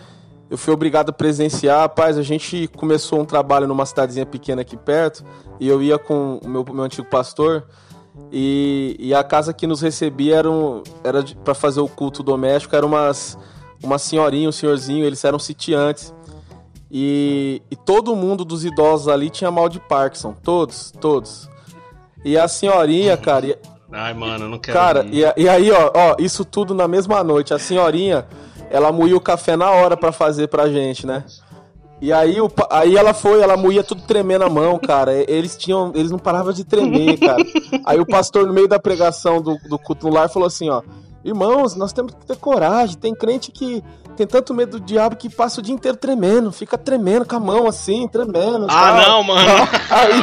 eu 0.50 0.58
fui 0.58 0.72
obrigado 0.74 1.10
a 1.10 1.12
presenciar. 1.12 1.80
Rapaz, 1.80 2.16
a 2.18 2.22
gente 2.22 2.68
começou 2.76 3.20
um 3.20 3.24
trabalho 3.24 3.66
numa 3.66 3.86
cidadezinha 3.86 4.26
pequena 4.26 4.62
aqui 4.62 4.76
perto. 4.76 5.24
E 5.58 5.66
eu 5.68 5.82
ia 5.82 5.98
com 5.98 6.38
o 6.44 6.48
meu, 6.48 6.64
meu 6.64 6.84
antigo 6.84 7.06
pastor. 7.08 7.64
E, 8.30 8.96
e 8.98 9.14
a 9.14 9.24
casa 9.24 9.52
que 9.52 9.66
nos 9.66 9.80
recebia 9.80 10.36
era, 10.36 10.50
um, 10.50 10.82
era 11.02 11.24
pra 11.44 11.54
fazer 11.54 11.80
o 11.80 11.88
culto 11.88 12.22
doméstico. 12.22 12.76
Era 12.76 12.86
umas, 12.86 13.36
uma 13.82 13.98
senhorinha, 13.98 14.48
um 14.48 14.52
senhorzinho. 14.52 15.04
Eles 15.04 15.24
eram 15.24 15.38
sitiantes. 15.38 16.14
E, 16.90 17.60
e 17.70 17.74
todo 17.76 18.14
mundo 18.14 18.44
dos 18.44 18.64
idosos 18.64 19.08
ali 19.08 19.30
tinha 19.30 19.50
mal 19.50 19.68
de 19.68 19.80
Parkinson. 19.80 20.34
Todos, 20.42 20.92
todos. 21.00 21.48
E 22.24 22.38
a 22.38 22.46
senhorinha, 22.46 23.16
cara. 23.16 23.46
e- 23.46 23.58
Ai, 23.90 24.14
mano, 24.14 24.44
eu 24.44 24.48
não 24.48 24.58
quero. 24.58 24.76
Cara, 24.78 25.06
e, 25.10 25.20
e 25.36 25.48
aí, 25.48 25.70
ó, 25.70 25.90
ó, 25.94 26.16
isso 26.18 26.44
tudo 26.44 26.74
na 26.74 26.86
mesma 26.88 27.22
noite. 27.24 27.52
A 27.54 27.58
senhorinha, 27.58 28.26
ela 28.74 28.90
moía 28.90 29.16
o 29.16 29.20
café 29.20 29.56
na 29.56 29.70
hora 29.70 29.96
pra 29.96 30.10
fazer 30.10 30.48
pra 30.48 30.68
gente, 30.68 31.06
né? 31.06 31.22
E 32.00 32.12
aí, 32.12 32.40
o, 32.40 32.50
aí 32.68 32.96
ela 32.96 33.14
foi, 33.14 33.40
ela 33.40 33.56
moía 33.56 33.84
tudo 33.84 34.02
tremendo 34.02 34.44
a 34.44 34.50
mão, 34.50 34.80
cara. 34.80 35.14
Eles 35.30 35.56
tinham, 35.56 35.92
eles 35.94 36.10
não 36.10 36.18
paravam 36.18 36.52
de 36.52 36.64
tremer, 36.64 37.16
cara. 37.20 37.40
Aí 37.86 38.00
o 38.00 38.04
pastor, 38.04 38.48
no 38.48 38.52
meio 38.52 38.66
da 38.66 38.80
pregação 38.80 39.40
do, 39.40 39.56
do 39.68 39.78
culto 39.78 40.08
no 40.08 40.12
lar, 40.12 40.28
falou 40.28 40.48
assim, 40.48 40.68
ó. 40.70 40.82
Irmãos, 41.24 41.76
nós 41.76 41.92
temos 41.92 42.14
que 42.14 42.26
ter 42.26 42.36
coragem. 42.36 42.98
Tem 42.98 43.14
crente 43.14 43.52
que 43.52 43.80
tem 44.16 44.26
tanto 44.26 44.54
medo 44.54 44.78
do 44.78 44.84
diabo 44.84 45.16
que 45.16 45.28
passa 45.28 45.60
o 45.60 45.62
dia 45.62 45.74
inteiro 45.74 45.96
tremendo. 45.96 46.50
Fica 46.52 46.78
tremendo 46.78 47.26
com 47.26 47.36
a 47.36 47.40
mão 47.40 47.66
assim, 47.66 48.06
tremendo. 48.08 48.66
Ah, 48.70 49.02
tal. 49.02 49.08
não, 49.10 49.24
mano. 49.24 49.48
Aí, 49.90 50.22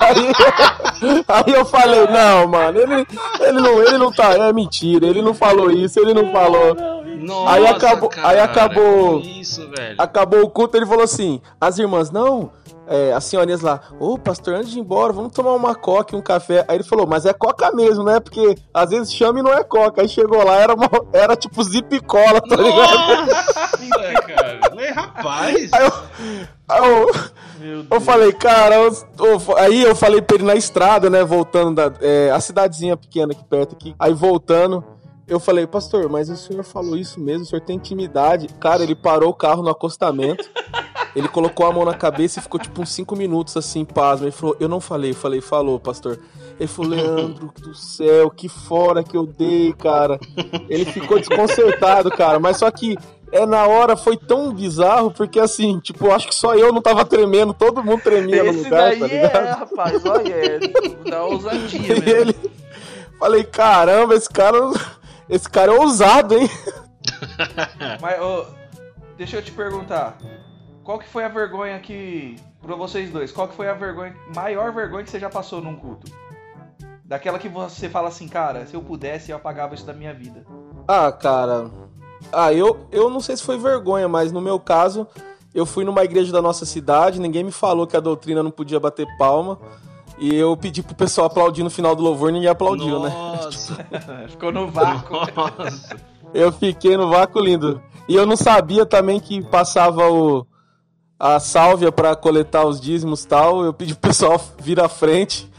aí, 0.00 1.24
aí 1.28 1.54
eu 1.54 1.64
falei, 1.64 2.06
não, 2.08 2.46
mano, 2.48 2.78
ele, 2.78 3.06
ele, 3.40 3.60
não, 3.60 3.82
ele 3.82 3.98
não 3.98 4.12
tá. 4.12 4.32
É 4.34 4.52
mentira, 4.52 5.06
ele 5.06 5.22
não 5.22 5.34
falou 5.34 5.70
isso, 5.70 5.98
ele 6.00 6.14
não 6.14 6.32
falou. 6.32 6.74
Nossa, 7.20 7.52
Aí 7.52 7.66
acabou- 7.66 8.08
cara, 8.08 8.28
aí 8.28 8.38
acabou- 8.40 9.20
Isso, 9.20 9.68
velho. 9.70 9.94
Acabou 9.98 10.40
o 10.42 10.50
culto, 10.50 10.76
ele 10.76 10.86
falou 10.86 11.04
assim: 11.04 11.40
as 11.60 11.78
irmãs, 11.78 12.10
não, 12.10 12.50
é, 12.90 13.12
as 13.12 13.24
senhorinhas 13.24 13.60
lá, 13.60 13.80
ô 13.98 14.18
pastor, 14.18 14.54
antes 14.56 14.70
de 14.72 14.78
ir 14.78 14.82
embora, 14.82 15.12
vamos 15.12 15.32
tomar 15.32 15.52
uma 15.54 15.74
coca 15.74 16.14
e 16.14 16.18
um 16.18 16.22
café. 16.22 16.64
Aí 16.68 16.76
ele 16.76 16.84
falou, 16.84 17.06
mas 17.06 17.24
é 17.24 17.32
coca 17.32 17.70
mesmo, 17.72 18.02
né? 18.04 18.18
Porque 18.20 18.56
às 18.74 18.90
vezes 18.90 19.12
chama 19.14 19.38
e 19.38 19.42
não 19.42 19.52
é 19.52 19.62
coca. 19.62 20.02
Aí 20.02 20.08
chegou 20.08 20.44
lá, 20.44 20.56
era, 20.56 20.74
uma, 20.74 20.90
era 21.12 21.36
tipo 21.36 21.62
zip 21.62 22.00
cola, 22.00 22.40
tá 22.40 22.56
ligado? 22.56 23.26
Nossa, 23.26 24.22
cara. 24.26 24.60
Mas, 24.74 24.94
rapaz. 24.94 25.70
Aí 25.72 25.84
eu, 25.86 25.92
aí 26.68 26.90
eu, 26.90 27.10
Eu 27.90 28.00
falei, 28.00 28.32
cara, 28.32 28.74
eu- 28.76 28.96
eu- 29.18 29.56
aí 29.58 29.82
eu 29.82 29.94
falei 29.94 30.22
pra 30.22 30.36
ele 30.36 30.44
na 30.44 30.54
estrada, 30.54 31.10
né, 31.10 31.22
voltando 31.22 31.74
da 31.74 31.92
é, 32.00 32.30
a 32.30 32.40
cidadezinha 32.40 32.96
pequena 32.96 33.32
aqui 33.32 33.44
perto 33.44 33.74
aqui. 33.74 33.94
Aí 33.98 34.14
voltando, 34.14 34.82
eu 35.30 35.40
falei, 35.40 35.66
pastor, 35.66 36.08
mas 36.08 36.28
o 36.28 36.36
senhor 36.36 36.62
falou 36.64 36.96
isso 36.96 37.20
mesmo, 37.20 37.44
o 37.44 37.46
senhor 37.46 37.60
tem 37.62 37.76
intimidade. 37.76 38.48
Cara, 38.60 38.82
ele 38.82 38.94
parou 38.94 39.30
o 39.30 39.34
carro 39.34 39.62
no 39.62 39.70
acostamento. 39.70 40.48
Ele 41.14 41.28
colocou 41.28 41.66
a 41.66 41.72
mão 41.72 41.84
na 41.84 41.94
cabeça 41.94 42.38
e 42.38 42.42
ficou 42.42 42.60
tipo 42.60 42.82
uns 42.82 42.92
5 42.92 43.16
minutos 43.16 43.56
assim, 43.56 43.84
pasmo. 43.84 44.26
Ele 44.26 44.32
falou, 44.32 44.56
eu 44.60 44.68
não 44.68 44.80
falei, 44.80 45.10
eu 45.10 45.14
falei, 45.14 45.40
falou, 45.40 45.78
pastor. 45.80 46.18
Ele 46.58 46.68
falou, 46.68 46.90
Leandro 46.90 47.50
do 47.60 47.74
céu, 47.74 48.30
que 48.30 48.48
fora 48.48 49.02
que 49.02 49.16
eu 49.16 49.26
dei, 49.26 49.72
cara. 49.72 50.20
Ele 50.68 50.84
ficou 50.84 51.18
desconcertado, 51.18 52.10
cara. 52.10 52.38
Mas 52.38 52.58
só 52.58 52.70
que 52.70 52.96
é 53.32 53.44
na 53.46 53.66
hora 53.66 53.96
foi 53.96 54.16
tão 54.16 54.52
bizarro, 54.52 55.10
porque 55.10 55.40
assim, 55.40 55.78
tipo, 55.80 56.06
eu 56.06 56.12
acho 56.12 56.28
que 56.28 56.34
só 56.34 56.54
eu 56.54 56.72
não 56.72 56.82
tava 56.82 57.04
tremendo, 57.04 57.54
todo 57.54 57.82
mundo 57.82 58.02
tremia 58.02 58.42
no 58.44 58.50
Esse 58.50 58.64
lugar, 58.64 58.90
daí 58.90 58.98
tá 59.00 59.06
ligado? 59.06 59.46
é, 59.46 59.50
rapaz, 59.52 60.04
olha, 60.06 60.32
é 60.34 60.58
da 61.10 61.24
ousadia 61.24 61.80
E 61.96 62.00
mesmo. 62.00 62.08
ele. 62.08 62.36
Falei, 63.18 63.44
caramba, 63.44 64.14
esse 64.14 64.28
cara. 64.28 64.58
Esse 65.30 65.48
cara 65.48 65.72
é 65.72 65.78
ousado, 65.78 66.36
hein? 66.36 66.50
Mas, 68.02 68.20
ô, 68.20 68.46
deixa 69.16 69.36
eu 69.36 69.42
te 69.42 69.52
perguntar. 69.52 70.18
Qual 70.82 70.98
que 70.98 71.08
foi 71.08 71.24
a 71.24 71.28
vergonha 71.28 71.78
que. 71.78 72.36
Pra 72.60 72.74
vocês 72.74 73.10
dois, 73.10 73.30
qual 73.30 73.46
que 73.46 73.54
foi 73.54 73.68
a 73.68 73.74
vergonha. 73.74 74.14
Maior 74.34 74.72
vergonha 74.72 75.04
que 75.04 75.10
você 75.10 75.20
já 75.20 75.30
passou 75.30 75.62
num 75.62 75.76
culto? 75.76 76.12
Daquela 77.04 77.38
que 77.38 77.48
você 77.48 77.88
fala 77.88 78.08
assim, 78.08 78.28
cara, 78.28 78.66
se 78.66 78.74
eu 78.74 78.82
pudesse, 78.82 79.30
eu 79.30 79.36
apagava 79.36 79.74
isso 79.74 79.86
da 79.86 79.92
minha 79.92 80.12
vida. 80.12 80.44
Ah, 80.86 81.10
cara. 81.10 81.70
Ah, 82.32 82.52
eu, 82.52 82.86
eu 82.90 83.08
não 83.08 83.20
sei 83.20 83.36
se 83.36 83.42
foi 83.42 83.56
vergonha, 83.56 84.08
mas 84.08 84.30
no 84.30 84.40
meu 84.40 84.60
caso, 84.60 85.06
eu 85.54 85.64
fui 85.64 85.84
numa 85.84 86.04
igreja 86.04 86.32
da 86.32 86.42
nossa 86.42 86.66
cidade, 86.66 87.20
ninguém 87.20 87.42
me 87.42 87.52
falou 87.52 87.86
que 87.86 87.96
a 87.96 88.00
doutrina 88.00 88.42
não 88.42 88.50
podia 88.50 88.78
bater 88.78 89.06
palma. 89.16 89.58
E 90.20 90.34
eu 90.34 90.54
pedi 90.54 90.82
pro 90.82 90.94
pessoal 90.94 91.26
aplaudir 91.26 91.62
no 91.62 91.70
final 91.70 91.96
do 91.96 92.02
louvor, 92.02 92.30
ninguém 92.30 92.48
aplaudiu, 92.50 93.00
né? 93.00 93.08
Nossa. 93.08 93.86
Ficou 94.28 94.52
no 94.52 94.70
vácuo. 94.70 95.16
Nossa. 95.34 95.96
Eu 96.34 96.52
fiquei 96.52 96.94
no 96.94 97.08
vácuo 97.08 97.40
lindo. 97.40 97.82
E 98.06 98.14
eu 98.14 98.26
não 98.26 98.36
sabia 98.36 98.84
também 98.84 99.18
que 99.18 99.42
passava 99.42 100.10
o 100.10 100.46
a 101.18 101.38
sálvia 101.38 101.92
pra 101.92 102.14
coletar 102.14 102.66
os 102.66 102.80
dízimos 102.80 103.24
e 103.24 103.28
tal. 103.28 103.64
Eu 103.64 103.72
pedi 103.72 103.94
pro 103.94 104.08
pessoal 104.08 104.38
vir 104.58 104.78
à 104.78 104.88
frente. 104.88 105.50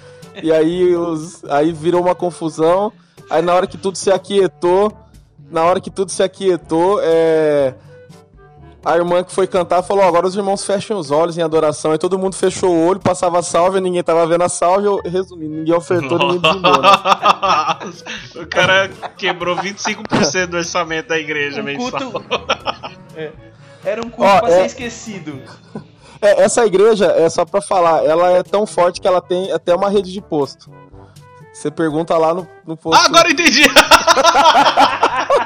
E 0.44 0.52
aí 0.52 0.96
os 0.96 1.44
aí 1.46 1.72
virou 1.72 2.02
uma 2.02 2.14
confusão. 2.14 2.94
Aí 3.32 3.42
na 3.42 3.56
hora 3.56 3.66
que 3.66 3.78
tudo 3.78 3.98
se 3.98 4.12
aquietou, 4.12 4.92
na 5.50 5.64
hora 5.64 5.82
que 5.82 5.90
tudo 5.90 6.12
se 6.12 6.22
aquietou, 6.22 7.00
é 7.02 7.74
a 8.84 8.96
irmã 8.96 9.24
que 9.24 9.32
foi 9.32 9.46
cantar 9.48 9.84
falou: 9.84 10.04
agora 10.04 10.26
os 10.28 10.36
irmãos 10.36 10.66
fechem 10.66 10.96
os 10.96 11.12
olhos 11.12 11.38
em 11.38 11.42
adoração. 11.42 11.92
Aí 11.92 11.98
todo 11.98 12.18
mundo 12.18 12.36
fechou 12.36 12.70
o 12.72 12.88
olho, 12.88 13.00
passava 13.00 13.40
a 13.40 13.44
sálvia, 13.44 13.80
ninguém 13.82 14.04
tava 14.04 14.26
vendo 14.28 14.44
a 14.44 14.50
sálvia. 14.50 14.88
Eu, 14.88 15.02
resumindo, 15.04 15.56
ninguém 15.56 15.74
ofertou, 15.74 16.18
ninguém 16.18 16.40
dizimou, 16.42 16.82
né? 16.82 16.90
O 18.42 18.46
cara 18.48 18.90
quebrou 19.18 19.56
25% 19.56 20.48
do 20.48 20.58
orçamento 20.58 21.10
da 21.10 21.18
igreja 21.20 21.62
Um 21.62 21.66
mensal. 21.66 21.92
culto. 22.12 22.24
É. 23.16 23.32
Era 23.84 24.02
um 24.06 24.10
culto 24.10 24.32
Ó, 24.32 24.40
pra 24.42 24.50
é- 24.50 24.60
ser 24.60 24.66
esquecido. 24.66 25.40
É, 26.24 26.44
essa 26.44 26.64
igreja, 26.64 27.08
é 27.18 27.28
só 27.32 27.44
pra 27.44 27.64
falar, 27.64 28.06
ela 28.06 28.30
é 28.30 28.44
tão 28.44 28.68
forte 28.68 29.02
que 29.02 29.08
ela 29.08 29.20
tem 29.20 29.52
até 29.52 29.74
uma 29.74 29.90
rede 29.90 30.14
de 30.14 30.22
posto. 30.22 30.70
Você 31.52 31.72
pergunta 31.72 32.16
lá 32.16 32.32
no, 32.32 32.48
no 32.64 32.78
posto. 32.78 33.02
Ah, 33.02 33.06
agora 33.08 33.32
entendi! 33.32 33.64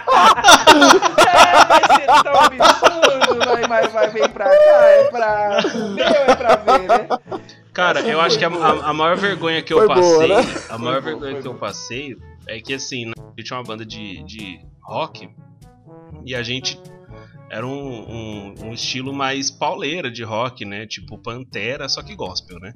É, 0.08 1.66
vai 1.66 1.99
ser 1.99 2.24
tão 2.24 2.36
absurdo, 2.36 3.45
vai, 3.45 3.68
vai, 3.68 3.88
vai, 3.88 4.10
vem 4.10 4.30
pra 4.30 4.45
cá, 4.45 4.51
é 4.56 5.03
pra. 5.10 5.62
Meu 5.93 6.06
é 6.06 6.36
pra 6.36 6.56
ver, 6.56 6.80
né? 6.88 7.08
Cara, 7.74 7.99
eu 8.01 8.22
acho 8.22 8.38
que 8.39 8.45
a, 8.45 8.49
a- 8.49 8.89
a 8.89 8.93
maior 8.93 9.18
vergonha 9.18 9.62
que 9.62 9.74
eu 9.74 9.80
Foi 9.80 9.88
boa, 9.88 9.95
passei. 9.97 10.28
né? 10.30 10.62
A 10.70 10.78
maior 10.78 11.01
Foi 11.01 11.12
boa, 11.12 11.22
vergonha 11.22 11.32
foi 11.34 11.41
que 11.41 11.47
eu 11.47 11.53
boa. 11.53 11.60
passei 11.60 12.16
é 12.47 12.60
que 12.62 12.74
assim, 12.74 13.06
né, 13.08 13.14
eu 13.38 13.43
tinha 13.43 13.58
uma 13.58 13.64
banda 13.66 13.86
de, 13.86 14.24
de 14.24 14.60
rock 14.84 15.30
e 16.26 16.34
a 16.36 16.41
gente 16.43 16.80
era 17.49 17.66
um, 17.66 17.72
um, 17.72 18.53
um 18.68 18.74
estilo 18.74 19.14
mais 19.14 19.51
pauleira 19.51 20.10
de 20.10 20.24
rock, 20.24 20.64
né? 20.66 20.86
Tipo 20.88 21.18
Pantera, 21.18 21.89
só 21.89 22.01
que 22.01 22.16
gospel, 22.16 22.60
né? 22.60 22.74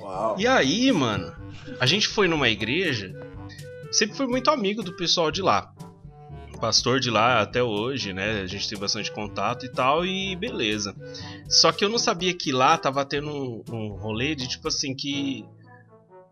Uau. 0.00 0.36
E 0.38 0.46
aí, 0.46 0.90
mano, 0.92 1.34
a 1.78 1.84
gente 1.86 2.08
foi 2.08 2.26
numa 2.26 2.48
igreja, 2.48 3.12
sempre 3.92 4.16
fui 4.16 4.26
muito 4.26 4.50
amigo 4.50 4.82
do 4.82 4.96
pessoal 4.96 5.30
de 5.30 5.42
lá. 5.42 5.72
Pastor 6.56 7.00
de 7.00 7.10
lá 7.10 7.40
até 7.40 7.62
hoje, 7.62 8.12
né? 8.12 8.40
A 8.40 8.46
gente 8.46 8.68
tem 8.68 8.78
bastante 8.78 9.12
contato 9.12 9.66
e 9.66 9.68
tal, 9.68 10.04
e 10.04 10.34
beleza. 10.36 10.94
Só 11.48 11.72
que 11.72 11.84
eu 11.84 11.88
não 11.88 11.98
sabia 11.98 12.34
que 12.34 12.52
lá 12.52 12.76
tava 12.76 13.04
tendo 13.04 13.30
um, 13.30 13.62
um 13.72 13.88
rolê 13.94 14.34
de 14.34 14.48
tipo 14.48 14.68
assim 14.68 14.94
que 14.94 15.44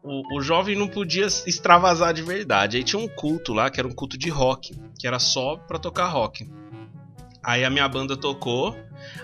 o, 0.02 0.36
o 0.36 0.40
jovem 0.42 0.76
não 0.76 0.88
podia 0.88 1.26
extravasar 1.26 2.12
de 2.12 2.22
verdade. 2.22 2.76
Aí 2.76 2.84
tinha 2.84 3.00
um 3.00 3.08
culto 3.08 3.52
lá 3.52 3.70
que 3.70 3.80
era 3.80 3.88
um 3.88 3.92
culto 3.92 4.18
de 4.18 4.28
rock, 4.28 4.74
que 4.98 5.06
era 5.06 5.18
só 5.18 5.56
pra 5.56 5.78
tocar 5.78 6.06
rock. 6.08 6.48
Aí 7.42 7.64
a 7.64 7.70
minha 7.70 7.88
banda 7.88 8.16
tocou, 8.16 8.74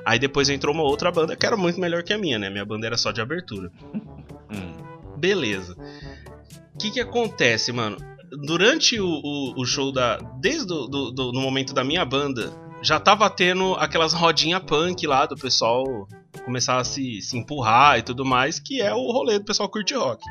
aí 0.04 0.18
depois 0.18 0.48
entrou 0.48 0.74
uma 0.74 0.82
outra 0.82 1.10
banda 1.10 1.34
que 1.34 1.46
era 1.46 1.56
muito 1.56 1.80
melhor 1.80 2.02
que 2.02 2.12
a 2.12 2.18
minha, 2.18 2.38
né? 2.38 2.50
Minha 2.50 2.64
banda 2.64 2.86
era 2.86 2.96
só 2.96 3.10
de 3.12 3.20
abertura. 3.20 3.70
Beleza. 5.16 5.76
O 6.74 6.78
que 6.78 6.90
que 6.90 7.00
acontece, 7.00 7.72
mano? 7.72 7.98
Durante 8.30 9.00
o, 9.00 9.06
o, 9.08 9.60
o 9.60 9.64
show 9.64 9.90
da. 9.92 10.16
Desde 10.40 10.66
do, 10.66 10.86
do- 11.10 11.32
no 11.32 11.40
momento 11.40 11.74
da 11.74 11.82
minha 11.84 12.04
banda, 12.04 12.52
já 12.82 12.98
tava 13.00 13.28
tendo 13.28 13.74
aquelas 13.74 14.12
rodinhas 14.12 14.62
punk 14.62 15.06
lá 15.06 15.26
do 15.26 15.36
pessoal 15.36 15.84
começar 16.44 16.78
a 16.78 16.84
se, 16.84 17.20
se 17.20 17.36
empurrar 17.36 17.98
e 17.98 18.02
tudo 18.02 18.24
mais, 18.24 18.58
que 18.60 18.80
é 18.80 18.94
o 18.94 19.10
rolê 19.12 19.38
do 19.38 19.44
pessoal 19.44 19.68
curte 19.68 19.94
rock. 19.94 20.22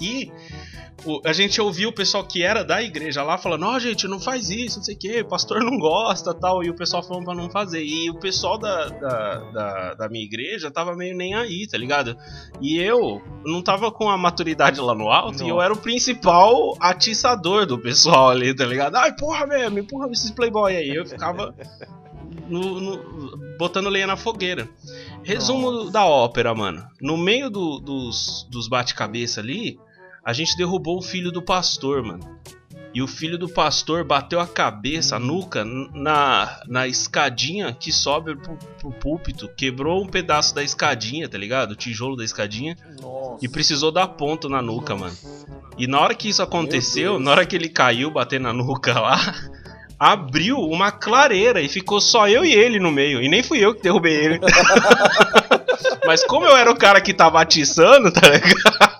E 0.00 0.32
o- 1.04 1.20
a 1.24 1.32
gente 1.32 1.60
ouviu 1.60 1.88
o 1.88 1.92
pessoal 1.92 2.24
que 2.24 2.42
era 2.42 2.62
da 2.64 2.82
igreja 2.82 3.22
lá 3.22 3.36
falando: 3.38 3.66
Ó, 3.66 3.78
gente, 3.78 4.06
não 4.08 4.18
faz 4.20 4.48
isso, 4.50 4.78
não 4.78 4.84
sei 4.84 4.94
o 4.94 4.98
que, 4.98 5.20
o 5.20 5.26
pastor 5.28 5.62
não 5.62 5.78
gosta 5.78 6.32
tal. 6.34 6.62
E 6.64 6.70
o 6.70 6.74
pessoal 6.74 7.02
falando 7.02 7.24
pra 7.24 7.34
não 7.34 7.50
fazer. 7.50 7.82
E 7.84 8.08
o 8.10 8.14
pessoal 8.14 8.56
da, 8.58 8.88
da, 8.88 9.34
da, 9.50 9.94
da 9.94 10.08
minha 10.08 10.24
igreja 10.24 10.70
tava 10.70 10.94
meio 10.94 11.16
nem 11.16 11.34
aí, 11.34 11.66
tá 11.66 11.76
ligado? 11.76 12.16
E 12.60 12.78
eu 12.78 13.22
não 13.44 13.60
tava 13.62 13.90
com 13.90 14.08
a 14.08 14.16
maturidade 14.16 14.80
lá 14.80 14.94
no 14.94 15.10
alto 15.10 15.42
e 15.42 15.48
eu 15.48 15.56
Nossa. 15.56 15.64
era 15.64 15.74
o 15.74 15.78
principal 15.78 16.76
atiçador 16.80 17.66
do 17.66 17.78
pessoal 17.78 18.30
ali, 18.30 18.54
tá 18.54 18.64
ligado? 18.64 18.96
Ai, 18.96 19.14
porra, 19.16 19.46
velho, 19.46 19.70
me 19.72 19.80
empurra 19.80 20.08
esses 20.10 20.30
playboy 20.30 20.74
aí. 20.76 20.88
Eu 20.94 21.04
ficava 21.06 21.54
no- 22.48 22.80
no- 22.80 23.56
botando 23.58 23.88
lenha 23.88 24.06
na 24.06 24.16
fogueira. 24.16 24.68
Resumo 25.22 25.90
da 25.90 26.04
ópera, 26.04 26.54
mano. 26.54 26.86
No 27.00 27.16
meio 27.16 27.48
do- 27.50 27.78
dos, 27.78 28.46
dos 28.50 28.68
bate-cabeça 28.68 29.40
ali, 29.40 29.78
a 30.24 30.32
gente 30.32 30.56
derrubou 30.56 30.98
o 30.98 31.02
filho 31.02 31.30
do 31.30 31.42
pastor, 31.42 32.02
mano. 32.02 32.34
E 32.94 33.02
o 33.02 33.08
filho 33.08 33.36
do 33.36 33.48
pastor 33.48 34.04
bateu 34.04 34.38
a 34.38 34.46
cabeça, 34.46 35.16
a 35.16 35.18
nuca, 35.18 35.64
n- 35.64 35.90
na, 35.92 36.60
na 36.68 36.86
escadinha 36.86 37.72
que 37.72 37.90
sobe 37.90 38.36
pro, 38.36 38.56
pro 38.78 38.92
púlpito. 38.92 39.48
Quebrou 39.56 40.00
um 40.04 40.06
pedaço 40.06 40.54
da 40.54 40.62
escadinha, 40.62 41.28
tá 41.28 41.36
ligado? 41.36 41.72
O 41.72 41.76
tijolo 41.76 42.14
da 42.16 42.24
escadinha. 42.24 42.76
Nossa. 43.02 43.44
E 43.44 43.48
precisou 43.48 43.90
dar 43.90 44.06
ponto 44.06 44.48
na 44.48 44.62
nuca, 44.62 44.94
mano. 44.94 45.16
E 45.76 45.88
na 45.88 45.98
hora 45.98 46.14
que 46.14 46.28
isso 46.28 46.40
aconteceu, 46.40 47.18
na 47.18 47.32
hora 47.32 47.44
que 47.44 47.56
ele 47.56 47.68
caiu 47.68 48.12
batendo 48.12 48.44
na 48.44 48.52
nuca 48.52 48.92
lá, 49.00 49.18
abriu 49.98 50.58
uma 50.60 50.92
clareira 50.92 51.60
e 51.60 51.68
ficou 51.68 52.00
só 52.00 52.28
eu 52.28 52.44
e 52.44 52.52
ele 52.52 52.78
no 52.78 52.92
meio. 52.92 53.20
E 53.20 53.28
nem 53.28 53.42
fui 53.42 53.58
eu 53.58 53.74
que 53.74 53.82
derrubei 53.82 54.14
ele. 54.14 54.40
Mas 56.06 56.22
como 56.24 56.46
eu 56.46 56.56
era 56.56 56.70
o 56.70 56.76
cara 56.76 57.00
que 57.00 57.12
tava 57.12 57.40
atiçando, 57.40 58.12
tá 58.12 58.28
ligado? 58.28 58.93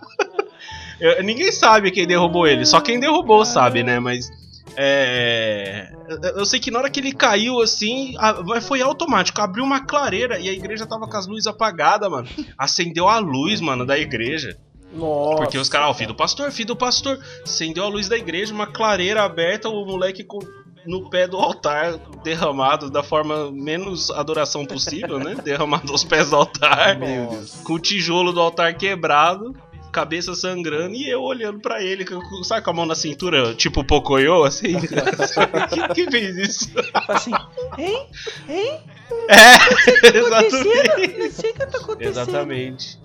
Eu- 1.05 1.23
ninguém 1.23 1.53
sabe 1.53 1.91
quem 1.91 2.07
derrubou 2.07 2.47
ele, 2.47 2.65
só 2.65 2.81
quem 2.81 2.99
derrubou 2.99 3.45
sabe, 3.45 3.83
né? 3.83 4.01
Mas. 4.01 4.29
É. 4.77 5.93
eu- 6.37 6.45
sei 6.47 6.59
que 6.61 6.71
na 6.71 6.79
hora 6.79 6.91
que 6.91 7.01
ele 7.01 7.13
caiu 7.13 7.61
assim, 7.61 8.15
a- 8.19 8.61
foi 8.61 8.81
automático. 8.83 9.41
Abriu 9.41 9.65
uma 9.65 9.81
clareira 9.81 10.39
e 10.39 10.49
a 10.49 10.53
igreja 10.53 10.87
tava 10.87 11.07
com 11.07 11.17
as 11.17 11.27
luzes 11.27 11.47
apagadas, 11.47 12.11
mano. 12.11 12.29
Acendeu 12.59 13.09
a 13.09 13.19
luz, 13.19 13.61
mano, 13.61 13.85
da 13.87 13.99
igreja. 13.99 14.57
Nossa. 14.93 15.37
Porque 15.37 15.59
os 15.59 15.69
caras, 15.69 15.89
ó, 15.91 15.95
filho 15.95 16.09
do 16.09 16.15
pastor, 16.15 16.51
filho 16.53 16.69
do 16.69 16.77
pastor. 16.77 17.19
Acendeu 17.45 17.85
a 17.85 17.89
luz 17.89 18.09
da 18.09 18.17
igreja, 18.17 18.53
uma 18.55 18.67
clareira 18.67 19.23
aberta, 19.23 19.69
o 19.69 19.85
moleque 19.85 20.23
com- 20.25 20.39
no 20.87 21.09
pé 21.09 21.27
do 21.27 21.37
altar, 21.39 21.95
derramado 22.23 22.91
da 22.91 23.03
forma 23.03 23.51
menos 23.51 24.11
adoração 24.11 24.65
possível, 24.67 25.19
né? 25.19 25.35
Derramado 25.43 25.91
aos 25.93 26.05
pés 26.05 26.31
do 26.31 26.37
altar, 26.37 26.99
Meu 26.99 27.27
Deus. 27.29 27.55
com 27.65 27.73
o 27.75 27.79
tijolo 27.79 28.33
do 28.33 28.41
altar 28.41 28.75
quebrado, 28.75 29.55
cabeça 29.95 30.35
sangrando 30.35 30.95
e 30.95 31.09
eu 31.09 31.23
olhando 31.23 31.61
pra 31.61 31.83
ele, 31.83 32.05
sabe 32.43 32.63
com 32.65 32.71
a 32.71 32.75
mão 32.75 32.85
na 32.87 32.95
cintura, 32.95 33.55
tipo 33.55 33.85
Pocoyo, 33.85 34.43
assim? 34.45 34.75
Quem 35.95 36.07
que 36.07 36.11
fez 36.11 36.37
isso? 36.37 36.69
Fala 36.93 37.07
assim, 37.09 37.33
hein? 37.79 38.07
Hein? 38.49 38.81
É, 39.29 39.55
Acontecendo? 39.55 40.17
exatamente. 40.17 41.19
Não 41.19 41.31
sei 41.31 41.51
o 41.51 41.55
que 41.55 41.59
tá 41.67 41.79
acontecendo. 41.79 42.03
Exatamente. 42.03 42.99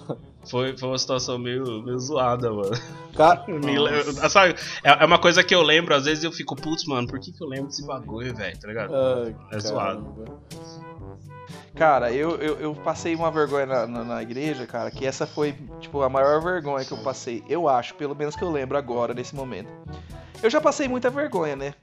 Foi, 0.49 0.75
foi 0.77 0.89
uma 0.89 0.97
situação 0.97 1.37
meio, 1.37 1.83
meio 1.83 1.99
zoada, 1.99 2.51
mano. 2.51 2.71
Ca- 3.15 3.43
Me 3.47 3.77
le- 3.77 4.03
sabe, 4.29 4.55
é, 4.83 5.03
é 5.03 5.05
uma 5.05 5.19
coisa 5.19 5.43
que 5.43 5.53
eu 5.53 5.61
lembro, 5.61 5.93
às 5.93 6.05
vezes 6.05 6.23
eu 6.23 6.31
fico, 6.31 6.55
putz, 6.55 6.85
mano, 6.85 7.07
por 7.07 7.19
que, 7.19 7.31
que 7.31 7.43
eu 7.43 7.47
lembro 7.47 7.67
desse 7.67 7.85
bagulho, 7.85 8.33
velho? 8.35 8.57
Tá 8.59 8.67
ligado? 8.67 8.91
Ai, 8.95 9.35
É 9.51 9.59
zoado. 9.59 10.39
Cara, 11.79 12.11
eu, 12.11 12.31
eu, 12.41 12.59
eu 12.59 12.75
passei 12.75 13.15
uma 13.15 13.31
vergonha 13.31 13.65
na, 13.65 13.87
na, 13.87 14.03
na 14.03 14.21
igreja, 14.21 14.67
cara, 14.67 14.91
que 14.91 15.05
essa 15.05 15.25
foi, 15.25 15.55
tipo, 15.79 16.01
a 16.01 16.09
maior 16.09 16.41
vergonha 16.43 16.83
que 16.83 16.91
eu 16.91 16.97
passei. 16.97 17.41
Eu 17.47 17.69
acho, 17.69 17.95
pelo 17.95 18.13
menos 18.13 18.35
que 18.35 18.43
eu 18.43 18.51
lembro 18.51 18.77
agora, 18.77 19.13
nesse 19.13 19.33
momento. 19.33 19.69
Eu 20.43 20.49
já 20.49 20.59
passei 20.59 20.89
muita 20.89 21.09
vergonha, 21.09 21.55
né? 21.55 21.73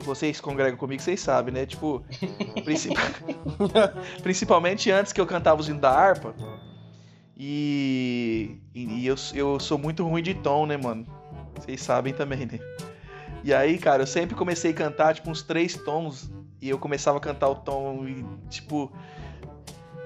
Vocês 0.00 0.36
que 0.36 0.42
congregam 0.42 0.76
comigo, 0.76 1.00
vocês 1.00 1.18
sabem, 1.18 1.54
né? 1.54 1.64
Tipo, 1.64 2.04
princip- 2.62 2.98
principalmente 4.22 4.90
antes 4.90 5.14
que 5.14 5.20
eu 5.20 5.26
cantava 5.26 5.58
os 5.58 5.66
hinos 5.66 5.80
da 5.80 5.92
harpa. 5.92 6.34
E, 7.34 8.60
e 8.74 9.06
eu, 9.06 9.14
eu 9.32 9.58
sou 9.58 9.78
muito 9.78 10.06
ruim 10.06 10.22
de 10.22 10.34
tom, 10.34 10.66
né, 10.66 10.76
mano? 10.76 11.06
Vocês 11.54 11.80
sabem 11.80 12.12
também, 12.12 12.44
né? 12.44 12.58
E 13.42 13.54
aí, 13.54 13.78
cara, 13.78 14.02
eu 14.02 14.06
sempre 14.06 14.36
comecei 14.36 14.72
a 14.72 14.74
cantar, 14.74 15.14
tipo, 15.14 15.30
uns 15.30 15.42
três 15.42 15.74
tons. 15.74 16.30
E 16.60 16.68
eu 16.68 16.78
começava 16.78 17.16
a 17.16 17.20
cantar 17.20 17.48
o 17.48 17.54
tom 17.54 18.06
e, 18.06 18.26
tipo. 18.50 18.92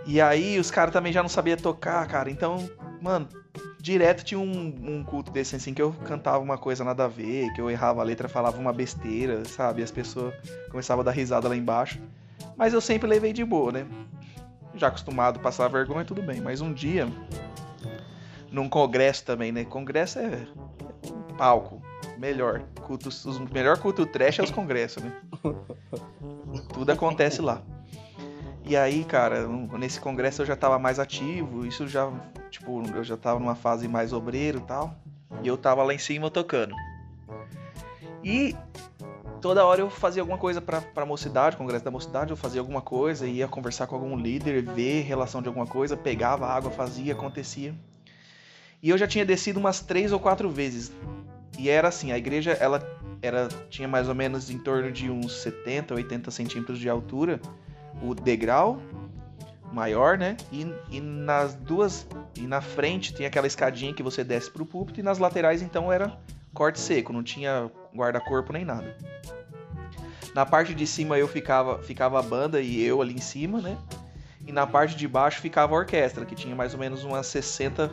E 0.06 0.20
aí 0.20 0.58
os 0.58 0.70
caras 0.70 0.92
também 0.92 1.12
já 1.12 1.22
não 1.22 1.28
sabiam 1.28 1.56
tocar, 1.56 2.06
cara. 2.06 2.30
Então, 2.30 2.68
mano, 3.00 3.28
direto 3.80 4.24
tinha 4.24 4.38
um, 4.38 4.74
um 4.98 5.04
culto 5.04 5.30
desse 5.30 5.56
assim 5.56 5.74
que 5.74 5.82
eu 5.82 5.92
cantava 6.04 6.38
uma 6.38 6.58
coisa 6.58 6.84
nada 6.84 7.04
a 7.04 7.08
ver, 7.08 7.52
que 7.52 7.60
eu 7.60 7.70
errava 7.70 8.00
a 8.00 8.04
letra, 8.04 8.28
falava 8.28 8.58
uma 8.58 8.72
besteira, 8.72 9.44
sabe? 9.44 9.80
E 9.80 9.84
as 9.84 9.90
pessoas 9.90 10.34
começavam 10.70 11.02
a 11.02 11.04
dar 11.04 11.12
risada 11.12 11.48
lá 11.48 11.56
embaixo. 11.56 12.00
Mas 12.56 12.72
eu 12.72 12.80
sempre 12.80 13.08
levei 13.08 13.32
de 13.32 13.44
boa, 13.44 13.72
né? 13.72 13.86
Já 14.74 14.88
acostumado 14.88 15.38
a 15.38 15.42
passar 15.42 15.68
vergonha, 15.68 16.04
tudo 16.04 16.22
bem. 16.22 16.40
Mas 16.40 16.60
um 16.60 16.72
dia, 16.72 17.08
num 18.50 18.68
congresso 18.68 19.24
também, 19.24 19.52
né? 19.52 19.64
Congresso 19.64 20.18
é 20.18 20.46
um 21.30 21.34
palco. 21.34 21.82
Melhor. 22.18 22.62
Culto, 22.82 23.08
os 23.08 23.38
melhor 23.50 23.78
culto 23.78 24.06
trash 24.06 24.38
é 24.38 24.42
os 24.42 24.50
congressos, 24.50 25.02
né? 25.02 25.12
Tudo 26.72 26.90
acontece 26.92 27.42
lá. 27.42 27.62
E 28.64 28.76
aí, 28.76 29.04
cara, 29.04 29.46
nesse 29.78 30.00
congresso 30.00 30.42
eu 30.42 30.46
já 30.46 30.54
tava 30.54 30.78
mais 30.78 30.98
ativo, 30.98 31.66
isso 31.66 31.86
já, 31.88 32.10
tipo, 32.50 32.82
eu 32.94 33.02
já 33.02 33.16
tava 33.16 33.40
numa 33.40 33.56
fase 33.56 33.88
mais 33.88 34.12
obreiro 34.12 34.58
e 34.58 34.62
tal. 34.62 34.94
E 35.42 35.48
eu 35.48 35.56
tava 35.56 35.82
lá 35.82 35.92
em 35.92 35.98
cima 35.98 36.30
tocando. 36.30 36.74
E 38.22 38.54
toda 39.40 39.64
hora 39.64 39.80
eu 39.80 39.90
fazia 39.90 40.22
alguma 40.22 40.38
coisa 40.38 40.60
pra, 40.60 40.80
pra 40.80 41.04
mocidade, 41.04 41.56
congresso 41.56 41.84
da 41.84 41.90
mocidade, 41.90 42.30
eu 42.30 42.36
fazia 42.36 42.60
alguma 42.60 42.80
coisa, 42.80 43.26
ia 43.26 43.48
conversar 43.48 43.88
com 43.88 43.96
algum 43.96 44.16
líder, 44.16 44.62
ver 44.62 45.02
relação 45.02 45.42
de 45.42 45.48
alguma 45.48 45.66
coisa, 45.66 45.96
pegava 45.96 46.46
água, 46.46 46.70
fazia, 46.70 47.12
acontecia. 47.12 47.74
E 48.80 48.90
eu 48.90 48.96
já 48.96 49.06
tinha 49.06 49.24
descido 49.24 49.58
umas 49.58 49.80
três 49.80 50.12
ou 50.12 50.20
quatro 50.20 50.48
vezes. 50.48 50.92
E 51.58 51.68
era 51.68 51.88
assim, 51.88 52.12
a 52.12 52.18
igreja 52.18 52.52
ela 52.52 52.80
era, 53.20 53.48
tinha 53.68 53.88
mais 53.88 54.08
ou 54.08 54.14
menos 54.14 54.50
em 54.50 54.58
torno 54.58 54.90
de 54.90 55.10
uns 55.10 55.32
70, 55.42 55.94
80 55.94 56.30
centímetros 56.30 56.78
de 56.78 56.88
altura, 56.88 57.40
o 58.02 58.14
degrau 58.14 58.80
maior, 59.72 60.18
né? 60.18 60.36
E, 60.52 60.66
e 60.90 61.00
nas 61.00 61.54
duas. 61.54 62.06
E 62.36 62.42
na 62.42 62.60
frente 62.60 63.14
tem 63.14 63.26
aquela 63.26 63.46
escadinha 63.46 63.94
que 63.94 64.02
você 64.02 64.22
desce 64.22 64.50
pro 64.50 64.66
púlpito, 64.66 65.00
e 65.00 65.02
nas 65.02 65.18
laterais 65.18 65.62
então 65.62 65.92
era 65.92 66.18
corte 66.52 66.78
seco, 66.78 67.12
não 67.12 67.22
tinha 67.22 67.70
guarda-corpo 67.94 68.52
nem 68.52 68.64
nada. 68.64 68.96
Na 70.34 70.46
parte 70.46 70.74
de 70.74 70.86
cima 70.86 71.18
eu 71.18 71.28
ficava, 71.28 71.78
ficava 71.82 72.18
a 72.18 72.22
banda 72.22 72.60
e 72.60 72.82
eu 72.82 73.02
ali 73.02 73.14
em 73.14 73.20
cima, 73.20 73.60
né? 73.60 73.76
E 74.46 74.52
na 74.52 74.66
parte 74.66 74.96
de 74.96 75.06
baixo 75.06 75.40
ficava 75.40 75.74
a 75.74 75.78
orquestra, 75.78 76.24
que 76.24 76.34
tinha 76.34 76.54
mais 76.54 76.74
ou 76.74 76.80
menos 76.80 77.04
umas 77.04 77.26
60, 77.26 77.90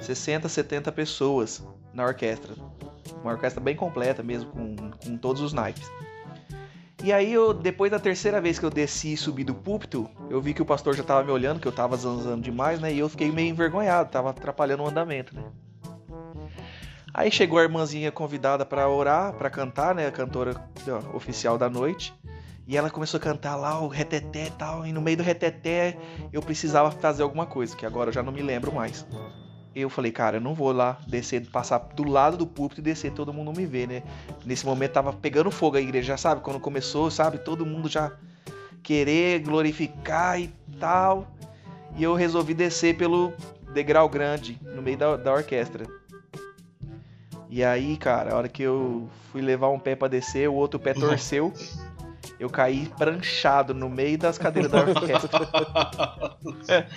60 0.00 0.48
70 0.48 0.92
pessoas 0.92 1.66
na 1.92 2.04
orquestra. 2.04 2.54
Uma 3.22 3.32
orquestra 3.32 3.60
bem 3.60 3.74
completa 3.74 4.22
mesmo, 4.22 4.50
com, 4.50 4.76
com 4.90 5.16
todos 5.16 5.42
os 5.42 5.52
naipes. 5.52 5.90
E 7.04 7.12
aí, 7.12 7.34
eu, 7.34 7.52
depois 7.52 7.90
da 7.90 7.98
terceira 7.98 8.40
vez 8.40 8.58
que 8.58 8.64
eu 8.64 8.70
desci 8.70 9.12
e 9.12 9.16
subi 9.18 9.44
do 9.44 9.52
púlpito, 9.52 10.08
eu 10.30 10.40
vi 10.40 10.54
que 10.54 10.62
o 10.62 10.64
pastor 10.64 10.96
já 10.96 11.02
tava 11.02 11.22
me 11.22 11.30
olhando, 11.30 11.60
que 11.60 11.68
eu 11.68 11.72
tava 11.72 11.98
zanzando 11.98 12.40
demais, 12.40 12.80
né? 12.80 12.90
E 12.90 12.98
eu 12.98 13.10
fiquei 13.10 13.30
meio 13.30 13.50
envergonhado, 13.50 14.10
tava 14.10 14.30
atrapalhando 14.30 14.84
o 14.84 14.88
andamento, 14.88 15.34
né? 15.36 15.42
Aí 17.12 17.30
chegou 17.30 17.58
a 17.58 17.62
irmãzinha 17.62 18.10
convidada 18.10 18.64
para 18.64 18.88
orar, 18.88 19.34
para 19.34 19.50
cantar, 19.50 19.94
né? 19.94 20.06
A 20.06 20.10
cantora 20.10 20.54
ó, 20.88 21.14
oficial 21.14 21.58
da 21.58 21.68
noite. 21.68 22.14
E 22.66 22.74
ela 22.74 22.88
começou 22.88 23.18
a 23.18 23.20
cantar 23.20 23.54
lá 23.56 23.78
o 23.82 23.86
reteté 23.86 24.46
e 24.46 24.50
tal. 24.52 24.86
E 24.86 24.90
no 24.90 25.02
meio 25.02 25.18
do 25.18 25.22
reteté 25.22 25.98
eu 26.32 26.40
precisava 26.40 26.90
fazer 26.90 27.22
alguma 27.22 27.44
coisa, 27.44 27.76
que 27.76 27.84
agora 27.84 28.08
eu 28.08 28.14
já 28.14 28.22
não 28.22 28.32
me 28.32 28.40
lembro 28.40 28.72
mais. 28.72 29.06
Eu 29.74 29.90
falei, 29.90 30.12
cara, 30.12 30.36
eu 30.36 30.40
não 30.40 30.54
vou 30.54 30.70
lá 30.70 30.98
descer, 31.06 31.44
passar 31.50 31.78
do 31.78 32.08
lado 32.08 32.36
do 32.36 32.46
púlpito 32.46 32.80
e 32.80 32.84
descer, 32.84 33.12
todo 33.12 33.32
mundo 33.32 33.52
me 33.52 33.66
vê, 33.66 33.86
né? 33.86 34.02
Nesse 34.44 34.64
momento 34.64 34.92
tava 34.92 35.12
pegando 35.12 35.50
fogo 35.50 35.76
a 35.76 35.80
igreja, 35.80 36.08
já 36.08 36.16
sabe? 36.16 36.40
Quando 36.42 36.60
começou, 36.60 37.10
sabe? 37.10 37.38
Todo 37.38 37.66
mundo 37.66 37.88
já 37.88 38.12
querer 38.82 39.40
glorificar 39.40 40.40
e 40.40 40.48
tal. 40.78 41.26
E 41.96 42.02
eu 42.04 42.14
resolvi 42.14 42.54
descer 42.54 42.96
pelo 42.96 43.32
degrau 43.72 44.08
grande, 44.08 44.60
no 44.62 44.80
meio 44.80 44.96
da, 44.96 45.16
da 45.16 45.32
orquestra. 45.32 45.86
E 47.50 47.62
aí, 47.64 47.96
cara, 47.96 48.32
a 48.32 48.36
hora 48.36 48.48
que 48.48 48.62
eu 48.62 49.08
fui 49.30 49.40
levar 49.40 49.68
um 49.70 49.78
pé 49.78 49.94
para 49.96 50.08
descer, 50.08 50.48
o 50.48 50.54
outro 50.54 50.78
pé 50.78 50.94
torceu. 50.94 51.52
Eu 52.38 52.50
caí 52.50 52.90
pranchado 52.98 53.72
no 53.72 53.88
meio 53.88 54.18
das 54.18 54.36
cadeiras 54.38 54.70
da 54.70 54.80
orquestra. 54.80 55.28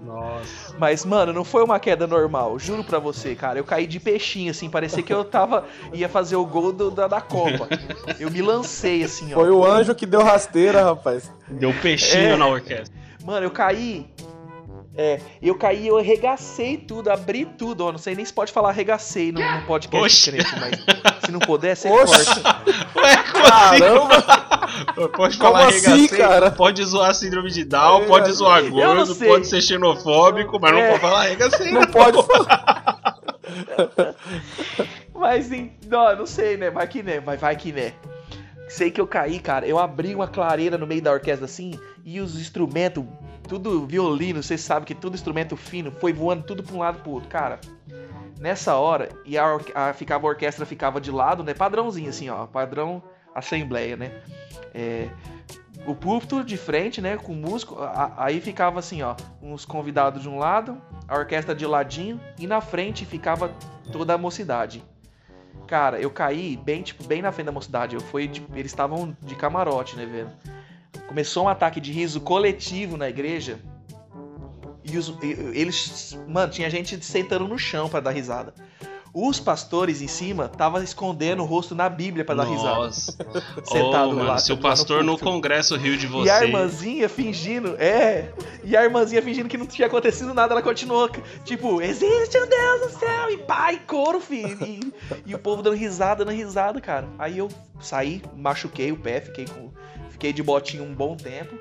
Nossa. 0.00 0.74
Mas, 0.78 1.04
mano, 1.04 1.32
não 1.32 1.44
foi 1.44 1.62
uma 1.62 1.78
queda 1.78 2.06
normal, 2.06 2.58
juro 2.58 2.82
pra 2.82 2.98
você, 2.98 3.34
cara. 3.34 3.58
Eu 3.58 3.64
caí 3.64 3.86
de 3.86 4.00
peixinho, 4.00 4.50
assim, 4.50 4.70
parecia 4.70 5.02
que 5.02 5.12
eu 5.12 5.24
tava. 5.24 5.64
ia 5.92 6.08
fazer 6.08 6.36
o 6.36 6.44
gol 6.46 6.72
do, 6.72 6.90
da, 6.90 7.06
da 7.06 7.20
Copa. 7.20 7.68
Eu 8.18 8.30
me 8.30 8.40
lancei, 8.42 9.04
assim, 9.04 9.32
ó. 9.32 9.36
Foi 9.36 9.50
o 9.50 9.64
anjo 9.64 9.94
que 9.94 10.06
deu 10.06 10.22
rasteira, 10.22 10.82
rapaz. 10.82 11.30
Deu 11.48 11.72
peixinho 11.82 12.34
É. 12.34 12.36
na 12.36 12.46
orquestra. 12.46 12.96
Mano, 13.24 13.44
eu 13.46 13.50
caí. 13.50 14.06
É, 15.00 15.20
eu 15.40 15.54
caí, 15.54 15.86
eu 15.86 15.96
arregacei 15.96 16.76
tudo, 16.76 17.08
abri 17.08 17.44
tudo, 17.44 17.86
ó. 17.86 17.92
Não 17.92 17.98
sei 17.98 18.16
nem 18.16 18.24
se 18.24 18.32
pode 18.32 18.50
falar 18.50 18.70
arregacei 18.70 19.30
no, 19.30 19.38
no 19.40 19.62
podcast, 19.62 20.04
Oxe. 20.04 20.32
crente, 20.32 20.52
mas 20.58 21.24
se 21.24 21.30
não 21.30 21.38
puder, 21.38 21.76
você 21.76 21.88
Oxe. 21.88 22.40
corta. 22.42 22.62
Ué, 22.98 23.16
como 23.30 23.46
assim? 23.46 23.78
Caramba! 23.78 24.48
Pode 25.16 25.38
Como 25.38 25.52
falar 25.52 25.68
assim, 25.68 25.86
arregacei, 25.86 26.18
cara? 26.18 26.50
Pode 26.50 26.84
zoar 26.84 27.14
síndrome 27.14 27.50
de 27.50 27.64
Down, 27.64 28.02
É, 28.02 28.06
pode 28.06 28.30
zoar 28.32 28.62
não 28.62 28.70
gordo, 28.70 29.14
pode 29.14 29.46
ser 29.46 29.62
xenofóbico, 29.62 30.58
mas 30.60 30.72
não 30.72 30.78
É. 30.80 30.88
pode 30.90 31.00
falar 31.00 31.20
arregacei. 31.20 31.70
Não 31.72 31.86
pode 31.86 32.22
falar. 32.26 33.18
Mas, 35.14 35.48
não, 35.86 36.16
não 36.16 36.26
sei, 36.26 36.56
né? 36.56 36.70
Vai 36.70 36.86
que 36.86 37.02
né, 37.02 37.18
vai, 37.20 37.36
vai 37.36 37.56
que 37.56 37.72
né. 37.72 37.92
Sei 38.68 38.90
que 38.90 39.00
eu 39.00 39.06
caí, 39.06 39.40
cara. 39.40 39.66
Eu 39.66 39.78
abri 39.78 40.14
uma 40.14 40.28
clareira 40.28 40.76
no 40.76 40.86
meio 40.86 41.02
da 41.02 41.10
orquestra 41.12 41.44
assim 41.46 41.78
e 42.04 42.20
os 42.20 42.38
instrumentos, 42.38 43.04
tudo 43.48 43.86
violino, 43.86 44.42
vocês 44.42 44.60
sabem 44.60 44.84
que 44.86 44.94
tudo 44.94 45.14
instrumento 45.14 45.56
fino, 45.56 45.90
foi 45.90 46.12
voando 46.12 46.44
tudo 46.44 46.62
pra 46.62 46.74
um 46.74 46.78
lado 46.78 47.00
pro 47.00 47.12
outro. 47.12 47.28
Cara, 47.28 47.58
nessa 48.38 48.76
hora, 48.76 49.08
e 49.24 49.36
a, 49.38 49.58
a- 49.74 49.92
ficava, 49.92 50.26
a 50.26 50.30
orquestra 50.30 50.66
ficava 50.66 51.00
de 51.00 51.10
lado, 51.10 51.42
né? 51.42 51.54
Padrãozinho 51.54 52.10
assim, 52.10 52.28
ó. 52.28 52.46
Padrão 52.46 53.02
assembleia, 53.34 53.96
né? 53.96 54.12
É, 54.74 55.08
o 55.86 55.94
púlpito 55.94 56.44
de 56.44 56.56
frente, 56.56 57.00
né? 57.00 57.16
Com 57.16 57.32
músico. 57.34 57.80
a- 57.82 58.12
aí 58.16 58.40
ficava 58.40 58.78
assim, 58.78 59.02
ó. 59.02 59.14
Uns 59.42 59.64
convidados 59.64 60.22
de 60.22 60.28
um 60.28 60.38
lado, 60.38 60.80
a 61.08 61.16
orquestra 61.16 61.54
de 61.54 61.66
ladinho, 61.66 62.20
e 62.38 62.46
na 62.46 62.60
frente 62.60 63.06
ficava 63.06 63.52
toda 63.90 64.14
a 64.14 64.18
mocidade. 64.18 64.84
Cara, 65.66 66.00
eu 66.00 66.10
caí 66.10 66.56
bem, 66.56 66.82
tipo, 66.82 67.04
bem 67.04 67.20
na 67.22 67.30
frente 67.32 67.46
da 67.46 67.52
mocidade. 67.52 67.94
Eu 67.94 68.00
fui 68.00 68.26
de- 68.26 68.46
eles 68.54 68.70
estavam 68.72 69.16
de 69.22 69.34
camarote, 69.34 69.96
né, 69.96 70.06
velho? 70.06 70.30
Começou 71.08 71.44
um 71.46 71.48
ataque 71.48 71.80
de 71.80 71.90
riso 71.90 72.20
coletivo 72.20 72.96
na 72.96 73.08
igreja. 73.08 73.58
E 74.84 74.96
os, 74.96 75.08
e- 75.22 75.50
eles, 75.54 76.16
mano, 76.28 76.52
tinha 76.52 76.70
gente 76.70 77.02
sentando 77.04 77.48
no 77.48 77.58
chão 77.58 77.88
pra 77.88 77.98
dar 78.00 78.10
risada. 78.10 78.54
Os 79.12 79.40
pastores 79.40 80.02
em 80.02 80.06
cima 80.06 80.50
estavam 80.52 80.82
escondendo 80.82 81.42
o 81.42 81.46
rosto 81.46 81.74
na 81.74 81.88
Bíblia 81.88 82.24
pra 82.26 82.34
dar 82.34 82.44
risada. 82.44 82.74
Nossa. 82.76 83.12
Sentado 83.64 84.10
Ô, 84.10 84.14
mano, 84.14 84.24
lá, 84.28 84.38
se 84.38 84.52
o 84.52 84.56
sentado 84.56 84.56
no 84.56 84.62
pastor 84.62 85.02
no 85.02 85.12
púlpito. 85.12 85.30
congresso 85.30 85.76
riu 85.76 85.96
de 85.96 86.06
você. 86.06 86.28
E 86.28 86.30
a 86.30 86.44
irmãzinha 86.44 87.08
fingindo, 87.08 87.74
é. 87.78 88.30
E 88.62 88.76
a 88.76 88.84
irmãzinha 88.84 89.22
fingindo 89.22 89.48
que 89.48 89.56
não 89.56 89.66
tinha 89.66 89.88
acontecido 89.88 90.34
nada, 90.34 90.52
ela 90.52 90.62
continuou, 90.62 91.10
tipo, 91.42 91.80
existe 91.80 92.38
um 92.38 92.46
Deus 92.46 92.80
no 92.92 92.98
céu, 93.00 93.30
e 93.30 93.38
pai, 93.38 93.80
coro, 93.86 94.20
filho. 94.20 94.58
E, 94.64 94.80
e 95.26 95.34
o 95.34 95.38
povo 95.38 95.62
dando 95.62 95.74
risada, 95.76 96.22
dando 96.24 96.34
risada, 96.36 96.78
cara. 96.80 97.08
Aí 97.18 97.38
eu 97.38 97.48
saí, 97.80 98.22
machuquei 98.36 98.92
o 98.92 98.96
pé, 98.96 99.22
fiquei 99.22 99.46
com. 99.46 99.70
Fiquei 100.18 100.32
de 100.32 100.42
botinho 100.42 100.82
um 100.82 100.92
bom 100.92 101.16
tempo. 101.16 101.56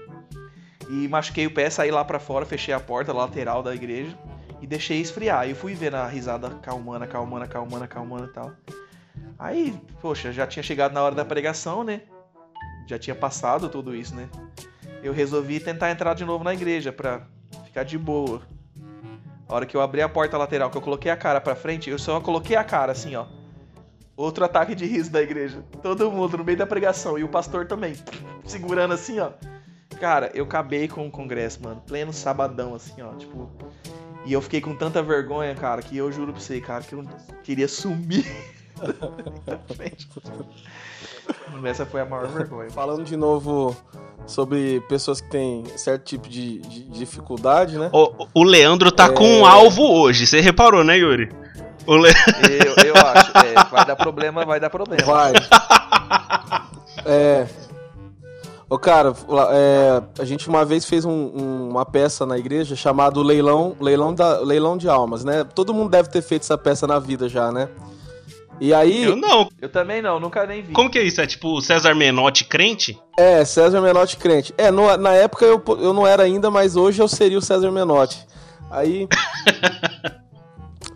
E 0.89 1.07
machuquei 1.07 1.45
o 1.45 1.53
pé, 1.53 1.69
saí 1.69 1.91
lá 1.91 2.03
pra 2.03 2.17
fora, 2.17 2.43
fechei 2.43 2.73
a 2.73 2.79
porta 2.79 3.13
lateral 3.13 3.61
da 3.61 3.75
igreja 3.75 4.17
e 4.59 4.65
deixei 4.65 4.99
esfriar. 4.99 5.47
E 5.47 5.53
fui 5.53 5.75
vendo 5.75 5.93
a 5.93 6.07
risada 6.07 6.49
calmando, 6.63 7.03
acalmando, 7.03 7.43
acalmando, 7.43 7.83
acalmando 7.83 8.25
e 8.25 8.29
tal. 8.29 8.51
Aí, 9.37 9.79
poxa, 10.01 10.33
já 10.33 10.47
tinha 10.47 10.63
chegado 10.63 10.91
na 10.91 11.03
hora 11.03 11.13
da 11.13 11.23
pregação, 11.23 11.83
né? 11.83 12.01
Já 12.87 12.97
tinha 12.97 13.15
passado 13.15 13.69
tudo 13.69 13.95
isso, 13.95 14.15
né? 14.15 14.27
Eu 15.03 15.13
resolvi 15.13 15.59
tentar 15.59 15.91
entrar 15.91 16.15
de 16.15 16.25
novo 16.25 16.43
na 16.43 16.55
igreja 16.55 16.91
pra 16.91 17.27
ficar 17.63 17.83
de 17.83 17.95
boa. 17.95 18.41
A 19.47 19.53
hora 19.53 19.67
que 19.67 19.77
eu 19.77 19.81
abri 19.81 20.01
a 20.01 20.09
porta 20.09 20.35
lateral, 20.35 20.71
que 20.71 20.77
eu 20.77 20.81
coloquei 20.81 21.11
a 21.11 21.15
cara 21.15 21.39
pra 21.39 21.55
frente, 21.55 21.91
eu 21.91 21.99
só 21.99 22.19
coloquei 22.19 22.55
a 22.55 22.63
cara 22.63 22.91
assim, 22.91 23.15
ó. 23.15 23.27
Outro 24.17 24.43
ataque 24.43 24.73
de 24.73 24.87
riso 24.87 25.11
da 25.11 25.21
igreja. 25.21 25.63
Todo 25.83 26.11
mundo 26.11 26.39
no 26.39 26.43
meio 26.43 26.57
da 26.57 26.65
pregação. 26.65 27.19
E 27.19 27.23
o 27.23 27.29
pastor 27.29 27.67
também. 27.67 27.93
Segurando 28.43 28.95
assim, 28.95 29.19
ó. 29.19 29.29
Cara, 29.99 30.31
eu 30.33 30.45
acabei 30.45 30.87
com 30.87 31.05
o 31.05 31.11
congresso, 31.11 31.61
mano. 31.61 31.83
Pleno 31.85 32.11
sabadão, 32.11 32.73
assim, 32.73 32.99
ó. 32.99 33.13
Tipo. 33.13 33.47
E 34.25 34.33
eu 34.33 34.41
fiquei 34.41 34.59
com 34.59 34.75
tanta 34.75 35.03
vergonha, 35.03 35.53
cara, 35.53 35.83
que 35.83 35.95
eu 35.95 36.11
juro 36.11 36.33
pra 36.33 36.41
você, 36.41 36.59
cara, 36.59 36.83
que 36.83 36.93
eu 36.93 37.07
queria 37.43 37.67
sumir. 37.67 38.25
Essa 41.63 41.85
foi 41.85 42.01
a 42.01 42.05
maior 42.05 42.27
vergonha. 42.27 42.71
Falando 42.71 43.03
de 43.03 43.15
novo 43.15 43.77
sobre 44.25 44.81
pessoas 44.81 45.21
que 45.21 45.29
têm 45.29 45.63
certo 45.77 46.03
tipo 46.03 46.27
de, 46.27 46.59
de 46.59 46.83
dificuldade, 46.89 47.77
né? 47.77 47.89
O, 47.93 48.27
o 48.33 48.43
Leandro 48.43 48.91
tá 48.91 49.09
com 49.09 49.25
um 49.25 49.45
alvo 49.45 49.83
hoje, 49.83 50.27
você 50.27 50.41
reparou, 50.41 50.83
né, 50.83 50.97
Yuri? 50.97 51.29
O 51.87 51.95
Le... 51.95 52.09
Eu, 52.65 52.85
eu 52.85 52.93
acho. 52.95 53.31
É, 53.37 53.53
vai 53.71 53.85
dar 53.85 53.95
problema, 53.95 54.45
vai 54.45 54.59
dar 54.59 54.69
problema. 54.69 55.03
Vai. 55.05 55.33
É. 57.05 57.47
Ô, 58.69 58.77
cara, 58.77 59.13
é, 59.51 60.01
a 60.21 60.25
gente 60.25 60.49
uma 60.49 60.65
vez 60.65 60.83
fez 60.85 61.05
um- 61.05 61.11
um- 61.11 61.69
uma 61.69 61.85
peça 61.85 62.25
na 62.25 62.37
igreja 62.37 62.75
chamada 62.75 63.17
Leilão, 63.21 63.75
Leilão, 63.79 64.13
da, 64.13 64.39
Leilão 64.41 64.77
de 64.77 64.89
Almas, 64.89 65.23
né? 65.23 65.45
Todo 65.55 65.73
mundo 65.73 65.89
deve 65.89 66.09
ter 66.09 66.21
feito 66.21 66.41
essa 66.41 66.57
peça 66.57 66.85
na 66.85 66.99
vida 66.99 67.29
já, 67.29 67.49
né? 67.49 67.69
E 68.59 68.73
aí. 68.73 69.03
Eu 69.05 69.15
não. 69.15 69.47
Eu 69.61 69.69
também 69.69 70.01
não, 70.01 70.19
nunca 70.19 70.45
nem 70.45 70.61
vi. 70.63 70.73
Como 70.73 70.89
que 70.89 70.99
é 70.99 71.03
isso? 71.03 71.21
É 71.21 71.27
tipo 71.27 71.61
César 71.61 71.93
Menotti 71.95 72.43
crente? 72.43 72.99
É, 73.17 73.45
César 73.45 73.79
Menotti 73.79 74.17
crente. 74.17 74.53
É, 74.57 74.69
no- 74.69 74.97
na 74.97 75.13
época 75.13 75.45
eu, 75.45 75.63
eu 75.79 75.93
não 75.93 76.05
era 76.05 76.23
ainda, 76.23 76.51
mas 76.51 76.75
hoje 76.75 77.01
eu 77.01 77.07
seria 77.07 77.37
o 77.37 77.41
César 77.41 77.71
Menotti. 77.71 78.19
Aí. 78.69 79.07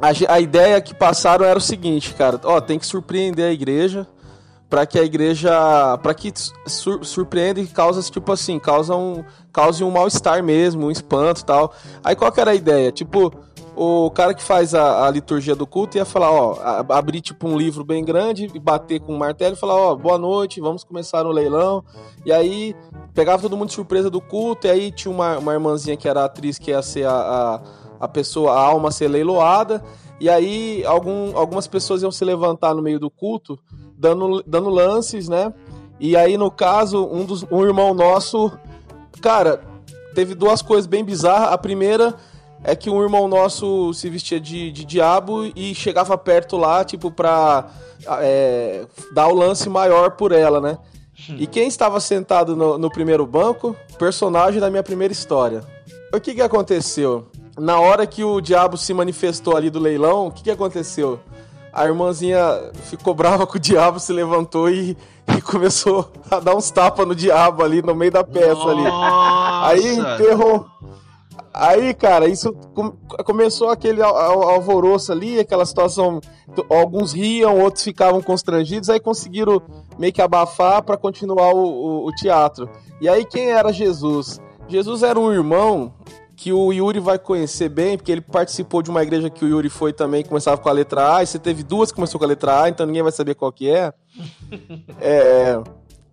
a, 0.01 0.33
a 0.33 0.39
ideia 0.39 0.81
que 0.81 0.95
passaram 0.95 1.45
era 1.45 1.57
o 1.57 1.61
seguinte, 1.61 2.13
cara. 2.13 2.39
Ó, 2.43 2.59
tem 2.59 2.79
que 2.79 2.85
surpreender 2.85 3.45
a 3.45 3.53
igreja. 3.53 4.07
Pra 4.69 4.85
que 4.85 4.97
a 4.97 5.03
igreja. 5.03 5.51
Pra 6.01 6.13
que 6.13 6.31
sur, 6.65 7.05
surpreenda 7.05 7.59
e 7.59 7.67
causa, 7.67 8.01
tipo 8.09 8.31
assim, 8.31 8.57
causa 8.57 8.95
um, 8.95 9.23
cause 9.51 9.83
um 9.83 9.91
mal-estar 9.91 10.41
mesmo, 10.41 10.87
um 10.87 10.91
espanto 10.91 11.45
tal. 11.45 11.73
Aí 12.03 12.15
qual 12.15 12.31
que 12.31 12.39
era 12.39 12.51
a 12.51 12.55
ideia? 12.55 12.91
Tipo, 12.91 13.33
o 13.75 14.11
cara 14.11 14.33
que 14.33 14.43
faz 14.43 14.73
a, 14.73 15.07
a 15.07 15.11
liturgia 15.11 15.55
do 15.55 15.65
culto 15.65 15.97
ia 15.97 16.05
falar, 16.05 16.31
ó, 16.31 16.57
abrir 16.89 17.21
tipo 17.21 17.47
um 17.47 17.57
livro 17.57 17.83
bem 17.83 18.03
grande 18.03 18.49
e 18.53 18.59
bater 18.59 18.99
com 18.99 19.13
um 19.13 19.17
martelo 19.17 19.55
e 19.55 19.59
falar, 19.59 19.75
ó, 19.75 19.95
boa 19.95 20.17
noite, 20.17 20.59
vamos 20.59 20.83
começar 20.83 21.25
o 21.25 21.31
leilão. 21.31 21.83
E 22.25 22.31
aí 22.31 22.75
pegava 23.13 23.41
todo 23.41 23.57
mundo 23.57 23.69
de 23.69 23.75
surpresa 23.75 24.09
do 24.09 24.21
culto, 24.21 24.67
e 24.67 24.69
aí 24.69 24.91
tinha 24.91 25.11
uma, 25.11 25.37
uma 25.37 25.53
irmãzinha 25.53 25.97
que 25.97 26.07
era 26.07 26.25
atriz 26.25 26.57
que 26.57 26.71
ia 26.71 26.81
ser 26.81 27.05
a, 27.05 27.11
a, 27.11 27.61
a 28.01 28.07
pessoa, 28.07 28.51
a 28.51 28.59
alma 28.59 28.91
ser 28.91 29.07
leiloada. 29.07 29.83
E 30.19 30.29
aí 30.29 30.83
algum, 30.85 31.37
algumas 31.37 31.67
pessoas 31.67 32.01
iam 32.01 32.11
se 32.11 32.25
levantar 32.25 32.73
no 32.73 32.81
meio 32.81 32.99
do 32.99 33.09
culto, 33.09 33.57
dando, 33.97 34.43
dando 34.45 34.69
lances, 34.69 35.29
né? 35.29 35.53
E 35.99 36.17
aí, 36.17 36.35
no 36.35 36.49
caso, 36.49 37.05
um, 37.05 37.23
dos, 37.23 37.45
um 37.51 37.63
irmão 37.63 37.93
nosso, 37.93 38.51
cara, 39.21 39.61
teve 40.15 40.33
duas 40.33 40.61
coisas 40.61 40.87
bem 40.87 41.03
bizarras. 41.03 41.53
A 41.53 41.57
primeira 41.59 42.15
é 42.63 42.75
que 42.75 42.89
um 42.89 43.01
irmão 43.03 43.27
nosso 43.27 43.93
se 43.93 44.09
vestia 44.09 44.39
de, 44.39 44.71
de 44.71 44.83
diabo 44.83 45.45
e 45.55 45.75
chegava 45.75 46.17
perto 46.17 46.57
lá, 46.57 46.83
tipo, 46.83 47.11
pra 47.11 47.69
é, 48.19 48.85
dar 49.13 49.27
o 49.27 49.35
lance 49.35 49.69
maior 49.69 50.11
por 50.11 50.31
ela, 50.31 50.59
né? 50.59 50.77
E 51.37 51.45
quem 51.45 51.67
estava 51.67 51.99
sentado 51.99 52.55
no, 52.55 52.77
no 52.77 52.89
primeiro 52.89 53.25
banco? 53.27 53.75
Personagem 53.99 54.59
da 54.59 54.71
minha 54.71 54.81
primeira 54.81 55.11
história. 55.11 55.61
O 56.13 56.19
que 56.19 56.33
que 56.33 56.41
aconteceu? 56.41 57.27
Na 57.57 57.79
hora 57.79 58.07
que 58.07 58.23
o 58.23 58.39
diabo 58.41 58.77
se 58.77 58.93
manifestou 58.93 59.55
ali 59.55 59.69
do 59.69 59.79
leilão, 59.79 60.27
o 60.27 60.31
que 60.31 60.43
que 60.43 60.51
aconteceu? 60.51 61.19
A 61.73 61.85
irmãzinha 61.85 62.71
ficou 62.89 63.13
brava 63.13 63.45
com 63.47 63.57
o 63.57 63.59
diabo, 63.59 63.99
se 63.99 64.11
levantou 64.13 64.69
e, 64.69 64.97
e 65.37 65.41
começou 65.41 66.11
a 66.29 66.39
dar 66.39 66.55
uns 66.55 66.69
tapas 66.71 67.07
no 67.07 67.15
diabo 67.15 67.63
ali 67.63 67.81
no 67.81 67.93
meio 67.95 68.11
da 68.11 68.23
peça 68.23 68.63
ali. 68.67 68.83
Aí 69.63 69.97
Nossa. 69.97 70.13
enterrou. 70.23 70.65
Aí, 71.53 71.93
cara, 71.93 72.27
isso 72.27 72.53
com- 72.73 72.93
começou 73.25 73.69
aquele 73.69 74.01
al- 74.01 74.15
al- 74.17 74.49
alvoroço 74.51 75.11
ali, 75.11 75.37
aquela 75.39 75.65
situação. 75.65 76.21
Alguns 76.69 77.11
riam, 77.13 77.59
outros 77.59 77.83
ficavam 77.83 78.21
constrangidos, 78.21 78.89
aí 78.89 78.99
conseguiram 78.99 79.61
meio 79.97 80.13
que 80.13 80.21
abafar 80.21 80.81
pra 80.81 80.95
continuar 80.97 81.53
o, 81.53 81.59
o- 81.59 82.07
o 82.07 82.11
teatro. 82.15 82.69
E 83.01 83.09
aí, 83.09 83.25
quem 83.25 83.51
era 83.51 83.71
Jesus? 83.73 84.39
Jesus 84.69 85.03
era 85.03 85.19
um 85.19 85.31
irmão 85.31 85.93
que 86.41 86.51
o 86.51 86.73
Yuri 86.73 86.99
vai 86.99 87.19
conhecer 87.19 87.69
bem, 87.69 87.95
porque 87.95 88.11
ele 88.11 88.19
participou 88.19 88.81
de 88.81 88.89
uma 88.89 89.03
igreja 89.03 89.29
que 89.29 89.45
o 89.45 89.47
Yuri 89.47 89.69
foi 89.69 89.93
também, 89.93 90.25
começava 90.25 90.57
com 90.57 90.67
a 90.67 90.71
letra 90.71 91.17
A, 91.17 91.21
e 91.21 91.27
você 91.27 91.37
teve 91.37 91.61
duas 91.61 91.91
que 91.91 91.95
começou 91.95 92.17
com 92.17 92.25
a 92.25 92.27
letra 92.27 92.63
A, 92.63 92.67
então 92.67 92.83
ninguém 92.83 93.03
vai 93.03 93.11
saber 93.11 93.35
qual 93.35 93.51
que 93.51 93.69
é. 93.69 93.93
É. 94.99 95.59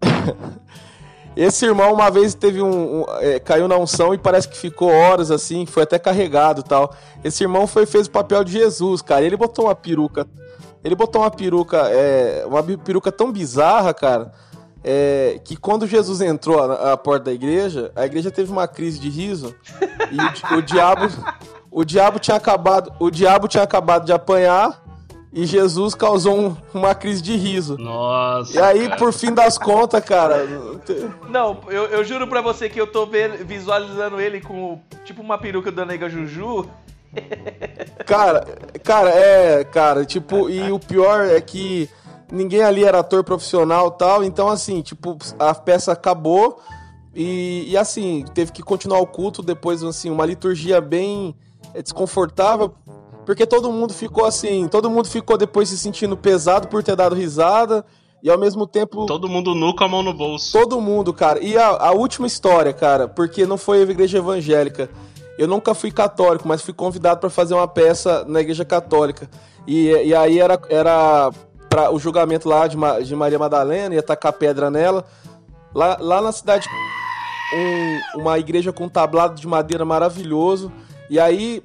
Esse 1.34 1.64
irmão 1.64 1.94
uma 1.94 2.10
vez 2.10 2.34
teve 2.34 2.60
um, 2.60 3.00
um- 3.00 3.04
é, 3.20 3.40
caiu 3.40 3.66
na 3.66 3.78
unção 3.78 4.12
e 4.12 4.18
parece 4.18 4.46
que 4.50 4.58
ficou 4.58 4.90
horas 4.90 5.30
assim, 5.30 5.64
foi 5.64 5.84
até 5.84 5.98
carregado 5.98 6.60
e 6.60 6.64
tal. 6.64 6.94
Esse 7.24 7.42
irmão 7.44 7.66
foi 7.66 7.86
fez 7.86 8.06
o 8.06 8.10
papel 8.10 8.44
de 8.44 8.52
Jesus, 8.52 9.00
cara. 9.00 9.24
Ele 9.24 9.36
botou 9.36 9.64
uma 9.64 9.74
peruca, 9.74 10.26
ele 10.84 10.94
botou 10.94 11.22
uma 11.22 11.30
peruca, 11.30 11.88
é, 11.88 12.44
uma 12.46 12.62
peruca 12.62 13.10
tão 13.10 13.32
bizarra, 13.32 13.94
cara, 13.94 14.30
é, 14.84 15.40
que 15.44 15.56
quando 15.56 15.86
Jesus 15.86 16.20
entrou 16.20 16.60
à, 16.62 16.92
à 16.92 16.96
porta 16.96 17.26
da 17.26 17.32
igreja, 17.32 17.90
a 17.96 18.04
igreja 18.06 18.30
teve 18.30 18.50
uma 18.50 18.66
crise 18.68 18.98
de 18.98 19.08
riso 19.08 19.54
e 20.10 20.54
o, 20.54 20.58
o 20.58 20.62
diabo, 20.62 21.08
o 21.70 21.84
diabo 21.84 22.18
tinha 22.18 22.36
acabado, 22.36 22.92
o 23.00 23.10
diabo 23.10 23.48
tinha 23.48 23.62
acabado 23.62 24.04
de 24.06 24.12
apanhar 24.12 24.82
e 25.32 25.44
Jesus 25.44 25.94
causou 25.94 26.38
um- 26.38 26.56
uma 26.72 26.94
crise 26.94 27.20
de 27.20 27.36
riso. 27.36 27.76
Nossa. 27.76 28.56
E 28.56 28.60
aí, 28.62 28.84
cara. 28.86 28.96
por 28.96 29.12
fim 29.12 29.34
das 29.34 29.58
contas, 29.58 30.02
cara, 30.02 30.46
Não, 31.28 31.58
eu, 31.68 31.84
eu 31.86 32.02
juro 32.04 32.26
pra 32.26 32.40
você 32.40 32.68
que 32.68 32.80
eu 32.80 32.86
tô 32.86 33.04
vendo- 33.04 33.44
visualizando 33.44 34.18
ele 34.20 34.40
com 34.40 34.80
tipo 35.04 35.20
uma 35.20 35.36
peruca 35.36 35.70
da 35.70 35.84
nega 35.84 36.08
Juju. 36.08 36.66
Cara, 38.06 38.44
cara, 38.82 39.10
é, 39.10 39.64
cara, 39.64 40.04
tipo, 40.04 40.48
e 40.48 40.70
o 40.70 40.78
pior 40.78 41.24
é 41.26 41.40
que 41.40 41.88
ninguém 42.30 42.62
ali 42.62 42.84
era 42.84 43.00
ator 43.00 43.24
profissional 43.24 43.88
e 43.88 43.98
tal, 43.98 44.24
então 44.24 44.48
assim, 44.48 44.82
tipo, 44.82 45.16
a 45.38 45.54
peça 45.54 45.92
acabou 45.92 46.60
e, 47.14 47.64
e, 47.68 47.76
assim, 47.76 48.24
teve 48.32 48.52
que 48.52 48.62
continuar 48.62 49.00
o 49.00 49.06
culto 49.06 49.42
depois, 49.42 49.82
assim, 49.82 50.08
uma 50.08 50.24
liturgia 50.24 50.80
bem 50.80 51.34
é, 51.74 51.82
desconfortável, 51.82 52.72
porque 53.26 53.44
todo 53.44 53.72
mundo 53.72 53.92
ficou 53.92 54.24
assim, 54.24 54.68
todo 54.68 54.88
mundo 54.88 55.08
ficou 55.08 55.36
depois 55.36 55.68
se 55.68 55.76
sentindo 55.76 56.16
pesado 56.16 56.68
por 56.68 56.82
ter 56.82 56.94
dado 56.96 57.14
risada 57.14 57.84
e 58.22 58.30
ao 58.30 58.38
mesmo 58.38 58.66
tempo 58.66 59.06
Todo 59.06 59.28
mundo 59.28 59.54
nu 59.54 59.74
com 59.74 59.84
a 59.84 59.88
mão 59.88 60.02
no 60.02 60.14
bolso. 60.14 60.52
Todo 60.52 60.80
mundo, 60.80 61.12
cara. 61.12 61.38
E 61.42 61.56
a, 61.56 61.68
a 61.68 61.92
última 61.92 62.26
história, 62.26 62.72
cara, 62.72 63.06
porque 63.06 63.46
não 63.46 63.58
foi 63.58 63.80
a 63.80 63.82
igreja 63.82 64.18
evangélica. 64.18 64.88
Eu 65.36 65.46
nunca 65.46 65.74
fui 65.74 65.90
católico, 65.90 66.48
mas 66.48 66.62
fui 66.62 66.74
convidado 66.74 67.20
pra 67.20 67.30
fazer 67.30 67.54
uma 67.54 67.68
peça 67.68 68.24
na 68.26 68.40
igreja 68.40 68.64
católica. 68.64 69.28
E, 69.66 69.88
e 69.88 70.14
aí 70.14 70.40
era, 70.40 70.60
era 70.68 71.30
para 71.68 71.92
o 71.92 71.98
julgamento 71.98 72.48
lá 72.48 72.66
de, 72.66 72.76
Ma- 72.76 73.00
de 73.00 73.14
Maria 73.14 73.38
Madalena, 73.38 73.94
ia 73.94 74.02
tacar 74.02 74.32
pedra 74.32 74.70
nela. 74.70 75.04
Lá, 75.74 75.96
lá 76.00 76.20
na 76.22 76.32
cidade, 76.32 76.66
um- 77.54 78.20
uma 78.20 78.38
igreja 78.38 78.72
com 78.72 78.84
um 78.84 78.88
tablado 78.88 79.34
de 79.40 79.46
madeira 79.46 79.84
maravilhoso. 79.84 80.72
E 81.10 81.18
aí, 81.18 81.62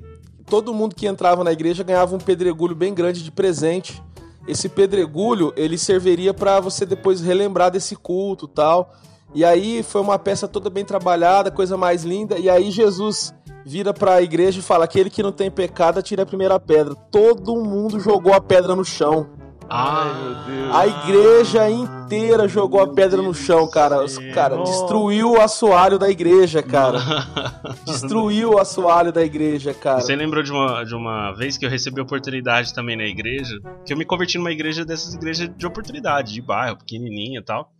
todo 0.49 0.74
mundo 0.74 0.95
que 0.95 1.08
entrava 1.08 1.43
na 1.43 1.51
igreja 1.51 1.84
ganhava 1.84 2.16
um 2.16 2.20
pedregulho 2.20 2.76
bem 2.76 2.93
grande 2.93 3.24
de 3.24 3.32
presente. 3.32 4.01
Esse 4.47 4.68
pedregulho, 4.68 5.54
ele 5.56 5.78
serviria 5.78 6.34
para 6.34 6.60
você 6.60 6.86
depois 6.86 7.22
relembrar 7.22 7.72
desse 7.72 7.95
culto 7.95 8.47
tal. 8.47 8.93
E 9.34 9.43
aí 9.43 9.82
foi 9.82 10.01
uma 10.01 10.20
peça 10.20 10.47
toda 10.47 10.70
bem 10.70 10.86
trabalhada, 10.86 11.49
coisa 11.49 11.78
mais 11.78 12.04
linda. 12.04 12.38
E 12.38 12.49
aí 12.49 12.70
Jesus 12.70 13.34
vira 13.66 13.93
para 13.93 14.16
a 14.16 14.22
igreja 14.22 14.60
e 14.60 14.62
fala: 14.62 14.84
aquele 14.84 15.10
que 15.10 15.24
não 15.24 15.32
tem 15.32 15.49
pecado, 15.49 15.97
atira 15.99 16.24
a 16.24 16.26
primeira 16.26 16.60
pedra. 16.60 16.93
Todo 17.10 17.56
mundo 17.56 17.99
jogou 17.99 18.34
a 18.34 18.41
pedra 18.41 18.76
no 18.76 18.84
chão. 18.84 19.28
Ai, 19.70 20.14
meu 20.14 20.36
Deus. 20.45 20.76
A 20.76 20.88
igreja 20.88 21.70
inteira 21.70 22.47
jogou 22.47 22.82
a 22.82 22.93
pedra 22.93 23.22
no 23.22 23.34
chão, 23.34 23.68
cara. 23.70 24.03
Os, 24.03 24.18
cara, 24.34 24.57
destruiu 24.64 25.32
o 25.32 25.41
assoalho 25.41 25.97
da 25.97 26.09
igreja, 26.09 26.61
cara. 26.61 26.99
Destruiu 27.86 28.51
o 28.51 28.59
assoalho 28.59 29.11
da 29.11 29.24
igreja, 29.24 29.74
cara. 29.74 30.01
Você 30.01 30.16
lembrou 30.16 30.43
de 30.43 30.51
uma, 30.51 30.84
de 30.84 30.95
uma 30.95 31.32
vez 31.34 31.57
que 31.57 31.66
eu 31.66 31.70
recebi 31.70 32.01
oportunidade 32.01 32.74
também 32.74 32.95
na 32.95 33.05
igreja? 33.05 33.59
Que 33.86 33.93
eu 33.93 33.97
me 33.97 34.05
converti 34.05 34.38
numa 34.38 34.51
igreja 34.51 34.86
dessas 34.86 35.14
igrejas 35.14 35.49
de 35.55 35.66
oportunidade, 35.66 36.34
de 36.34 36.41
bairro, 36.41 36.78
pequenininha 36.78 37.39
e 37.39 37.43
tal. 37.43 37.72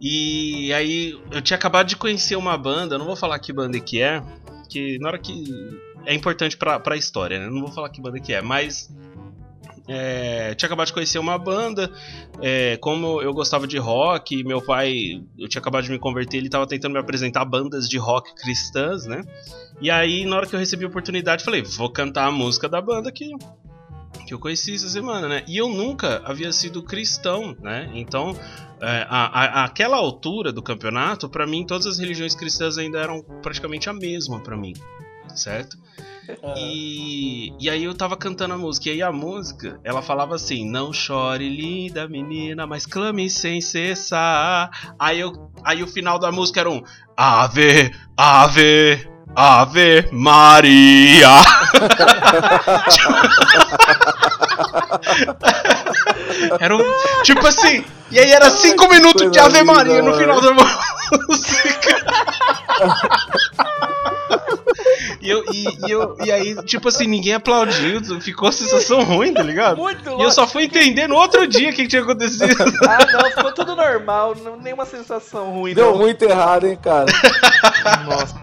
E 0.00 0.72
aí 0.72 1.18
eu 1.30 1.42
tinha 1.42 1.56
acabado 1.56 1.86
de 1.88 1.96
conhecer 1.96 2.36
uma 2.36 2.56
banda, 2.56 2.94
eu 2.94 2.98
não 2.98 3.06
vou 3.06 3.16
falar 3.16 3.38
que 3.38 3.52
banda 3.52 3.78
que 3.80 4.00
é, 4.00 4.22
que 4.68 4.98
na 5.00 5.08
hora 5.08 5.18
que. 5.18 5.44
É 6.06 6.14
importante 6.14 6.56
pra, 6.56 6.80
pra 6.80 6.96
história, 6.96 7.38
né? 7.38 7.50
Não 7.50 7.60
vou 7.60 7.72
falar 7.72 7.90
que 7.90 8.00
banda 8.00 8.18
que 8.20 8.32
é, 8.32 8.40
mas. 8.40 8.88
É, 9.88 10.54
tinha 10.54 10.66
acabado 10.66 10.86
de 10.88 10.92
conhecer 10.92 11.18
uma 11.18 11.38
banda, 11.38 11.90
é, 12.42 12.76
como 12.76 13.22
eu 13.22 13.32
gostava 13.32 13.66
de 13.66 13.78
rock, 13.78 14.44
meu 14.44 14.60
pai, 14.60 15.22
eu 15.38 15.48
tinha 15.48 15.60
acabado 15.60 15.84
de 15.84 15.90
me 15.90 15.98
converter, 15.98 16.36
ele 16.36 16.50
tava 16.50 16.66
tentando 16.66 16.92
me 16.92 16.98
apresentar 16.98 17.44
bandas 17.46 17.88
de 17.88 17.96
rock 17.96 18.34
cristãs, 18.34 19.06
né? 19.06 19.22
E 19.80 19.90
aí, 19.90 20.26
na 20.26 20.36
hora 20.36 20.46
que 20.46 20.54
eu 20.54 20.58
recebi 20.60 20.84
a 20.84 20.88
oportunidade, 20.88 21.42
falei, 21.42 21.62
vou 21.62 21.90
cantar 21.90 22.26
a 22.26 22.30
música 22.30 22.68
da 22.68 22.80
banda 22.82 23.10
que, 23.10 23.30
que 24.26 24.34
eu 24.34 24.38
conheci 24.38 24.74
essa 24.74 24.88
semana, 24.90 25.26
né? 25.26 25.42
E 25.48 25.56
eu 25.56 25.68
nunca 25.70 26.20
havia 26.24 26.52
sido 26.52 26.82
cristão, 26.82 27.56
né? 27.60 27.90
Então, 27.94 28.36
é, 28.82 29.06
a, 29.08 29.62
a- 29.62 29.64
aquela 29.64 29.96
altura 29.96 30.52
do 30.52 30.62
campeonato, 30.62 31.28
pra 31.30 31.46
mim, 31.46 31.64
todas 31.64 31.86
as 31.86 31.98
religiões 31.98 32.34
cristãs 32.34 32.76
ainda 32.76 32.98
eram 32.98 33.22
praticamente 33.42 33.88
a 33.88 33.92
mesma 33.94 34.38
pra 34.40 34.56
mim, 34.56 34.74
certo? 35.34 35.76
E, 36.56 37.54
e 37.58 37.70
aí 37.70 37.84
eu 37.84 37.94
tava 37.94 38.16
cantando 38.16 38.52
a 38.54 38.58
música, 38.58 38.88
e 38.88 38.92
aí 38.92 39.02
a 39.02 39.10
música, 39.10 39.80
ela 39.82 40.02
falava 40.02 40.34
assim, 40.34 40.68
não 40.70 40.92
chore 40.92 41.48
linda 41.48 42.06
menina, 42.06 42.66
mas 42.66 42.84
clame 42.84 43.30
sem 43.30 43.60
cessar. 43.62 44.70
Aí, 44.98 45.20
eu, 45.20 45.50
aí 45.64 45.82
o 45.82 45.86
final 45.86 46.18
da 46.18 46.30
música 46.30 46.60
era 46.60 46.70
um 46.70 46.82
Ave, 47.16 47.90
Ave, 48.16 49.08
Ave 49.34 50.08
Maria. 50.12 51.28
Era 56.60 56.76
um, 56.76 56.82
tipo 57.22 57.46
assim, 57.46 57.84
e 58.10 58.18
aí 58.18 58.32
era 58.32 58.50
cinco 58.50 58.88
minutos 58.88 59.30
de 59.30 59.38
Ave 59.38 59.62
Maria 59.62 60.02
no 60.02 60.14
final 60.14 60.40
da 60.40 60.52
música. 60.52 60.68
E, 65.28 65.30
eu, 65.30 65.44
e, 65.52 65.86
e 65.86 65.90
eu, 65.90 66.16
e 66.24 66.32
aí, 66.32 66.54
tipo 66.64 66.88
assim, 66.88 67.06
ninguém 67.06 67.34
aplaudiu, 67.34 68.00
ficou 68.20 68.48
a 68.48 68.52
sensação 68.52 69.02
ruim, 69.02 69.34
tá 69.34 69.42
ligado? 69.42 69.76
Muito 69.76 70.08
E 70.18 70.22
eu 70.22 70.30
só 70.30 70.46
fui 70.46 70.64
entender 70.64 71.06
no 71.06 71.16
outro 71.16 71.46
dia 71.46 71.68
o 71.68 71.72
que, 71.72 71.82
que 71.82 71.88
tinha 71.88 72.02
acontecido. 72.02 72.48
Ah, 72.88 73.04
não, 73.12 73.30
ficou 73.30 73.52
tudo 73.52 73.76
normal, 73.76 74.34
não, 74.42 74.56
nenhuma 74.56 74.86
sensação 74.86 75.52
ruim. 75.52 75.74
Deu 75.74 75.92
não. 75.92 75.98
muito 75.98 76.22
errado, 76.22 76.66
hein, 76.66 76.78
cara. 76.80 77.06
Nossa. 78.06 78.34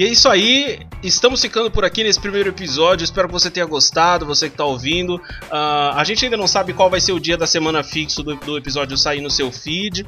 E 0.00 0.04
é 0.04 0.08
isso 0.08 0.30
aí, 0.30 0.80
estamos 1.02 1.42
ficando 1.42 1.70
por 1.70 1.84
aqui 1.84 2.02
nesse 2.02 2.18
primeiro 2.18 2.48
episódio. 2.48 3.04
Espero 3.04 3.28
que 3.28 3.34
você 3.34 3.50
tenha 3.50 3.66
gostado, 3.66 4.24
você 4.24 4.48
que 4.48 4.54
está 4.54 4.64
ouvindo. 4.64 5.20
Ah, 5.50 5.92
a 5.94 6.02
gente 6.04 6.24
ainda 6.24 6.38
não 6.38 6.46
sabe 6.46 6.72
qual 6.72 6.88
vai 6.88 7.02
ser 7.02 7.12
o 7.12 7.20
dia 7.20 7.36
da 7.36 7.46
semana 7.46 7.84
fixo 7.84 8.22
do, 8.22 8.34
do 8.34 8.56
episódio 8.56 8.96
sair 8.96 9.20
no 9.20 9.30
seu 9.30 9.52
feed. 9.52 10.06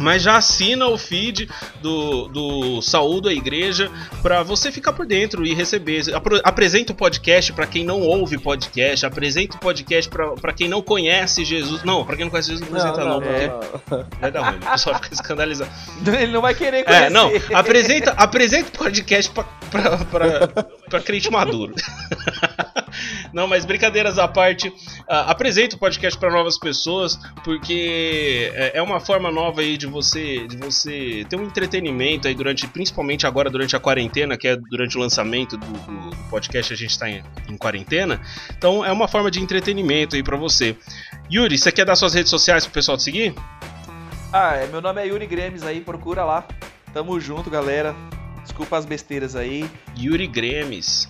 Mas 0.00 0.22
já 0.22 0.36
assina 0.36 0.86
o 0.86 0.98
feed 0.98 1.48
do, 1.80 2.28
do 2.28 2.82
Saúdo 2.82 3.28
a 3.28 3.32
Igreja 3.32 3.90
para 4.22 4.42
você 4.42 4.72
ficar 4.72 4.92
por 4.92 5.06
dentro 5.06 5.46
e 5.46 5.54
receber. 5.54 6.02
Apresenta 6.42 6.92
o 6.92 6.96
podcast 6.96 7.52
para 7.52 7.66
quem 7.66 7.84
não 7.84 8.00
ouve 8.00 8.38
podcast. 8.38 9.06
Apresenta 9.06 9.56
o 9.56 9.60
podcast 9.60 10.10
para 10.40 10.52
quem 10.52 10.68
não 10.68 10.82
conhece 10.82 11.44
Jesus. 11.44 11.84
Não, 11.84 12.04
para 12.04 12.16
quem 12.16 12.24
não 12.24 12.30
conhece 12.30 12.50
Jesus, 12.50 12.68
não 12.70 12.80
apresenta 12.80 13.04
não, 13.04 13.20
porque 13.20 14.06
vai 14.20 14.30
dar 14.30 14.50
ruim. 14.50 14.58
O 14.58 14.70
pessoal 14.70 14.94
fica 14.96 15.14
escandalizado. 15.14 15.70
Ele 16.18 16.32
não 16.32 16.40
vai 16.40 16.54
querer 16.54 16.84
conhecer. 16.84 17.04
É, 17.04 17.10
não, 17.10 17.30
apresenta, 17.54 18.12
apresenta 18.12 18.68
o 18.68 18.78
podcast 18.78 19.30
pra 19.30 21.00
crente 21.00 21.30
maduro. 21.30 21.74
Não, 23.32 23.46
mas 23.46 23.64
brincadeiras 23.64 24.18
à 24.18 24.26
parte, 24.26 24.72
ah, 25.08 25.30
apresenta 25.30 25.76
o 25.76 25.78
podcast 25.78 26.18
para 26.18 26.30
novas 26.30 26.58
pessoas, 26.58 27.18
porque 27.44 28.50
é 28.54 28.70
é 28.74 28.82
uma 28.82 28.98
forma 29.00 29.30
nova 29.30 29.60
aí 29.60 29.76
de 29.76 29.86
você, 29.86 30.46
de 30.46 30.56
você 30.56 31.24
ter 31.28 31.36
um 31.36 31.44
entretenimento 31.44 32.26
aí 32.28 32.34
durante, 32.34 32.66
principalmente 32.66 33.26
agora 33.26 33.48
durante 33.50 33.76
a 33.76 33.80
quarentena, 33.80 34.36
que 34.36 34.48
é 34.48 34.56
durante 34.56 34.96
o 34.96 35.00
lançamento 35.00 35.56
do, 35.56 35.66
do- 35.66 36.16
podcast, 36.30 36.72
a 36.72 36.76
gente 36.76 36.96
tá 36.98 37.08
em, 37.10 37.22
em 37.48 37.56
quarentena. 37.56 38.20
Então 38.56 38.84
é 38.84 38.92
uma 38.92 39.08
forma 39.08 39.30
de 39.30 39.40
entretenimento 39.40 40.14
aí 40.16 40.22
para 40.22 40.36
você. 40.36 40.76
Yuri, 41.30 41.58
você 41.58 41.72
quer 41.72 41.84
dar 41.84 41.96
suas 41.96 42.14
redes 42.14 42.30
sociais 42.30 42.64
pro 42.64 42.72
pessoal 42.72 42.96
te 42.96 43.02
seguir? 43.02 43.34
Ah, 44.32 44.54
é, 44.54 44.66
meu 44.68 44.80
nome 44.80 45.02
é 45.02 45.06
Yuri 45.08 45.26
Gremes 45.26 45.62
aí, 45.64 45.80
procura 45.80 46.24
lá. 46.24 46.46
Tamo 46.94 47.18
junto, 47.20 47.50
galera. 47.50 47.94
Desculpa 48.42 48.76
as 48.76 48.84
besteiras 48.84 49.34
aí. 49.36 49.68
Yuri 49.98 50.26
Gremes. 50.28 51.08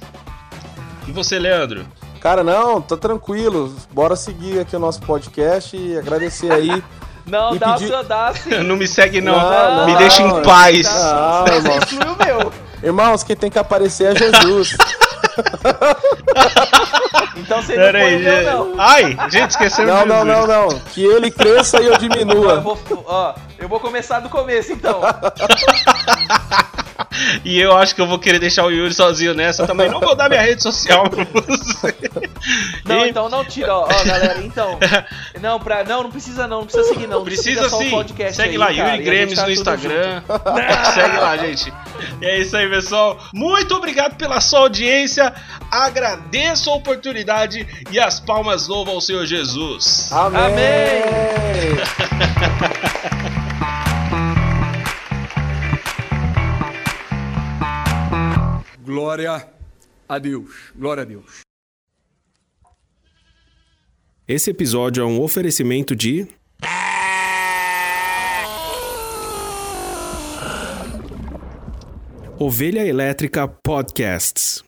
E 1.06 1.12
você, 1.12 1.38
Leandro? 1.38 1.86
Cara, 2.20 2.44
não, 2.44 2.80
tá 2.80 2.96
tranquilo. 2.96 3.74
Bora 3.92 4.14
seguir 4.14 4.60
aqui 4.60 4.76
o 4.76 4.78
nosso 4.78 5.00
podcast 5.00 5.76
e 5.76 5.96
agradecer 5.98 6.52
aí. 6.52 6.82
Não, 7.26 7.54
dá 7.56 7.74
pedir- 7.74 7.84
o 7.84 7.88
seu, 7.88 8.02
dá 8.02 8.32
sim. 8.34 8.50
Não 8.64 8.74
me 8.76 8.88
segue 8.88 9.20
não, 9.20 9.36
Não, 9.38 9.86
me 9.86 9.92
não, 9.92 9.98
deixa 9.98 10.22
em 10.22 10.26
não. 10.26 10.42
paz. 10.42 10.82
Não, 10.84 11.46
Você 11.46 11.54
irmão. 11.54 11.78
exclui 11.78 12.04
o 12.04 12.16
meu. 12.24 12.52
Irmãos, 12.82 13.22
quem 13.22 13.36
tem 13.36 13.50
que 13.50 13.58
aparecer 13.58 14.16
é 14.16 14.18
Jesus. 14.18 14.76
Então 17.36 17.62
você 17.62 17.74
Pera 17.74 17.92
não 17.98 18.00
põe 18.00 18.08
aí, 18.14 18.16
o 18.16 18.20
meu, 18.24 18.34
gente. 18.34 18.44
não. 18.46 18.74
Ai, 18.78 19.16
gente, 19.30 19.50
esquecemos 19.50 19.90
Não, 19.92 20.06
não, 20.06 20.24
não, 20.24 20.46
não. 20.46 20.68
Que 20.92 21.02
ele 21.04 21.30
cresça 21.30 21.80
e 21.80 21.86
eu 21.86 21.92
Ó, 21.92 21.94
Eu 21.94 21.98
diminua. 21.98 22.60
vou, 22.60 22.78
ó, 23.06 23.34
eu 23.58 23.68
vou 23.68 23.80
começar 23.80 24.20
do 24.20 24.28
começo, 24.28 24.72
então. 24.72 25.00
E 27.44 27.58
eu 27.58 27.76
acho 27.76 27.94
que 27.94 28.00
eu 28.00 28.06
vou 28.06 28.18
querer 28.18 28.38
deixar 28.38 28.64
o 28.64 28.70
Yuri 28.70 28.94
sozinho 28.94 29.34
nessa 29.34 29.66
também. 29.66 29.88
Não 29.90 29.98
vou 30.00 30.14
dar 30.14 30.28
minha 30.28 30.40
rede 30.40 30.62
social 30.62 31.08
pra 31.08 31.24
você. 31.24 31.94
Não, 32.84 33.04
E- 33.04 33.10
então 33.10 33.28
não 33.28 33.44
tira, 33.44 33.74
ó, 33.74 33.88
ó, 33.90 34.04
galera, 34.04 34.40
então. 34.42 34.78
Não, 35.40 35.58
pra, 35.58 35.82
não, 35.84 36.02
não 36.02 36.10
precisa 36.10 36.46
não, 36.46 36.58
não 36.58 36.66
precisa 36.66 36.88
seguir 36.88 37.06
não. 37.06 37.24
Precisa 37.24 37.66
o 37.66 37.70
sim. 37.70 37.88
podcast 37.90 38.36
Segue 38.36 38.50
aí, 38.50 38.58
lá, 38.58 38.66
cara, 38.66 38.76
Yuri 38.76 38.90
a 38.90 38.96
gente 38.96 39.04
Gremes 39.04 39.34
tá 39.38 39.44
no 39.46 39.50
Instagram. 39.52 40.22
Segue 40.94 41.16
lá, 41.16 41.36
gente. 41.38 41.72
E 42.20 42.26
é 42.26 42.38
isso 42.40 42.54
aí, 42.56 42.68
pessoal. 42.68 43.18
Muito 43.32 43.74
obrigado 43.74 44.16
pela 44.16 44.38
sua 44.40 44.60
audiência. 44.60 45.32
Agradeço 45.70 46.68
a 46.68 46.74
oportunidade 46.74 47.66
e 47.90 47.98
as 47.98 48.20
palmas 48.20 48.68
louvam 48.68 48.94
ao 48.94 49.00
Senhor 49.00 49.24
Jesus. 49.24 50.12
Amém. 50.12 50.42
Amém. 50.42 51.70
Glória 58.90 59.48
a 60.08 60.18
Deus. 60.18 60.72
Glória 60.74 61.04
a 61.04 61.06
Deus. 61.06 61.42
Esse 64.26 64.50
episódio 64.50 65.00
é 65.04 65.06
um 65.06 65.20
oferecimento 65.20 65.94
de. 65.94 66.26
Ovelha 72.36 72.84
Elétrica 72.84 73.46
Podcasts. 73.46 74.64